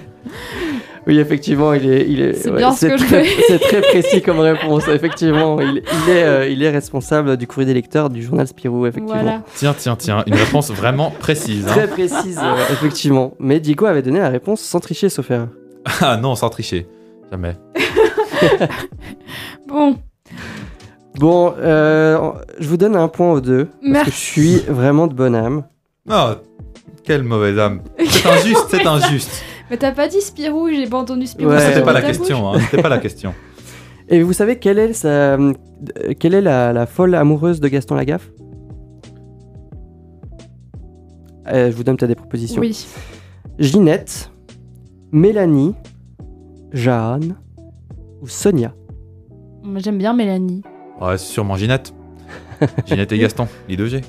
Oui, 1.08 1.18
effectivement, 1.20 1.72
il 1.72 1.88
est. 1.88 2.06
Il 2.08 2.20
est 2.20 2.34
C'est 2.34 2.50
ce 2.50 2.96
je 2.96 3.58
très, 3.58 3.80
précis 3.80 4.22
comme 4.22 4.38
réponse, 4.40 4.86
effectivement. 4.92 5.60
Il, 5.60 5.82
il 6.06 6.10
est, 6.10 6.22
euh, 6.24 6.48
il 6.48 6.62
est 6.64 6.70
responsable 6.70 7.36
du 7.36 7.46
courrier 7.48 7.66
des 7.66 7.74
lecteurs 7.74 8.08
du 8.10 8.22
journal 8.22 8.46
Spirou, 8.46 8.86
effectivement. 8.86 9.20
voilà. 9.22 9.42
Tiens, 9.54 9.74
tiens, 9.76 9.96
tiens, 9.96 10.22
une 10.26 10.34
réponse 10.34 10.70
vraiment 10.72 11.10
précise. 11.12 11.64
hein. 11.68 11.72
Très 11.72 11.86
précise, 11.88 12.40
euh, 12.42 12.56
effectivement. 12.72 13.34
Mais 13.38 13.58
Diego 13.60 13.86
avait 13.86 14.02
donné 14.02 14.18
la 14.20 14.28
réponse 14.30 14.60
sans 14.60 14.78
tricher, 14.80 15.08
sauf 15.08 15.28
erreur. 15.30 15.48
Ah 16.00 16.16
non, 16.16 16.34
sans 16.36 16.50
tricher. 16.50 16.86
Jamais. 17.32 17.56
Bon, 19.68 19.96
Bon, 21.18 21.54
euh, 21.58 22.32
je 22.58 22.68
vous 22.68 22.76
donne 22.76 22.94
un 22.96 23.08
point 23.08 23.32
aux 23.32 23.40
deux. 23.40 23.66
Parce 23.66 23.82
Merci. 23.82 24.04
que 24.04 24.10
je 24.10 24.16
suis 24.20 24.56
vraiment 24.68 25.06
de 25.06 25.14
bonne 25.14 25.34
âme. 25.34 25.64
Oh, 26.10 26.30
quelle 27.04 27.22
mauvaise 27.22 27.58
âme. 27.58 27.80
C'est 27.98 28.26
injuste, 28.28 28.66
c'est 28.68 28.86
injuste. 28.86 29.42
mais 29.70 29.76
t'as 29.76 29.92
pas 29.92 30.08
dit 30.08 30.20
Spirou, 30.20 30.68
j'ai 30.68 30.86
pas 30.86 30.98
entendu 30.98 31.26
Spirou. 31.26 31.50
Ouais. 31.50 31.56
sortir 31.58 31.74
C'était 31.74 31.84
pas 31.86 31.92
la 31.92 32.02
question, 32.02 32.48
hein. 32.52 32.58
C'était 32.60 32.82
pas 32.82 32.88
la 32.88 32.98
question. 32.98 33.34
Et 34.08 34.22
vous 34.22 34.32
savez 34.32 34.56
quelle 34.58 34.78
est, 34.78 34.92
sa, 34.92 35.08
euh, 35.08 35.52
quelle 36.20 36.34
est 36.34 36.40
la, 36.42 36.72
la 36.72 36.86
folle 36.86 37.14
amoureuse 37.14 37.60
de 37.60 37.68
Gaston 37.68 37.94
Lagaffe? 37.96 38.30
Euh, 41.48 41.70
Je 41.70 41.76
vous 41.76 41.82
donne 41.84 41.96
peut-être 41.96 42.10
des 42.10 42.14
propositions. 42.14 42.60
Oui. 42.60 42.86
Ginette, 43.58 44.30
Mélanie, 45.12 45.74
Jeanne 46.72 47.36
ou 48.20 48.28
Sonia? 48.28 48.74
Moi, 49.64 49.80
J'aime 49.80 49.98
bien 49.98 50.12
Mélanie. 50.12 50.62
Ouais, 51.00 51.18
c'est 51.18 51.26
sûrement 51.32 51.56
Ginette. 51.56 51.92
Ginette 52.86 53.12
et 53.12 53.18
Gaston, 53.18 53.46
les 53.68 53.76
2G. 53.76 54.02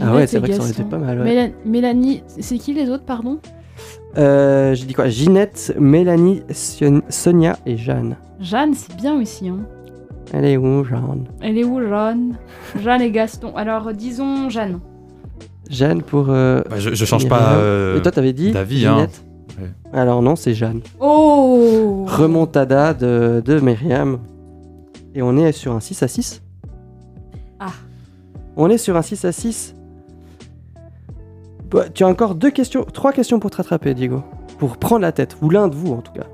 Ah 0.00 0.14
ouais, 0.14 0.26
c'est 0.26 0.38
vrai 0.38 0.48
que 0.48 0.54
ça 0.54 0.60
aurait 0.60 0.70
été 0.70 0.84
pas 0.84 0.98
mal. 0.98 1.18
ouais. 1.20 1.24
Méla- 1.24 1.52
Mélanie, 1.64 2.22
c'est 2.26 2.58
qui 2.58 2.74
les 2.74 2.90
autres, 2.90 3.04
pardon? 3.04 3.38
Euh, 4.18 4.74
J'ai 4.74 4.84
dit 4.84 4.92
quoi? 4.94 5.08
Ginette, 5.08 5.74
Mélanie, 5.78 6.42
Sion- 6.50 7.02
Sonia 7.08 7.56
et 7.64 7.76
Jeanne. 7.76 8.16
Jeanne, 8.40 8.74
c'est 8.74 8.94
bien 8.96 9.18
aussi. 9.20 9.48
Hein. 9.48 9.60
Elle 10.32 10.44
est 10.44 10.56
où, 10.58 10.84
Jeanne? 10.84 11.24
Elle 11.40 11.56
est 11.56 11.64
où, 11.64 11.80
Jeanne? 11.80 12.36
Jeanne 12.82 13.00
et 13.00 13.10
Gaston. 13.10 13.56
Alors, 13.56 13.92
disons 13.94 14.50
Jeanne. 14.50 14.80
Jeanne 15.70 16.02
pour. 16.02 16.26
euh, 16.28 16.60
Bah, 16.68 16.76
je, 16.78 16.94
je 16.94 17.04
change 17.06 17.28
pas. 17.28 17.54
euh, 17.54 17.98
Et 17.98 18.02
toi, 18.02 18.12
t'avais 18.12 18.32
dit 18.34 18.52
d'avis, 18.52 18.84
hein. 18.86 18.94
Ginette? 18.96 19.22
Ouais. 19.60 19.70
Alors 19.92 20.20
non, 20.22 20.36
c'est 20.36 20.52
Jeanne. 20.54 20.80
Oh 21.00 22.04
Remontada 22.06 22.92
de, 22.94 23.42
de 23.44 23.58
Myriam. 23.60 24.18
Et 25.18 25.22
on 25.22 25.36
est 25.36 25.50
sur 25.50 25.72
un 25.72 25.80
6 25.80 26.00
à 26.04 26.06
6. 26.08 26.42
Ah. 27.58 27.72
On 28.56 28.70
est 28.70 28.78
sur 28.78 28.96
un 28.96 29.02
6 29.02 29.24
à 29.24 29.32
6. 29.32 29.74
Bah, 31.72 31.88
tu 31.92 32.04
as 32.04 32.06
encore 32.06 32.36
deux 32.36 32.52
questions, 32.52 32.84
trois 32.84 33.12
questions 33.12 33.40
pour 33.40 33.50
te 33.50 33.56
rattraper, 33.56 33.94
Diego. 33.94 34.22
Pour 34.60 34.76
prendre 34.76 35.02
la 35.02 35.10
tête, 35.10 35.36
ou 35.42 35.50
l'un 35.50 35.66
de 35.66 35.74
vous 35.74 35.92
en 35.92 36.02
tout 36.02 36.12
cas. 36.12 36.26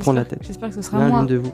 prendre 0.00 0.18
la 0.18 0.24
J'espère- 0.24 0.26
tête. 0.38 0.46
J'espère 0.46 0.68
que 0.68 0.74
ce 0.74 0.82
sera 0.82 0.98
L'un, 1.08 1.24
de 1.24 1.36
vous. 1.36 1.52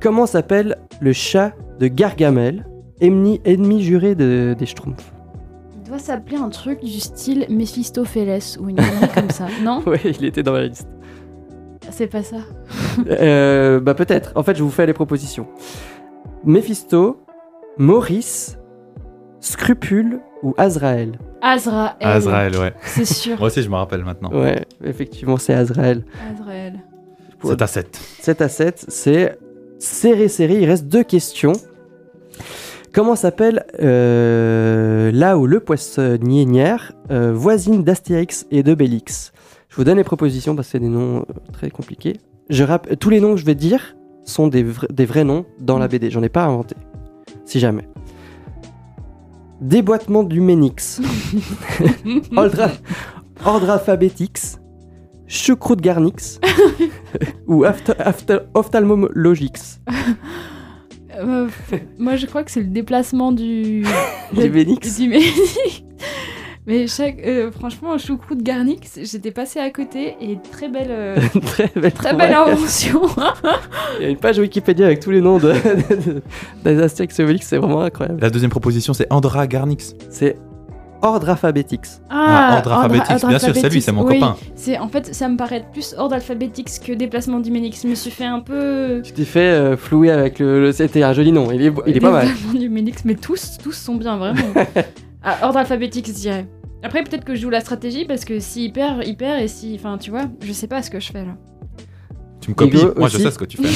Comment 0.00 0.26
s'appelle 0.26 0.78
le 1.00 1.12
chat 1.12 1.54
de 1.80 1.88
Gargamel, 1.88 2.64
ennemi, 3.00 3.40
ennemi 3.44 3.82
juré 3.82 4.14
de, 4.14 4.54
des 4.56 4.66
Schtroumpfs 4.66 5.12
Il 5.74 5.88
doit 5.88 5.98
s'appeler 5.98 6.36
un 6.36 6.50
truc 6.50 6.84
du 6.84 7.00
style 7.00 7.46
Mephistopheles 7.50 8.60
ou 8.60 8.68
une 8.68 8.76
connerie 8.76 9.08
comme 9.12 9.30
ça. 9.30 9.48
Non? 9.64 9.82
Oui, 9.88 9.98
il 10.04 10.24
était 10.24 10.44
dans 10.44 10.52
la 10.52 10.68
liste. 10.68 10.86
C'est 11.90 12.06
pas 12.06 12.22
ça. 12.22 12.36
Euh, 13.08 13.80
bah 13.80 13.94
peut-être. 13.94 14.32
En 14.34 14.42
fait, 14.42 14.56
je 14.56 14.62
vous 14.62 14.70
fais 14.70 14.86
les 14.86 14.92
propositions. 14.92 15.46
Méphisto, 16.44 17.20
Maurice, 17.78 18.58
Scrupule 19.40 20.20
ou 20.42 20.54
Azrael? 20.58 21.18
Azrael. 21.40 21.92
Azrael, 22.00 22.56
ouais. 22.56 22.72
C'est 22.84 23.04
sûr. 23.04 23.38
Moi 23.38 23.46
aussi, 23.46 23.62
je 23.62 23.68
me 23.68 23.76
rappelle 23.76 24.04
maintenant. 24.04 24.30
Ouais, 24.32 24.64
effectivement, 24.84 25.36
c'est 25.36 25.54
Azrael. 25.54 26.04
Azrael. 26.32 26.74
Pour- 27.38 27.50
7 27.50 27.62
à 27.62 27.66
7. 27.68 28.00
7 28.20 28.40
à 28.42 28.48
7, 28.48 28.84
c'est 28.88 29.38
serré, 29.78 30.26
serré. 30.28 30.54
Il 30.60 30.66
reste 30.68 30.86
deux 30.86 31.04
questions. 31.04 31.52
Comment 32.92 33.14
s'appelle 33.14 33.64
euh, 33.80 35.12
là 35.12 35.38
où 35.38 35.46
le 35.46 35.60
poissonnière 35.60 36.92
euh, 37.12 37.32
voisine 37.32 37.84
d'Astérix 37.84 38.46
et 38.50 38.62
de 38.64 38.74
Bélix? 38.74 39.32
Vous 39.78 39.84
donne 39.84 39.96
les 39.96 40.04
propositions 40.04 40.54
parce 40.54 40.68
que 40.68 40.72
c'est 40.72 40.80
des 40.80 40.88
noms 40.88 41.20
euh, 41.20 41.24
très 41.52 41.70
compliqués. 41.70 42.18
Je 42.50 42.64
rapp- 42.64 42.98
tous 42.98 43.10
les 43.10 43.20
noms 43.20 43.34
que 43.34 43.40
je 43.40 43.44
vais 43.46 43.54
dire 43.54 43.96
sont 44.24 44.48
des, 44.48 44.62
vra- 44.64 44.90
des 44.92 45.06
vrais 45.06 45.24
noms 45.24 45.46
dans 45.60 45.78
la 45.78 45.88
BD. 45.88 46.10
J'en 46.10 46.22
ai 46.22 46.28
pas 46.28 46.44
inventé. 46.44 46.74
Si 47.44 47.60
jamais. 47.60 47.88
Déboîtement 49.60 50.22
du 50.22 50.40
Ménix. 50.40 51.00
Ordre, 52.36 52.70
ordre 53.44 53.70
alphabétix. 53.70 54.60
Choucroute 55.26 55.80
garnix. 55.80 56.40
ou 57.46 57.64
ophtalmologix. 58.54 59.80
Euh, 61.16 61.48
moi, 61.98 62.16
je 62.16 62.26
crois 62.26 62.44
que 62.44 62.50
c'est 62.50 62.60
le 62.60 62.68
déplacement 62.68 63.32
du. 63.32 63.84
Du 64.32 64.50
Ménix 64.50 64.98
du 64.98 65.08
Ménix. 65.08 65.82
Mais 66.68 66.86
chaque, 66.86 67.16
euh, 67.26 67.50
franchement, 67.50 67.96
choucroute 67.96 68.42
garnix, 68.42 68.98
j'étais 69.02 69.30
passée 69.30 69.58
à 69.58 69.70
côté 69.70 70.16
et 70.20 70.38
très 70.52 70.68
belle, 70.68 70.88
euh, 70.90 71.16
Très 71.46 71.70
belle, 71.74 71.92
très 71.92 72.14
belle 72.14 72.34
invention. 72.34 73.00
Il 73.98 74.02
y 74.02 74.06
a 74.06 74.10
une 74.10 74.18
page 74.18 74.38
Wikipédia 74.38 74.84
avec 74.84 75.00
tous 75.00 75.10
les 75.10 75.22
noms 75.22 75.38
de, 75.38 75.54
de- 75.54 76.22
des 76.64 77.22
Obélix, 77.22 77.46
c'est 77.46 77.56
vraiment 77.56 77.80
incroyable. 77.80 78.20
La 78.20 78.28
deuxième 78.28 78.50
proposition, 78.50 78.92
c'est 78.92 79.06
Andra 79.10 79.46
Garnix. 79.46 79.94
C'est 80.10 80.36
ordre 81.00 81.30
alphabétix. 81.30 82.02
Ah, 82.10 82.56
ordre 82.56 82.70
alphabétique, 82.74 83.26
bien 83.26 83.38
sûr, 83.38 83.54
c'est 83.54 83.70
lui, 83.70 83.80
c'est 83.80 83.92
mon 83.92 84.04
oui. 84.04 84.20
copain. 84.20 84.36
C'est 84.54 84.76
en 84.78 84.88
fait, 84.88 85.14
ça 85.14 85.26
me 85.30 85.38
paraît 85.38 85.64
plus 85.72 85.94
ordre 85.96 86.16
alphabétique 86.16 86.68
que 86.84 86.92
déplacement 86.92 87.40
du 87.40 87.50
Ménix. 87.50 87.80
Je 87.82 87.88
me 87.88 87.94
suis 87.94 88.10
fait 88.10 88.26
un 88.26 88.40
peu. 88.40 89.00
Tu 89.02 89.12
t'es 89.12 89.24
fait 89.24 89.40
euh, 89.40 89.76
flouer 89.78 90.10
avec 90.10 90.38
le, 90.38 90.60
le- 90.60 90.72
C'était 90.72 91.02
un 91.02 91.14
joli 91.14 91.32
nom, 91.32 91.50
il 91.50 91.62
est, 91.62 91.72
il 91.86 91.96
est 91.96 92.00
pas 92.00 92.10
mal. 92.10 92.26
Déplacement 92.26 92.60
du 92.60 92.68
Ménix, 92.68 93.06
mais 93.06 93.14
tous, 93.14 93.56
tous 93.62 93.72
sont 93.72 93.94
bien, 93.94 94.18
vraiment. 94.18 94.42
ah, 95.22 95.36
ordre 95.44 95.60
alphabétique, 95.60 96.08
je 96.08 96.12
dirais. 96.12 96.46
Après, 96.82 97.02
peut-être 97.02 97.24
que 97.24 97.34
je 97.34 97.40
joue 97.40 97.50
la 97.50 97.60
stratégie 97.60 98.04
parce 98.04 98.24
que 98.24 98.38
s'il 98.38 98.72
perd, 98.72 99.02
il 99.06 99.16
perd 99.16 99.40
et 99.42 99.48
si. 99.48 99.74
Enfin, 99.74 99.98
tu 99.98 100.10
vois, 100.10 100.24
je 100.40 100.52
sais 100.52 100.68
pas 100.68 100.82
ce 100.82 100.90
que 100.90 101.00
je 101.00 101.10
fais 101.10 101.24
là. 101.24 101.36
Tu 102.40 102.50
me 102.50 102.54
copies, 102.54 102.84
moi 102.96 103.08
je 103.08 103.18
sais 103.18 103.30
ce 103.30 103.38
que 103.38 103.44
tu 103.44 103.58
fais. 103.58 103.68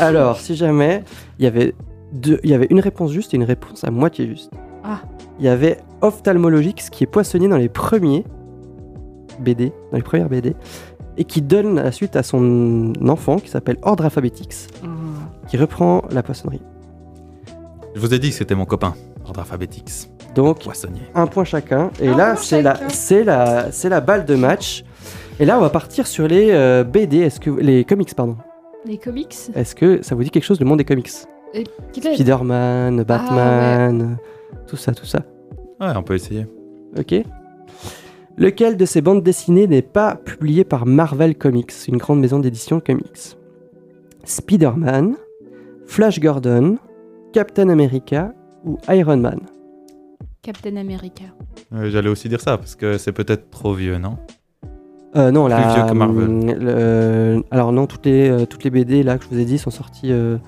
Alors, 0.00 0.38
si 0.38 0.56
jamais, 0.56 1.04
il 1.38 1.44
y 1.44 1.46
avait 1.46 1.74
deux, 2.12 2.40
il 2.42 2.50
y 2.50 2.54
avait 2.54 2.66
une 2.70 2.80
réponse 2.80 3.12
juste 3.12 3.34
et 3.34 3.36
une 3.36 3.44
réponse 3.44 3.84
à 3.84 3.90
moitié 3.90 4.26
juste. 4.26 4.50
Ah. 4.84 5.00
Il 5.38 5.44
y 5.44 5.48
avait 5.48 5.78
ophtalmologix 6.00 6.90
qui 6.90 7.04
est 7.04 7.06
poissonnier 7.06 7.48
dans 7.48 7.56
les 7.56 7.68
premiers 7.68 8.24
BD, 9.38 9.72
dans 9.90 9.96
les 9.96 10.02
premières 10.02 10.28
BD, 10.28 10.54
et 11.16 11.24
qui 11.24 11.40
donne 11.40 11.76
la 11.76 11.92
suite 11.92 12.16
à 12.16 12.22
son 12.22 12.92
enfant 13.08 13.36
qui 13.36 13.48
s'appelle 13.48 13.78
Ordre 13.82 14.04
alphabétix, 14.04 14.66
qui 15.48 15.56
reprend 15.56 16.02
la 16.10 16.22
poissonnerie. 16.22 16.62
Je 17.94 18.00
vous 18.00 18.12
ai 18.12 18.18
dit 18.18 18.30
que 18.30 18.34
c'était 18.34 18.54
mon 18.54 18.64
copain. 18.64 18.94
Ordre 19.24 19.40
alphabétique. 19.40 19.88
Donc, 20.34 20.62
Poissonnier. 20.62 21.00
un 21.14 21.26
point 21.26 21.44
chacun. 21.44 21.90
Et 22.00 22.08
Un 22.08 22.16
là, 22.16 22.36
c'est 22.36 22.62
la, 22.62 22.76
c'est 22.88 23.24
la, 23.24 23.70
c'est 23.70 23.88
la 23.88 24.00
balle 24.00 24.24
de 24.24 24.34
match. 24.34 24.84
Et 25.40 25.44
là, 25.44 25.58
on 25.58 25.60
va 25.60 25.70
partir 25.70 26.06
sur 26.06 26.26
les 26.28 26.48
euh, 26.50 26.84
BD, 26.84 27.18
est-ce 27.18 27.40
que 27.40 27.50
les 27.50 27.84
comics, 27.84 28.14
pardon. 28.14 28.36
Les 28.84 28.98
comics 28.98 29.34
Est-ce 29.54 29.74
que 29.74 30.02
ça 30.02 30.14
vous 30.14 30.22
dit 30.24 30.30
quelque 30.30 30.44
chose 30.44 30.58
le 30.60 30.66
monde 30.66 30.78
des 30.78 30.84
comics 30.84 31.10
Quel 31.52 32.06
est- 32.06 32.14
Spider-Man, 32.14 33.02
Batman, 33.04 34.16
tout 34.66 34.76
ça, 34.76 34.92
tout 34.92 35.06
ça. 35.06 35.20
Ouais, 35.80 35.88
on 35.96 36.02
peut 36.02 36.14
essayer. 36.14 36.46
Ok. 36.98 37.14
Lequel 38.38 38.76
de 38.78 38.84
ces 38.86 39.02
bandes 39.02 39.22
dessinées 39.22 39.66
n'est 39.66 39.82
pas 39.82 40.14
publié 40.16 40.64
par 40.64 40.86
Marvel 40.86 41.36
Comics, 41.36 41.72
une 41.88 41.98
grande 41.98 42.20
maison 42.20 42.38
d'édition 42.38 42.80
comics? 42.80 43.36
Spider-Man, 44.24 45.16
Flash 45.86 46.20
Gordon, 46.20 46.78
Captain 47.32 47.68
America 47.68 48.32
ou 48.64 48.78
Iron 48.88 49.18
Man? 49.18 49.40
Captain 50.42 50.76
America. 50.76 51.22
Euh, 51.72 51.88
J'allais 51.88 52.08
aussi 52.08 52.28
dire 52.28 52.40
ça, 52.40 52.58
parce 52.58 52.74
que 52.74 52.98
c'est 52.98 53.12
peut-être 53.12 53.48
trop 53.50 53.74
vieux, 53.74 53.98
non? 53.98 54.18
Euh, 55.14 55.30
non, 55.30 55.44
Plus 55.44 55.50
la, 55.50 55.74
vieux 55.74 55.82
que 55.88 55.94
Marvel. 55.94 56.24
hum, 56.24 56.46
le- 56.46 57.44
alors 57.52 57.70
non, 57.70 57.86
toutes 57.86 58.06
les, 58.06 58.28
euh, 58.28 58.44
toutes 58.44 58.64
les 58.64 58.70
BD 58.70 59.04
là 59.04 59.18
que 59.18 59.24
je 59.24 59.28
vous 59.28 59.38
ai 59.38 59.44
dit 59.44 59.56
sont 59.58 59.70
sorties, 59.70 60.10
euh, 60.10 60.38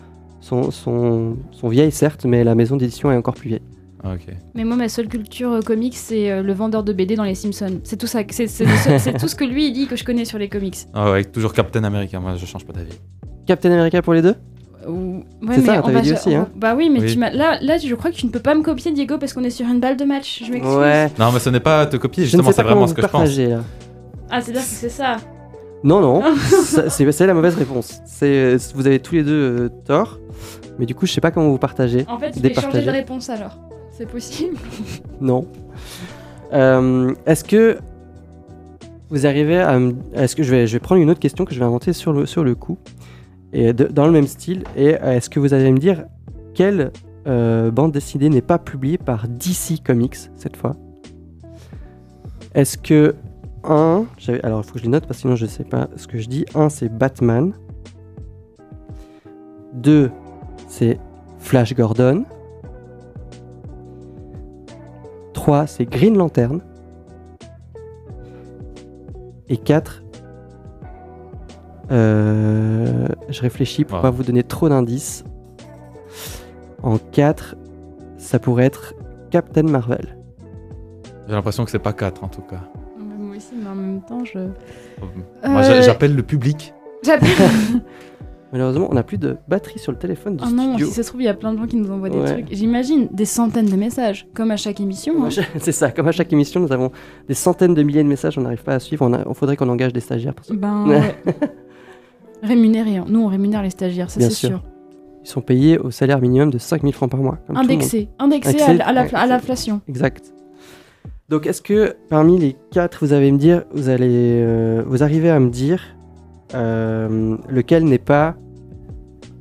sont, 0.41 0.73
sont, 0.73 1.37
sont 1.53 1.69
vieilles 1.69 1.93
certes, 1.93 2.25
mais 2.25 2.43
la 2.43 2.57
maison 2.57 2.77
d'édition 2.77 3.13
est 3.13 3.17
encore 3.17 3.35
plus 3.35 3.51
vieille. 3.51 3.63
Ah, 4.03 4.15
Ok. 4.15 4.35
Mais 4.57 4.65
moi, 4.65 4.75
ma 4.77 4.89
seule 4.89 5.07
culture 5.07 5.53
euh, 5.53 5.61
comics, 5.61 5.95
c'est 5.97 6.29
euh, 6.31 6.43
le 6.43 6.53
vendeur 6.55 6.83
de 6.83 6.93
BD 6.93 7.15
dans 7.15 7.23
les 7.23 7.37
Simpsons. 7.37 7.81
C'est 7.85 7.97
tout 7.97 8.09
ça. 8.09 8.23
C'est 8.29 9.17
tout 9.19 9.29
ce 9.29 9.37
que 9.37 9.45
lui 9.45 9.69
il 9.69 9.73
dit 9.73 9.87
que 9.87 9.95
je 9.95 10.03
connais 10.05 10.25
sur 10.25 10.39
les 10.39 10.49
comics. 10.49 10.77
Ah 10.93 11.13
ouais, 11.13 11.23
toujours 11.25 11.53
Captain 11.53 11.85
America, 11.85 12.19
moi 12.19 12.35
je 12.37 12.47
change 12.47 12.65
pas 12.67 12.73
d'avis. 12.73 12.99
Captain 13.47 13.71
America 13.71 14.03
pour 14.03 14.15
les 14.15 14.23
deux? 14.23 14.35
Ouais, 14.87 15.55
C'est 15.57 15.61
ça, 15.63 15.73
mais 15.73 15.79
on 15.79 15.83
t'avais 15.83 15.95
va 15.95 16.01
dit 16.01 16.13
aussi, 16.13 16.29
on- 16.31 16.41
hein. 16.41 16.49
Bah 16.57 16.75
oui, 16.77 16.91
mais 16.91 17.01
Oui. 17.01 17.13
tu 17.13 17.19
m'as- 17.19 17.31
là, 17.31 17.59
là, 17.61 17.79
je 17.79 17.95
crois 17.95 18.11
que 18.11 18.17
tu 18.17 18.27
ne 18.27 18.31
peux 18.31 18.41
pas 18.41 18.55
me 18.55 18.63
copier, 18.63 18.93
Diego, 18.93 19.19
parce 19.19 19.33
qu'on 19.33 19.45
est 19.45 19.51
sur 19.51 19.67
une 19.67 19.81
balle 19.81 19.97
de 19.97 20.05
match. 20.05 20.43
Je 20.47 20.51
m'excuse. 20.53 20.75
Ouais. 20.77 21.11
Non, 21.19 21.33
mais 21.33 21.39
ce 21.39 21.51
n'est 21.51 21.61
pas 21.61 21.87
te 21.87 21.97
copier, 21.97 22.25
justement, 22.25 22.53
c'est 22.53 22.63
vraiment 22.63 22.87
ce 22.87 22.95
que 22.95 23.03
je 23.03 23.07
pense. 23.07 23.37
là. 23.39 23.61
Ah, 24.31 24.41
c'est-à-dire 24.41 24.63
que 24.63 24.67
c'est 24.69 24.89
ça. 24.89 25.17
Non, 25.83 26.01
non, 26.01 26.23
c'est 26.89 27.13
c'est 27.13 27.27
la 27.27 27.35
mauvaise 27.35 27.57
réponse. 27.57 28.01
C'est 28.07 28.57
vous 28.75 28.87
avez 28.87 29.01
tous 29.01 29.15
les 29.17 29.23
deux 29.23 29.33
euh, 29.65 29.69
tort, 29.85 30.19
mais 30.79 30.87
du 30.87 30.95
coup 30.95 31.05
je 31.05 31.13
sais 31.13 31.21
pas 31.21 31.31
comment 31.31 31.51
vous 31.51 31.59
partagez. 31.59 32.07
En 32.09 32.19
fait, 32.19 32.33
je 32.35 32.41
vais 32.41 32.55
changer 32.55 32.81
de 32.83 32.91
réponse 32.91 33.29
alors. 33.29 33.59
C'est 33.93 34.09
possible. 34.11 34.57
Non. 35.21 35.47
Euh, 36.55 37.13
Est-ce 37.27 37.45
que 37.45 37.77
vous 39.11 39.27
arrivez 39.27 39.59
à 39.61 39.79
me... 39.79 39.95
Est-ce 40.15 40.35
que 40.35 40.43
je 40.43 40.51
vais, 40.51 40.67
je 40.67 40.73
vais 40.73 40.81
prendre 40.81 41.01
une 41.03 41.11
autre 41.11 41.21
question 41.21 41.45
que 41.45 41.53
je 41.55 41.59
vais 41.59 41.65
inventer 41.67 41.93
sur 41.93 42.13
le, 42.15 42.25
sur 42.27 42.43
le 42.45 42.55
coup, 42.55 42.79
dans 43.55 44.07
le 44.07 44.13
même 44.13 44.27
style, 44.27 44.65
et 44.77 45.01
euh, 45.01 45.17
est-ce 45.17 45.31
que 45.31 45.39
vous 45.39 45.55
allez 45.55 45.71
me 45.71 45.79
dire 45.79 46.05
quelle 46.55 46.93
euh, 47.27 47.71
bande 47.71 47.93
dessinée 47.93 48.29
n'est 48.29 48.43
pas 48.43 48.59
publiée 48.59 48.99
par 48.99 49.29
DC 49.29 49.83
Comics 49.85 50.17
cette 50.37 50.57
fois? 50.57 50.77
Est-ce 52.55 52.77
que 52.79 53.15
1, 53.65 54.05
alors 54.43 54.61
il 54.61 54.67
faut 54.67 54.75
que 54.75 54.79
je 54.79 54.85
les 54.85 54.91
note 54.91 55.07
parce 55.07 55.19
que 55.19 55.23
sinon 55.23 55.37
je 55.37 55.47
sais 55.47 55.65
pas 55.65 55.89
ce 55.97 56.07
que 56.07 56.19
je 56.19 56.29
dis. 56.29 56.45
1 56.55 56.69
c'est 56.69 56.89
Batman. 56.89 57.53
2 59.75 60.11
c'est 60.69 60.99
Flash 61.39 61.75
Gordon. 61.75 62.25
3, 65.33 65.67
c'est 65.67 65.85
Green 65.85 66.17
Lantern. 66.17 66.63
Et 69.49 69.59
4, 69.59 70.04
euh, 71.91 73.07
je 73.29 73.41
réfléchis 73.41 73.85
pour 73.85 73.97
Ouais. 73.97 74.03
pas 74.03 74.11
vous 74.11 74.23
donner 74.23 74.43
trop 74.43 74.69
d'indices. 74.69 75.25
En 76.83 76.99
4, 76.99 77.57
ça 78.19 78.39
pourrait 78.39 78.67
être 78.67 78.95
Captain 79.31 79.63
Marvel. 79.63 80.17
J'ai 81.27 81.33
l'impression 81.35 81.65
que 81.65 81.71
c'est 81.71 81.79
pas 81.79 81.93
4 81.95 82.25
en 82.25 82.29
tout 82.29 82.43
cas. 82.43 82.61
Moi 82.99 83.37
aussi, 83.37 83.53
mais 83.61 83.69
en 83.71 83.75
même 83.75 84.01
temps, 84.03 84.25
je. 84.25 84.39
Moi 84.39 85.61
Euh, 85.61 85.63
j'a- 85.65 85.81
j'appelle 85.83 86.15
le 86.15 86.23
public. 86.23 86.75
J'appelle. 87.03 87.29
Malheureusement, 88.53 88.87
on 88.89 88.95
n'a 88.95 89.03
plus 89.03 89.19
de 89.19 89.37
batterie 89.49 89.81
sur 89.81 89.91
le 89.91 89.99
téléphone 89.99 90.37
du 90.37 90.45
Oh 90.47 90.51
non, 90.53 90.71
studio. 90.75 90.87
si 90.87 90.93
ça 90.93 91.03
se 91.03 91.09
trouve, 91.09 91.23
il 91.23 91.25
y 91.25 91.29
a 91.29 91.35
plein 91.35 91.53
de 91.55 91.59
gens 91.59 91.67
qui 91.67 91.75
nous 91.77 91.91
envoient 91.91 92.09
des 92.11 92.19
Ouais. 92.19 92.33
trucs. 92.35 92.47
J'imagine 92.53 93.09
des 93.11 93.25
centaines 93.25 93.67
de 93.67 93.75
messages, 93.75 94.29
comme 94.33 94.53
à 94.53 94.57
chaque 94.57 94.79
émission. 94.79 95.25
Hein. 95.25 95.29
C'est 95.59 95.73
ça, 95.73 95.91
comme 95.91 96.07
à 96.07 96.13
chaque 96.13 96.33
émission, 96.33 96.61
nous 96.61 96.71
avons 96.71 96.93
des 97.27 97.35
centaines 97.35 97.75
de 97.75 97.83
milliers 97.83 98.05
de 98.05 98.09
messages, 98.09 98.39
on 98.39 98.43
n'arrive 98.43 98.63
pas 98.63 98.75
à 98.75 98.79
suivre, 98.79 99.05
on, 99.09 99.13
a- 99.13 99.27
on 99.27 99.35
faudrait 99.35 99.57
qu'on 99.57 99.69
engage 99.71 99.93
des 99.93 99.99
stagiaires 100.01 100.35
pour 100.35 100.45
ça. 100.45 100.55
Ben 100.55 100.85
ouais. 100.89 101.17
Rémunérés. 102.45 102.99
hein. 102.99 103.05
Nous, 103.09 103.21
on 103.21 103.27
rémunère 103.27 103.63
les 103.63 103.71
stagiaires, 103.71 104.11
ça 104.11 104.21
c'est 104.21 104.31
sûr. 104.31 104.49
sûr. 104.49 104.63
Ils 105.25 105.29
sont 105.29 105.41
payés 105.41 105.79
au 105.79 105.91
salaire 105.91 106.21
minimum 106.21 106.51
de 106.51 106.59
5000 106.59 106.93
francs 106.93 107.11
par 107.11 107.21
mois. 107.21 107.39
comme 107.47 107.57
tout 107.57 107.63
le 107.63 107.69
monde. 107.69 107.71
Indexé. 107.71 108.09
Indexé, 108.19 108.63
Indexé, 108.63 108.83
à, 109.15 109.27
l'inflation. 109.27 109.81
Exact. 109.89 110.33
Donc, 111.31 111.47
est-ce 111.47 111.63
que 111.63 111.97
parmi 112.11 112.39
les 112.39 112.57
quatre, 112.71 112.99
vous 113.05 113.15
allez 113.15 113.33
me 113.33 113.39
dire, 113.39 113.65
vous 113.73 113.89
allez, 113.89 114.43
euh, 114.43 114.83
vous 114.87 115.03
arrivez 115.03 115.31
à 115.31 115.41
me 115.41 115.49
dire 115.49 115.81
euh, 116.55 117.37
lequel 117.49 117.85
n'est 117.85 117.99
pas 117.99 118.37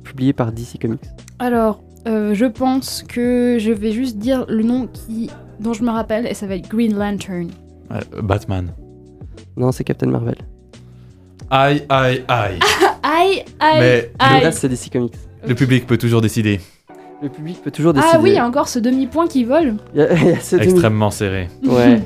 publié 0.02 0.32
par 0.32 0.52
DC 0.52 0.78
Comics? 0.80 1.02
Alors, 1.38 1.84
euh, 2.08 2.34
je 2.34 2.46
pense 2.46 3.02
que 3.02 3.58
je 3.58 3.70
vais 3.70 3.92
juste 3.92 4.18
dire 4.18 4.46
le 4.48 4.62
nom 4.62 4.86
qui, 4.86 5.30
dont 5.60 5.72
je 5.74 5.82
me 5.82 5.90
rappelle, 5.90 6.26
et 6.26 6.34
ça 6.34 6.46
va 6.46 6.56
être 6.56 6.68
Green 6.68 6.96
Lantern. 6.96 7.50
Euh, 7.90 8.00
Batman. 8.22 8.72
Non, 9.56 9.72
c'est 9.72 9.84
Captain 9.84 10.08
Marvel. 10.08 10.36
Aïe, 11.50 11.84
aïe, 11.88 12.24
aïe. 12.28 12.58
Aïe, 13.02 13.44
aïe, 13.60 13.80
Mais 13.80 14.00
Le 14.00 14.08
aïe. 14.18 14.44
reste, 14.44 14.58
c'est 14.60 14.68
DC 14.68 14.90
Comics. 14.90 15.14
le 15.46 15.54
public 15.54 15.86
peut 15.86 15.98
toujours 15.98 16.20
décider. 16.22 16.58
Le 17.22 17.28
public 17.28 17.62
peut 17.62 17.70
toujours 17.70 17.92
décider. 17.92 18.12
Ah 18.14 18.20
oui, 18.20 18.30
il 18.30 18.34
y 18.36 18.38
a 18.38 18.46
encore 18.46 18.66
ce 18.68 18.78
demi-point 18.78 19.26
qui 19.28 19.44
vole. 19.44 19.74
Il 19.94 20.00
y 20.00 20.02
a- 20.02 20.12
il 20.16 20.28
y 20.28 20.32
a 20.32 20.40
ce 20.40 20.56
demi- 20.56 20.70
Extrêmement 20.70 21.10
serré. 21.10 21.48
Ouais. 21.66 22.00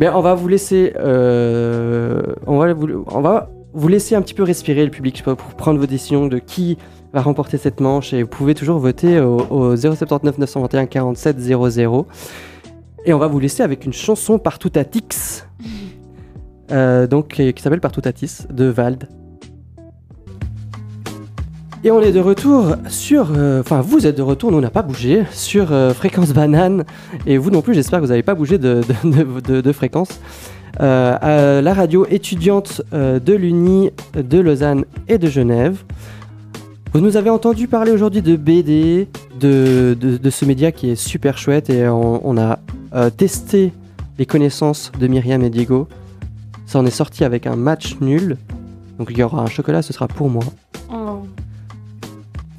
Mais 0.00 0.08
on 0.08 0.20
va 0.22 0.34
vous 0.34 0.48
laisser, 0.48 0.92
euh, 0.98 2.22
on 2.46 2.58
va 2.58 2.72
vous, 2.72 3.04
on 3.06 3.20
va 3.20 3.50
vous 3.74 3.88
laisser 3.88 4.14
un 4.16 4.22
petit 4.22 4.34
peu 4.34 4.42
respirer 4.42 4.84
le 4.84 4.90
public 4.90 5.14
je 5.14 5.18
sais 5.18 5.24
pas, 5.24 5.36
pour 5.36 5.54
prendre 5.54 5.78
vos 5.78 5.86
décisions 5.86 6.26
de 6.26 6.38
qui 6.38 6.78
va 7.12 7.20
remporter 7.20 7.58
cette 7.58 7.80
manche 7.80 8.12
et 8.14 8.22
vous 8.22 8.28
pouvez 8.28 8.54
toujours 8.54 8.78
voter 8.78 9.20
au, 9.20 9.46
au 9.50 9.76
079 9.76 10.38
921 10.38 10.86
47 10.86 11.38
00 11.38 12.06
et 13.04 13.12
on 13.12 13.18
va 13.18 13.26
vous 13.28 13.38
laisser 13.40 13.62
avec 13.62 13.84
une 13.84 13.92
chanson 13.92 14.38
partout 14.38 14.72
à 14.74 14.84
Tix 14.84 15.46
euh, 16.72 17.06
donc 17.06 17.28
qui 17.28 17.52
qui 17.52 17.62
s'appelle 17.62 17.80
Partout 17.80 18.02
à 18.04 18.12
Tis 18.12 18.46
de 18.50 18.66
Vald. 18.66 19.08
Et 21.82 21.90
on 21.90 22.00
est 22.02 22.12
de 22.12 22.20
retour 22.20 22.76
sur, 22.88 23.28
euh, 23.34 23.60
enfin 23.60 23.80
vous 23.80 24.06
êtes 24.06 24.16
de 24.16 24.22
retour, 24.22 24.52
nous 24.52 24.58
on 24.58 24.60
n'a 24.60 24.70
pas 24.70 24.82
bougé 24.82 25.24
sur 25.32 25.72
euh, 25.72 25.94
Fréquence 25.94 26.32
Banane 26.34 26.84
et 27.26 27.38
vous 27.38 27.50
non 27.50 27.62
plus, 27.62 27.72
j'espère 27.72 28.00
que 28.00 28.04
vous 28.04 28.10
n'avez 28.10 28.22
pas 28.22 28.34
bougé 28.34 28.58
de, 28.58 28.82
fréquence. 29.72 30.20
À 30.78 31.60
la 31.62 31.74
radio 31.74 32.06
étudiante 32.08 32.82
de 32.92 33.34
l'Uni 33.34 33.90
de 34.14 34.38
Lausanne 34.38 34.84
et 35.08 35.18
de 35.18 35.26
Genève. 35.26 35.82
Vous 36.92 37.00
nous 37.00 37.16
avez 37.16 37.28
entendu 37.28 37.66
parler 37.66 37.92
aujourd'hui 37.92 38.22
de 38.22 38.36
BD, 38.36 39.08
de, 39.38 40.30
ce 40.30 40.44
média 40.44 40.72
qui 40.72 40.90
est 40.90 40.96
super 40.96 41.38
chouette 41.38 41.70
et 41.70 41.88
on, 41.88 42.36
a 42.38 42.58
testé 43.16 43.72
les 44.18 44.26
connaissances 44.26 44.92
de 44.98 45.06
Myriam 45.06 45.42
et 45.42 45.50
Diego. 45.50 45.88
Ça 46.70 46.78
en 46.78 46.86
est 46.86 46.90
sorti 46.90 47.24
avec 47.24 47.48
un 47.48 47.56
match 47.56 47.96
nul. 48.00 48.36
Donc 49.00 49.08
il 49.10 49.18
y 49.18 49.24
aura 49.24 49.42
un 49.42 49.46
chocolat, 49.48 49.82
ce 49.82 49.92
sera 49.92 50.06
pour 50.06 50.30
moi. 50.30 50.44
Oh. 50.92 51.26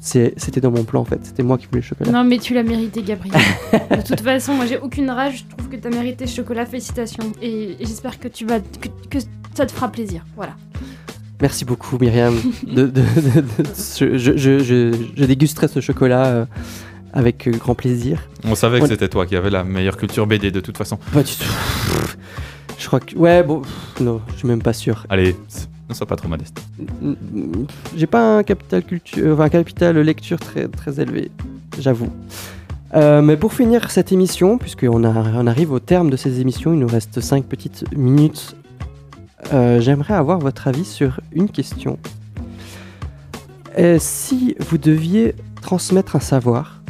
C'était 0.00 0.60
dans 0.60 0.70
mon 0.70 0.84
plan 0.84 1.00
en 1.00 1.04
fait, 1.06 1.20
c'était 1.22 1.42
moi 1.42 1.56
qui 1.56 1.64
voulais 1.66 1.80
le 1.80 1.86
chocolat. 1.86 2.10
Non, 2.12 2.22
mais 2.22 2.36
tu 2.38 2.52
l'as 2.52 2.62
mérité, 2.62 3.02
Gabriel. 3.02 3.40
de 3.72 4.02
toute 4.06 4.20
façon, 4.20 4.52
moi 4.52 4.66
j'ai 4.66 4.76
aucune 4.76 5.08
rage. 5.08 5.44
Je 5.48 5.56
trouve 5.56 5.70
que 5.70 5.76
tu 5.76 5.86
as 5.86 5.90
mérité 5.90 6.26
ce 6.26 6.36
chocolat. 6.36 6.66
Félicitations. 6.66 7.32
Et, 7.40 7.76
et 7.80 7.86
j'espère 7.86 8.20
que 8.20 8.28
tu 8.28 8.44
vas. 8.44 8.60
Que, 8.60 8.88
que 9.08 9.18
ça 9.54 9.64
te 9.64 9.72
fera 9.72 9.88
plaisir. 9.88 10.26
Voilà. 10.36 10.52
Merci 11.40 11.64
beaucoup 11.64 11.96
Myriam. 11.98 12.34
De, 12.66 12.82
de- 12.82 12.90
de- 12.90 13.40
de 13.62 13.68
ce- 13.74 14.18
je, 14.18 14.36
je- 14.36 14.58
je- 14.58 14.94
je 15.16 15.24
dégusterai 15.24 15.68
ce 15.68 15.80
chocolat 15.80 16.26
euh, 16.26 16.44
avec 17.14 17.48
grand 17.58 17.74
plaisir. 17.74 18.20
On 18.44 18.54
savait 18.56 18.80
que 18.80 18.84
On- 18.84 18.88
c'était 18.88 19.08
toi 19.08 19.24
qui 19.24 19.36
avais 19.36 19.50
la 19.50 19.64
meilleure 19.64 19.96
culture 19.96 20.26
BD 20.26 20.50
de 20.50 20.60
toute 20.60 20.76
façon. 20.76 20.98
Pas 21.14 21.22
du 21.22 21.32
tout. 21.32 21.44
Je 22.82 22.88
crois 22.88 22.98
que... 22.98 23.14
Ouais, 23.16 23.44
bon, 23.44 23.60
pff, 23.60 24.00
non, 24.00 24.20
je 24.32 24.38
suis 24.38 24.48
même 24.48 24.60
pas 24.60 24.72
sûr. 24.72 25.06
Allez, 25.08 25.36
ne 25.88 25.94
sois 25.94 26.04
pas 26.06 26.16
trop 26.16 26.26
modeste. 26.26 26.60
J'ai 27.96 28.06
pas 28.08 28.38
un 28.38 28.42
capital 28.42 28.82
culture, 28.82 29.34
enfin, 29.34 29.44
un 29.44 29.48
capital 29.50 29.96
lecture 30.00 30.40
très 30.40 30.66
très 30.66 30.98
élevé, 31.00 31.30
j'avoue. 31.78 32.08
Euh, 32.94 33.22
mais 33.22 33.36
pour 33.36 33.52
finir 33.52 33.88
cette 33.92 34.10
émission, 34.10 34.58
puisqu'on 34.58 35.04
a- 35.04 35.32
on 35.40 35.46
arrive 35.46 35.70
au 35.70 35.78
terme 35.78 36.10
de 36.10 36.16
ces 36.16 36.40
émissions, 36.40 36.72
il 36.72 36.80
nous 36.80 36.88
reste 36.88 37.20
5 37.20 37.44
petites 37.44 37.84
minutes. 37.96 38.56
euh, 39.52 39.80
J'aimerais 39.80 40.14
avoir 40.14 40.40
votre 40.40 40.66
avis 40.66 40.84
sur 40.84 41.20
une 41.32 41.48
question. 41.48 41.98
Euh, 43.78 43.96
si 44.00 44.56
vous 44.58 44.76
deviez 44.76 45.34
transmettre 45.62 46.16
un 46.16 46.20
savoir, 46.20 46.80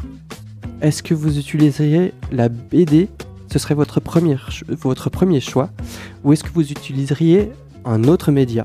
est-ce 0.81 1.03
que 1.03 1.13
vous 1.15 1.39
utiliseriez 1.39 2.13
la 2.33 2.49
BD 2.49 3.09
Ce 3.53 3.59
serait 3.59 3.75
votre 3.75 4.01
premier, 4.01 4.39
choix 5.41 5.69
Ou 6.25 6.33
est-ce 6.33 6.43
que 6.43 6.49
vous 6.55 6.73
utiliseriez 6.73 7.53
un 7.85 8.05
autre 8.05 8.33
média? 8.33 8.65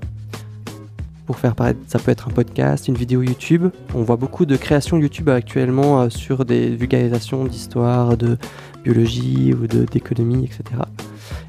Pour 1.25 1.37
faire 1.39 1.55
paraître. 1.55 1.79
Ça 1.87 1.99
peut 1.99 2.09
être 2.09 2.29
un 2.29 2.31
podcast, 2.31 2.87
une 2.87 2.95
vidéo 2.95 3.21
YouTube. 3.21 3.67
On 3.93 4.03
voit 4.03 4.15
beaucoup 4.15 4.45
de 4.45 4.55
créations 4.55 4.97
YouTube 4.97 5.27
actuellement 5.27 6.03
euh, 6.03 6.09
sur 6.09 6.45
des 6.45 6.69
vulgarisations 6.69 7.43
d'histoire, 7.43 8.15
de 8.15 8.37
biologie 8.85 9.53
ou 9.53 9.67
d'économie, 9.67 10.45
etc. 10.45 10.63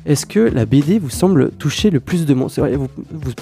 Est-ce 0.04 0.26
que 0.26 0.40
la 0.40 0.66
BD 0.66 0.98
vous 0.98 1.08
semble 1.08 1.52
toucher 1.52 1.90
le 1.90 2.00
plus 2.00 2.26
de 2.26 2.34
monde? 2.34 2.50
C'est 2.50 2.60
vrai, 2.60 2.74
vous, 2.74 2.88
vous, 3.12 3.34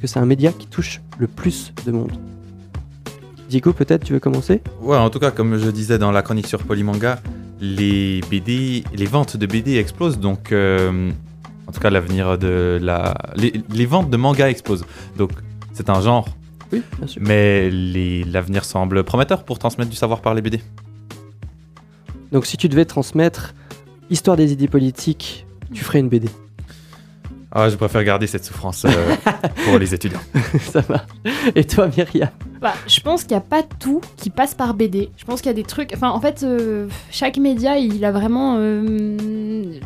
que 0.00 0.06
c'est 0.06 0.20
un 0.20 0.26
média 0.26 0.52
qui 0.52 0.68
touche 0.68 1.00
le 1.18 1.26
plus 1.26 1.72
de 1.84 1.90
monde 1.90 2.12
Diego, 3.48 3.72
peut-être, 3.72 4.04
tu 4.04 4.12
veux 4.12 4.20
commencer? 4.20 4.60
Ouais, 4.80 4.96
en 4.96 5.10
tout 5.10 5.18
cas, 5.18 5.32
comme 5.32 5.58
je 5.58 5.70
disais 5.70 5.98
dans 5.98 6.12
la 6.12 6.22
chronique 6.22 6.46
sur 6.46 6.62
Polymanga, 6.62 7.18
les 7.60 8.20
BD, 8.30 8.84
les 8.94 9.06
ventes 9.06 9.36
de 9.36 9.46
BD 9.46 9.76
explosent, 9.78 10.18
donc 10.18 10.52
euh, 10.52 11.10
en 11.66 11.72
tout 11.72 11.80
cas 11.80 11.90
l'avenir 11.90 12.38
de 12.38 12.78
la, 12.80 13.14
les, 13.36 13.52
les 13.72 13.86
ventes 13.86 14.10
de 14.10 14.16
manga 14.16 14.48
explosent. 14.48 14.84
Donc 15.16 15.30
c'est 15.72 15.90
un 15.90 16.00
genre, 16.00 16.28
Oui, 16.72 16.82
bien 16.98 17.06
sûr. 17.06 17.22
mais 17.24 17.70
l'avenir 17.70 18.64
semble 18.64 19.04
prometteur 19.04 19.44
pour 19.44 19.58
transmettre 19.58 19.90
du 19.90 19.96
savoir 19.96 20.20
par 20.20 20.34
les 20.34 20.42
BD. 20.42 20.60
Donc, 22.32 22.44
si 22.44 22.56
tu 22.58 22.68
devais 22.68 22.84
transmettre 22.84 23.54
Histoire 24.10 24.36
des 24.36 24.52
idées 24.52 24.68
politiques, 24.68 25.46
tu 25.72 25.84
ferais 25.84 25.98
une 26.00 26.08
BD. 26.08 26.28
Ah, 27.50 27.68
je 27.70 27.76
préfère 27.76 28.04
garder 28.04 28.26
cette 28.26 28.44
souffrance 28.44 28.84
euh, 28.84 29.16
pour 29.64 29.78
les 29.78 29.94
étudiants. 29.94 30.20
Ça 30.60 30.82
marche. 30.88 31.06
Et 31.54 31.64
toi, 31.64 31.88
Myriam? 31.88 32.28
Bah, 32.60 32.74
je 32.86 33.00
pense 33.00 33.22
qu'il 33.22 33.30
n'y 33.30 33.36
a 33.38 33.40
pas 33.40 33.62
tout 33.62 34.00
qui 34.16 34.30
passe 34.30 34.54
par 34.54 34.74
BD. 34.74 35.10
Je 35.16 35.24
pense 35.24 35.40
qu'il 35.40 35.48
y 35.48 35.52
a 35.52 35.54
des 35.54 35.62
trucs. 35.62 35.92
Enfin, 35.94 36.10
en 36.10 36.20
fait, 36.20 36.42
euh, 36.42 36.88
chaque 37.10 37.38
média, 37.38 37.78
il 37.78 38.04
a 38.04 38.12
vraiment. 38.12 38.56
euh, 38.58 39.80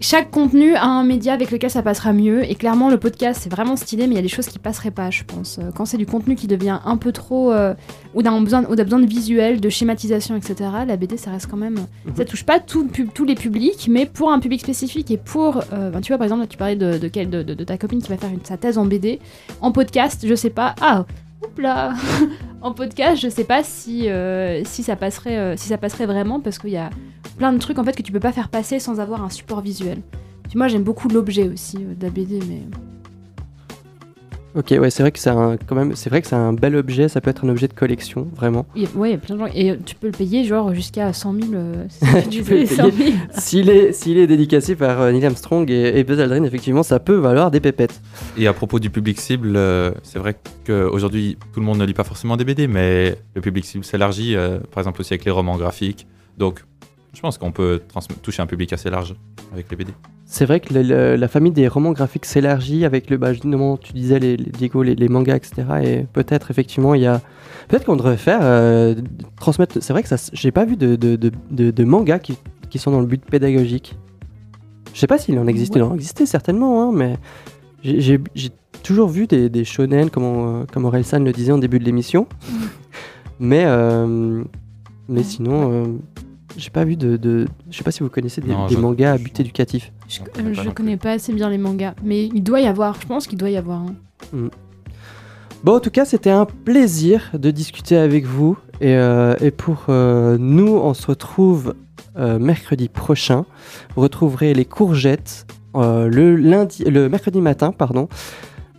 Chaque 0.00 0.30
contenu 0.30 0.74
a 0.74 0.84
un 0.84 1.04
média 1.04 1.32
avec 1.32 1.50
lequel 1.50 1.70
ça 1.70 1.82
passera 1.82 2.12
mieux. 2.12 2.44
Et 2.50 2.54
clairement, 2.54 2.90
le 2.90 2.98
podcast, 2.98 3.40
c'est 3.42 3.50
vraiment 3.50 3.76
stylé, 3.76 4.06
mais 4.06 4.14
il 4.14 4.16
y 4.16 4.18
a 4.18 4.22
des 4.22 4.28
choses 4.28 4.46
qui 4.46 4.58
passeraient 4.58 4.90
pas, 4.90 5.10
je 5.10 5.24
pense. 5.24 5.58
Euh, 5.58 5.70
Quand 5.74 5.84
c'est 5.84 5.96
du 5.96 6.06
contenu 6.06 6.34
qui 6.36 6.46
devient 6.46 6.78
un 6.84 6.96
peu 6.96 7.12
trop. 7.12 7.52
euh, 7.52 7.74
ou 8.14 8.22
d'un 8.22 8.40
besoin, 8.40 8.64
ou 8.64 8.74
besoin 8.74 8.98
de 9.00 9.06
visuel, 9.06 9.60
de 9.60 9.68
schématisation, 9.68 10.36
etc., 10.36 10.70
la 10.86 10.96
BD, 10.96 11.16
ça 11.16 11.30
reste 11.30 11.48
quand 11.50 11.56
même. 11.56 11.76
Ça 12.16 12.24
touche 12.24 12.44
pas 12.44 12.60
tout 12.60 12.82
le 12.82 12.88
pub- 12.88 13.12
tous 13.12 13.24
les 13.24 13.34
publics, 13.34 13.88
mais 13.90 14.06
pour 14.06 14.30
un 14.32 14.38
public 14.38 14.60
spécifique 14.60 15.10
et 15.10 15.16
pour. 15.18 15.58
euh, 15.72 15.90
ben, 15.90 16.00
tu 16.00 16.08
vois, 16.12 16.18
par 16.18 16.24
exemple, 16.24 16.42
là, 16.42 16.46
tu 16.46 16.56
parlais 16.56 16.76
de, 16.76 16.98
de, 16.98 17.64
ta 17.64 17.76
copine 17.78 18.00
qui 18.02 18.08
va 18.08 18.16
faire 18.16 18.30
une, 18.30 18.44
sa 18.44 18.56
thèse 18.56 18.78
en 18.78 18.84
BD. 18.86 19.20
En 19.60 19.72
podcast, 19.72 20.24
je 20.26 20.34
sais 20.34 20.50
pas. 20.50 20.74
Ah, 20.80 21.04
En 22.62 22.72
podcast, 22.72 23.20
je 23.22 23.28
sais 23.28 23.44
pas 23.44 23.62
si, 23.62 24.08
euh, 24.08 24.64
si, 24.64 24.82
ça 24.82 24.96
passerait, 24.96 25.36
euh, 25.36 25.56
si 25.56 25.68
ça 25.68 25.78
passerait 25.78 26.06
vraiment 26.06 26.40
parce 26.40 26.58
qu'il 26.58 26.70
y 26.70 26.76
a 26.76 26.90
plein 27.36 27.52
de 27.52 27.58
trucs 27.58 27.78
en 27.78 27.84
fait 27.84 27.92
que 27.92 28.02
tu 28.02 28.10
peux 28.10 28.20
pas 28.20 28.32
faire 28.32 28.48
passer 28.48 28.80
sans 28.80 28.98
avoir 28.98 29.22
un 29.22 29.30
support 29.30 29.60
visuel. 29.60 29.98
Puis 30.48 30.58
moi, 30.58 30.66
j'aime 30.66 30.82
beaucoup 30.82 31.08
l'objet 31.08 31.48
aussi 31.48 31.76
euh, 31.76 32.10
mais. 32.48 32.62
Ok, 34.56 34.74
ouais, 34.80 34.88
c'est 34.88 35.02
vrai 35.02 35.12
que 35.12 35.18
c'est 35.18 35.28
un, 35.28 35.58
quand 35.66 35.74
même, 35.74 35.94
c'est 35.94 36.08
vrai 36.08 36.22
que 36.22 36.28
c'est 36.28 36.34
un 36.34 36.54
bel 36.54 36.74
objet. 36.76 37.08
Ça 37.08 37.20
peut 37.20 37.28
être 37.28 37.44
un 37.44 37.48
objet 37.50 37.68
de 37.68 37.74
collection, 37.74 38.26
vraiment. 38.34 38.64
il 38.74 38.84
y 38.84 38.86
a- 38.86 38.88
ouais, 38.96 39.10
il 39.10 39.12
y 39.12 39.14
a 39.14 39.18
plein 39.18 39.34
de 39.34 39.40
gens. 39.40 39.46
Et 39.54 39.76
tu 39.84 39.94
peux 39.94 40.06
le 40.06 40.12
payer 40.14 40.44
genre 40.44 40.72
jusqu'à 40.74 41.12
100 41.12 41.34
000. 41.34 41.46
euh, 41.54 41.84
si 41.90 42.00
Tu 42.22 42.28
tu 42.38 42.42
peux 42.42 42.54
le 42.54 42.60
dis 42.64 42.66
100 42.74 42.82
000. 42.90 43.10
S'il 43.36 43.68
est, 43.68 43.92
s'il 43.92 44.16
est 44.16 44.26
dédicacé 44.26 44.74
par 44.74 45.00
euh, 45.02 45.12
Neil 45.12 45.26
Armstrong 45.26 45.70
et, 45.70 45.98
et 45.98 46.04
Buzz 46.04 46.20
Aldrin, 46.20 46.42
effectivement, 46.44 46.82
ça 46.82 46.98
peut 47.00 47.16
valoir 47.16 47.50
des 47.50 47.60
pépettes. 47.60 48.00
Et 48.38 48.46
à 48.46 48.54
propos 48.54 48.78
du 48.78 48.88
public 48.88 49.20
cible, 49.20 49.52
euh, 49.56 49.90
c'est 50.02 50.18
vrai 50.18 50.36
qu'aujourd'hui, 50.66 51.36
tout 51.52 51.60
le 51.60 51.66
monde 51.66 51.76
ne 51.78 51.84
lit 51.84 51.92
pas 51.94 52.04
forcément 52.04 52.38
des 52.38 52.44
BD, 52.44 52.66
mais 52.66 53.16
le 53.34 53.40
public 53.42 53.64
cible 53.66 53.84
s'élargit, 53.84 54.36
euh, 54.36 54.58
par 54.72 54.80
exemple 54.80 55.02
aussi 55.02 55.12
avec 55.12 55.26
les 55.26 55.30
romans 55.32 55.56
graphiques. 55.58 56.06
Donc, 56.38 56.64
je 57.16 57.22
pense 57.22 57.38
qu'on 57.38 57.50
peut 57.50 57.80
toucher 58.22 58.42
un 58.42 58.46
public 58.46 58.72
assez 58.74 58.90
large 58.90 59.14
avec 59.54 59.70
les 59.70 59.76
BD. 59.76 59.92
C'est 60.26 60.44
vrai 60.44 60.60
que 60.60 60.74
le- 60.74 60.82
le- 60.82 61.16
la 61.16 61.28
famille 61.28 61.50
des 61.52 61.66
romans 61.66 61.92
graphiques 61.92 62.26
s'élargit 62.26 62.84
avec 62.84 63.08
le, 63.08 63.16
bah, 63.16 63.32
justement, 63.32 63.78
tu 63.78 63.94
disais 63.94 64.18
les, 64.18 64.36
les 64.36 64.50
Diego, 64.50 64.82
les, 64.82 64.94
les 64.94 65.08
mangas, 65.08 65.36
etc. 65.36 65.62
Et 65.82 66.06
peut-être 66.12 66.50
effectivement, 66.50 66.92
il 66.94 67.00
y 67.00 67.06
a, 67.06 67.22
peut-être 67.68 67.86
qu'on 67.86 67.96
devrait 67.96 68.18
faire 68.18 68.40
euh, 68.42 68.94
transmettre. 69.40 69.78
C'est 69.80 69.94
vrai 69.94 70.02
que 70.02 70.08
ça, 70.10 70.16
j'ai 70.34 70.50
pas 70.50 70.66
vu 70.66 70.76
de, 70.76 70.94
de, 70.96 71.16
de, 71.16 71.30
de- 71.50 71.70
de 71.70 71.84
mangas 71.84 72.18
qui, 72.18 72.36
qui 72.68 72.78
sont 72.78 72.90
dans 72.90 73.00
le 73.00 73.06
but 73.06 73.24
pédagogique. 73.24 73.96
Je 74.92 75.00
sais 75.00 75.06
pas 75.06 75.16
s'il 75.16 75.38
en 75.38 75.46
existait, 75.46 75.80
Ouais. 75.80 75.86
il 75.86 75.90
en 75.90 75.94
existait 75.94 76.26
certainement, 76.26 76.82
hein, 76.82 76.92
mais 76.94 77.16
j'ai- 77.82 78.20
toujours 78.82 79.08
vu 79.08 79.26
des, 79.26 79.48
des 79.48 79.64
shonen, 79.64 80.10
comme, 80.10 80.22
on- 80.24 80.66
comme 80.72 80.84
Aurel 80.84 81.04
San 81.04 81.24
le 81.24 81.32
disait 81.32 81.52
en 81.52 81.58
début 81.58 81.78
de 81.78 81.84
l'émission. 81.84 82.26
mais, 83.40 83.64
euh, 83.66 84.42
mais 85.08 85.22
sinon, 85.22 85.70
euh, 85.72 85.84
j'ai 86.56 86.70
pas 86.70 86.84
vu 86.84 86.96
de, 86.96 87.16
de. 87.16 87.46
Je 87.70 87.76
sais 87.76 87.84
pas 87.84 87.90
si 87.90 88.02
vous 88.02 88.08
connaissez 88.08 88.40
des, 88.40 88.50
Non, 88.52 88.66
des 88.66 88.74
je- 88.74 88.80
mangas 88.80 89.12
à 89.12 89.18
but 89.18 89.38
éducatif. 89.40 89.92
Je, 90.08 90.20
euh, 90.40 90.52
je 90.52 90.70
connais 90.70 90.96
pas 90.96 91.12
assez 91.12 91.32
bien 91.32 91.48
les 91.50 91.58
mangas, 91.58 91.94
mais 92.02 92.26
il 92.26 92.42
doit 92.42 92.60
y 92.60 92.66
avoir. 92.66 93.00
Je 93.00 93.06
pense 93.06 93.26
qu'il 93.26 93.38
doit 93.38 93.50
y 93.50 93.56
avoir. 93.56 93.80
hein. 93.82 93.94
Bon, 95.64 95.76
en 95.76 95.80
tout 95.80 95.90
cas, 95.90 96.04
c'était 96.04 96.30
un 96.30 96.44
plaisir 96.46 97.30
de 97.34 97.50
discuter 97.50 97.96
avec 97.96 98.24
vous. 98.24 98.56
Et, 98.80 98.94
euh, 98.94 99.34
et 99.40 99.50
pour 99.50 99.86
euh, 99.88 100.36
nous, 100.38 100.68
on 100.68 100.94
se 100.94 101.06
retrouve 101.06 101.74
euh, 102.16 102.38
mercredi 102.38 102.88
prochain. 102.88 103.44
Vous 103.94 104.02
retrouverez 104.02 104.54
les 104.54 104.64
courgettes 104.64 105.46
euh, 105.74 106.08
le, 106.08 106.36
lundi, 106.36 106.84
le 106.84 107.08
mercredi 107.08 107.40
matin, 107.40 107.72
pardon, 107.72 108.08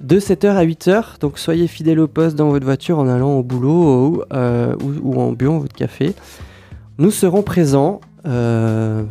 de 0.02 0.20
7h 0.20 0.48
à 0.56 0.64
8h. 0.66 1.20
Donc 1.20 1.40
soyez 1.40 1.68
fidèles 1.68 2.00
au 2.00 2.08
poste 2.08 2.36
dans 2.36 2.50
votre 2.50 2.66
voiture 2.66 3.00
en 3.00 3.08
allant 3.08 3.34
au 3.34 3.44
boulot 3.44 4.08
ou, 4.08 4.22
euh, 4.34 4.76
ou, 4.84 4.94
ou 5.16 5.20
en 5.22 5.32
buvant 5.34 5.58
votre 5.60 5.76
café. 5.76 6.14
Nous 7.00 7.12
serons 7.12 7.44
présents. 7.44 8.02
euh, 8.26 9.04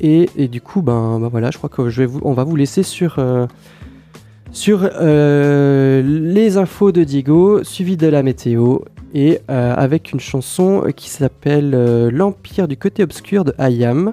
et, 0.00 0.30
et 0.36 0.48
du 0.48 0.60
coup, 0.60 0.80
ben, 0.80 1.18
ben 1.20 1.28
voilà, 1.28 1.50
je 1.50 1.58
crois 1.58 1.68
que 1.68 1.90
je 1.90 2.02
vais 2.02 2.06
vous, 2.06 2.20
on 2.22 2.32
va 2.32 2.44
vous 2.44 2.56
laisser 2.56 2.82
sur, 2.82 3.16
euh, 3.18 3.46
sur 4.52 4.88
euh, 4.94 6.02
les 6.02 6.56
infos 6.56 6.92
de 6.92 7.04
Diego, 7.04 7.64
suivi 7.64 7.96
de 7.96 8.06
la 8.06 8.22
météo, 8.22 8.78
et 9.14 9.40
avec 9.48 10.12
une 10.12 10.20
chanson 10.20 10.84
qui 10.94 11.08
s'appelle 11.08 11.70
L'Empire 12.10 12.68
du 12.68 12.76
côté 12.76 13.02
obscur 13.02 13.42
de 13.44 13.54
Hayam. 13.58 14.12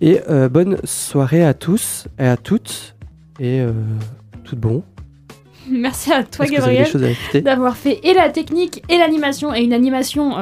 Et 0.00 0.18
bonne 0.50 0.78
soirée 0.82 1.44
à 1.44 1.54
tous 1.54 2.08
et 2.18 2.26
à 2.26 2.36
toutes, 2.36 2.96
et 3.38 3.64
tout 4.42 4.56
bon. 4.56 4.82
Merci 5.70 6.12
à 6.12 6.24
toi, 6.24 6.46
Gabriel, 6.46 6.88
d'avoir 7.36 7.76
fait 7.76 8.00
et 8.02 8.14
la 8.14 8.30
technique 8.30 8.82
et 8.88 8.98
l'animation, 8.98 9.54
et 9.54 9.60
une 9.60 9.72
animation 9.72 10.34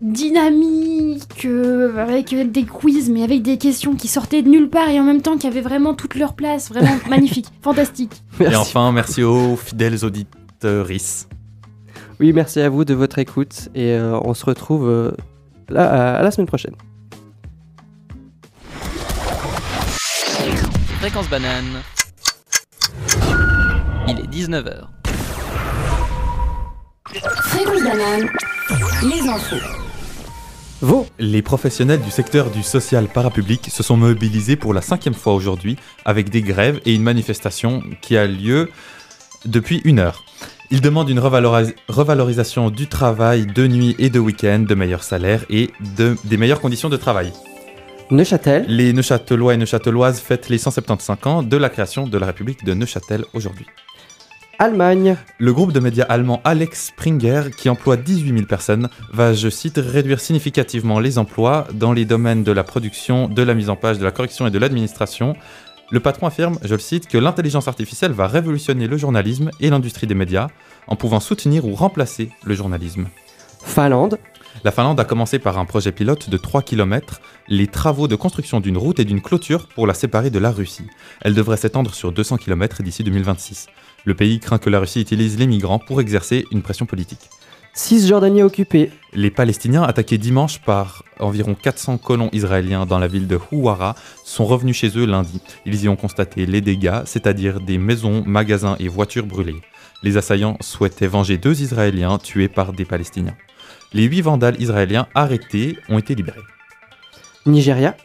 dynamique, 0.00 1.44
euh, 1.44 1.96
avec 1.98 2.34
des 2.52 2.64
quiz, 2.64 3.10
mais 3.10 3.22
avec 3.24 3.42
des 3.42 3.58
questions 3.58 3.94
qui 3.94 4.08
sortaient 4.08 4.42
de 4.42 4.48
nulle 4.48 4.68
part 4.68 4.88
et 4.88 5.00
en 5.00 5.04
même 5.04 5.22
temps 5.22 5.36
qui 5.36 5.46
avaient 5.46 5.60
vraiment 5.60 5.94
toute 5.94 6.14
leur 6.14 6.34
place. 6.34 6.68
Vraiment 6.70 6.96
magnifique, 7.10 7.46
fantastique. 7.62 8.22
Et 8.40 8.54
enfin, 8.56 8.92
merci 8.92 9.22
aux 9.22 9.56
fidèles 9.56 10.04
auditeurs. 10.04 10.86
Oui, 12.20 12.32
merci 12.32 12.60
à 12.60 12.68
vous 12.68 12.84
de 12.84 12.94
votre 12.94 13.18
écoute, 13.18 13.68
et 13.74 13.92
euh, 13.92 14.18
on 14.24 14.34
se 14.34 14.44
retrouve 14.44 14.88
euh, 14.88 15.12
là, 15.68 15.88
à- 15.88 16.18
à 16.18 16.22
la 16.22 16.30
semaine 16.32 16.48
prochaine. 16.48 16.74
Fréquence 21.00 21.28
banane. 21.30 21.82
Il 24.08 24.18
est 24.18 24.26
19h. 24.32 24.86
Fréquence 27.12 27.82
banane. 27.84 28.28
Les 29.02 29.28
infos. 29.28 29.87
Les 31.18 31.42
professionnels 31.42 32.00
du 32.00 32.10
secteur 32.10 32.50
du 32.50 32.62
social 32.62 33.08
parapublic 33.08 33.68
se 33.70 33.82
sont 33.82 33.96
mobilisés 33.96 34.54
pour 34.56 34.72
la 34.74 34.80
cinquième 34.80 35.14
fois 35.14 35.34
aujourd'hui 35.34 35.76
avec 36.04 36.30
des 36.30 36.42
grèves 36.42 36.80
et 36.86 36.94
une 36.94 37.02
manifestation 37.02 37.82
qui 38.00 38.16
a 38.16 38.26
lieu 38.26 38.70
depuis 39.44 39.80
une 39.84 39.98
heure. 39.98 40.24
Ils 40.70 40.80
demandent 40.80 41.08
une 41.10 41.18
revalorisa- 41.18 41.74
revalorisation 41.88 42.70
du 42.70 42.86
travail 42.86 43.46
de 43.46 43.66
nuit 43.66 43.96
et 43.98 44.10
de 44.10 44.18
week-end, 44.20 44.60
de 44.60 44.74
meilleurs 44.74 45.02
salaires 45.02 45.44
et 45.50 45.70
de- 45.96 46.16
des 46.24 46.36
meilleures 46.36 46.60
conditions 46.60 46.88
de 46.90 46.96
travail. 46.96 47.32
Neuchâtel, 48.10 48.64
Les 48.68 48.92
Neuchâtelois 48.92 49.54
et 49.54 49.56
Neuchâteloises 49.56 50.20
fêtent 50.20 50.48
les 50.48 50.58
175 50.58 51.16
ans 51.26 51.42
de 51.42 51.56
la 51.56 51.68
création 51.70 52.06
de 52.06 52.18
la 52.18 52.26
République 52.26 52.64
de 52.64 52.74
Neuchâtel 52.74 53.24
aujourd'hui. 53.34 53.66
Allemagne, 54.60 55.16
Le 55.38 55.52
groupe 55.52 55.70
de 55.70 55.78
médias 55.78 56.04
allemand 56.08 56.40
Alex 56.42 56.86
Springer, 56.86 57.42
qui 57.56 57.68
emploie 57.68 57.96
18 57.96 58.32
000 58.34 58.46
personnes, 58.46 58.88
va, 59.12 59.32
je 59.32 59.48
cite, 59.48 59.76
réduire 59.78 60.18
significativement 60.18 60.98
les 60.98 61.16
emplois 61.18 61.68
dans 61.74 61.92
les 61.92 62.04
domaines 62.04 62.42
de 62.42 62.50
la 62.50 62.64
production, 62.64 63.28
de 63.28 63.42
la 63.44 63.54
mise 63.54 63.70
en 63.70 63.76
page, 63.76 64.00
de 64.00 64.04
la 64.04 64.10
correction 64.10 64.48
et 64.48 64.50
de 64.50 64.58
l'administration. 64.58 65.36
Le 65.92 66.00
patron 66.00 66.26
affirme, 66.26 66.58
je 66.64 66.74
le 66.74 66.80
cite, 66.80 67.06
que 67.06 67.18
l'intelligence 67.18 67.68
artificielle 67.68 68.10
va 68.10 68.26
révolutionner 68.26 68.88
le 68.88 68.96
journalisme 68.96 69.50
et 69.60 69.70
l'industrie 69.70 70.08
des 70.08 70.16
médias 70.16 70.48
en 70.88 70.96
pouvant 70.96 71.20
soutenir 71.20 71.64
ou 71.64 71.76
remplacer 71.76 72.30
le 72.42 72.54
journalisme. 72.56 73.06
Finlande, 73.62 74.18
La 74.64 74.72
Finlande 74.72 74.98
a 74.98 75.04
commencé 75.04 75.38
par 75.38 75.58
un 75.58 75.64
projet 75.64 75.92
pilote 75.92 76.30
de 76.30 76.36
3 76.36 76.62
km, 76.62 77.20
les 77.46 77.68
travaux 77.68 78.08
de 78.08 78.16
construction 78.16 78.58
d'une 78.58 78.76
route 78.76 78.98
et 78.98 79.04
d'une 79.04 79.20
clôture 79.20 79.68
pour 79.68 79.86
la 79.86 79.94
séparer 79.94 80.30
de 80.30 80.38
la 80.38 80.50
Russie. 80.50 80.86
Elle 81.20 81.34
devrait 81.34 81.56
s'étendre 81.56 81.94
sur 81.94 82.10
200 82.10 82.38
km 82.38 82.82
d'ici 82.82 83.04
2026. 83.04 83.66
Le 84.04 84.14
pays 84.14 84.40
craint 84.40 84.58
que 84.58 84.68
la 84.68 84.80
Russie 84.80 85.00
utilise 85.00 85.38
les 85.38 85.46
migrants 85.46 85.78
pour 85.78 86.00
exercer 86.00 86.44
une 86.50 86.62
pression 86.62 86.86
politique. 86.86 87.30
Cisjordanie 87.72 88.42
occupée, 88.42 88.90
Les 89.12 89.30
Palestiniens, 89.30 89.84
attaqués 89.84 90.18
dimanche 90.18 90.58
par 90.58 91.04
environ 91.20 91.54
400 91.54 91.98
colons 91.98 92.28
israéliens 92.32 92.86
dans 92.86 92.98
la 92.98 93.06
ville 93.06 93.28
de 93.28 93.38
Houara, 93.52 93.94
sont 94.24 94.44
revenus 94.44 94.76
chez 94.76 94.98
eux 94.98 95.06
lundi. 95.06 95.40
Ils 95.66 95.84
y 95.84 95.88
ont 95.88 95.94
constaté 95.94 96.46
les 96.46 96.60
dégâts, 96.60 97.02
c'est-à-dire 97.04 97.60
des 97.60 97.78
maisons, 97.78 98.24
magasins 98.26 98.74
et 98.80 98.88
voitures 98.88 99.26
brûlées. 99.26 99.60
Les 100.02 100.16
assaillants 100.16 100.56
souhaitaient 100.60 101.06
venger 101.06 101.38
deux 101.38 101.62
Israéliens 101.62 102.18
tués 102.18 102.48
par 102.48 102.72
des 102.72 102.84
Palestiniens. 102.84 103.36
Les 103.92 104.04
huit 104.04 104.20
vandales 104.20 104.60
israéliens 104.60 105.06
arrêtés 105.14 105.78
ont 105.88 105.98
été 105.98 106.14
libérés. 106.14 106.40
Nigeria, 107.46 107.96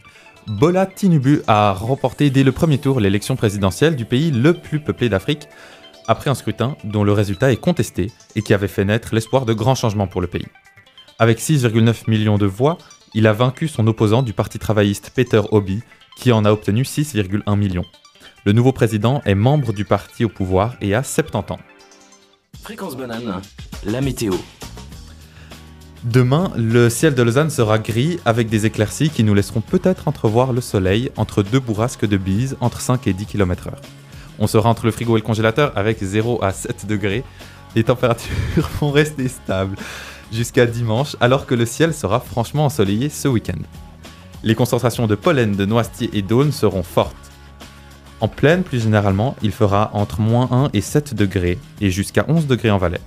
Bola 0.47 0.85
Tinubu 0.85 1.41
a 1.47 1.73
remporté 1.73 2.29
dès 2.29 2.43
le 2.43 2.51
premier 2.51 2.77
tour 2.77 2.99
l'élection 2.99 3.35
présidentielle 3.35 3.95
du 3.95 4.05
pays 4.05 4.31
le 4.31 4.53
plus 4.53 4.79
peuplé 4.79 5.09
d'Afrique, 5.09 5.47
après 6.07 6.29
un 6.29 6.35
scrutin 6.35 6.75
dont 6.83 7.03
le 7.03 7.13
résultat 7.13 7.51
est 7.51 7.57
contesté 7.57 8.11
et 8.35 8.41
qui 8.41 8.53
avait 8.53 8.67
fait 8.67 8.85
naître 8.85 9.13
l'espoir 9.13 9.45
de 9.45 9.53
grands 9.53 9.75
changements 9.75 10.07
pour 10.07 10.21
le 10.21 10.27
pays. 10.27 10.47
Avec 11.19 11.39
6,9 11.39 12.09
millions 12.09 12.37
de 12.37 12.45
voix, 12.45 12.77
il 13.13 13.27
a 13.27 13.33
vaincu 13.33 13.67
son 13.67 13.87
opposant 13.87 14.23
du 14.23 14.33
parti 14.33 14.59
travailliste 14.59 15.11
Peter 15.15 15.41
Obi, 15.51 15.81
qui 16.17 16.31
en 16.31 16.45
a 16.45 16.51
obtenu 16.51 16.83
6,1 16.83 17.57
millions. 17.57 17.85
Le 18.45 18.51
nouveau 18.51 18.71
président 18.71 19.21
est 19.25 19.35
membre 19.35 19.71
du 19.71 19.85
parti 19.85 20.25
au 20.25 20.29
pouvoir 20.29 20.75
et 20.81 20.95
a 20.95 21.03
70 21.03 21.53
ans. 21.53 21.59
Fréquence 22.61 22.97
banane, 22.97 23.41
la 23.85 24.01
météo. 24.01 24.33
Demain, 26.03 26.51
le 26.57 26.89
ciel 26.89 27.15
de 27.15 27.23
Lausanne 27.23 27.49
sera 27.49 27.79
gris 27.79 28.19
avec 28.25 28.49
des 28.49 28.65
éclaircies 28.65 29.09
qui 29.09 29.23
nous 29.23 29.33
laisseront 29.33 29.61
peut-être 29.61 30.09
entrevoir 30.09 30.51
le 30.51 30.59
soleil 30.59 31.09
entre 31.15 31.43
deux 31.43 31.61
bourrasques 31.61 32.05
de 32.05 32.17
bise 32.17 32.57
entre 32.59 32.81
5 32.81 33.07
et 33.07 33.13
10 33.13 33.25
km/h. 33.25 33.71
On 34.37 34.47
sera 34.47 34.69
entre 34.69 34.85
le 34.85 34.91
frigo 34.91 35.15
et 35.15 35.21
le 35.21 35.25
congélateur 35.25 35.71
avec 35.77 36.03
0 36.03 36.43
à 36.43 36.51
7 36.51 36.87
degrés. 36.87 37.23
Les 37.73 37.85
températures 37.85 38.69
vont 38.81 38.91
rester 38.91 39.29
stables 39.29 39.77
jusqu'à 40.29 40.65
dimanche 40.65 41.15
alors 41.21 41.45
que 41.45 41.55
le 41.55 41.65
ciel 41.65 41.93
sera 41.93 42.19
franchement 42.19 42.65
ensoleillé 42.65 43.07
ce 43.07 43.29
week-end. 43.29 43.61
Les 44.43 44.55
concentrations 44.55 45.07
de 45.07 45.15
pollen, 45.15 45.55
de 45.55 45.65
noisetiers 45.65 46.09
et 46.11 46.21
d'aulnes 46.21 46.51
seront 46.51 46.83
fortes. 46.83 47.15
En 48.19 48.27
plaine, 48.27 48.63
plus 48.63 48.83
généralement, 48.83 49.37
il 49.41 49.53
fera 49.53 49.89
entre 49.93 50.19
moins 50.19 50.49
1 50.51 50.69
et 50.73 50.81
7 50.81 51.13
degrés 51.13 51.59
et 51.79 51.91
jusqu'à 51.91 52.25
11 52.27 52.45
degrés 52.45 52.71
en 52.71 52.77
Valais. 52.77 52.99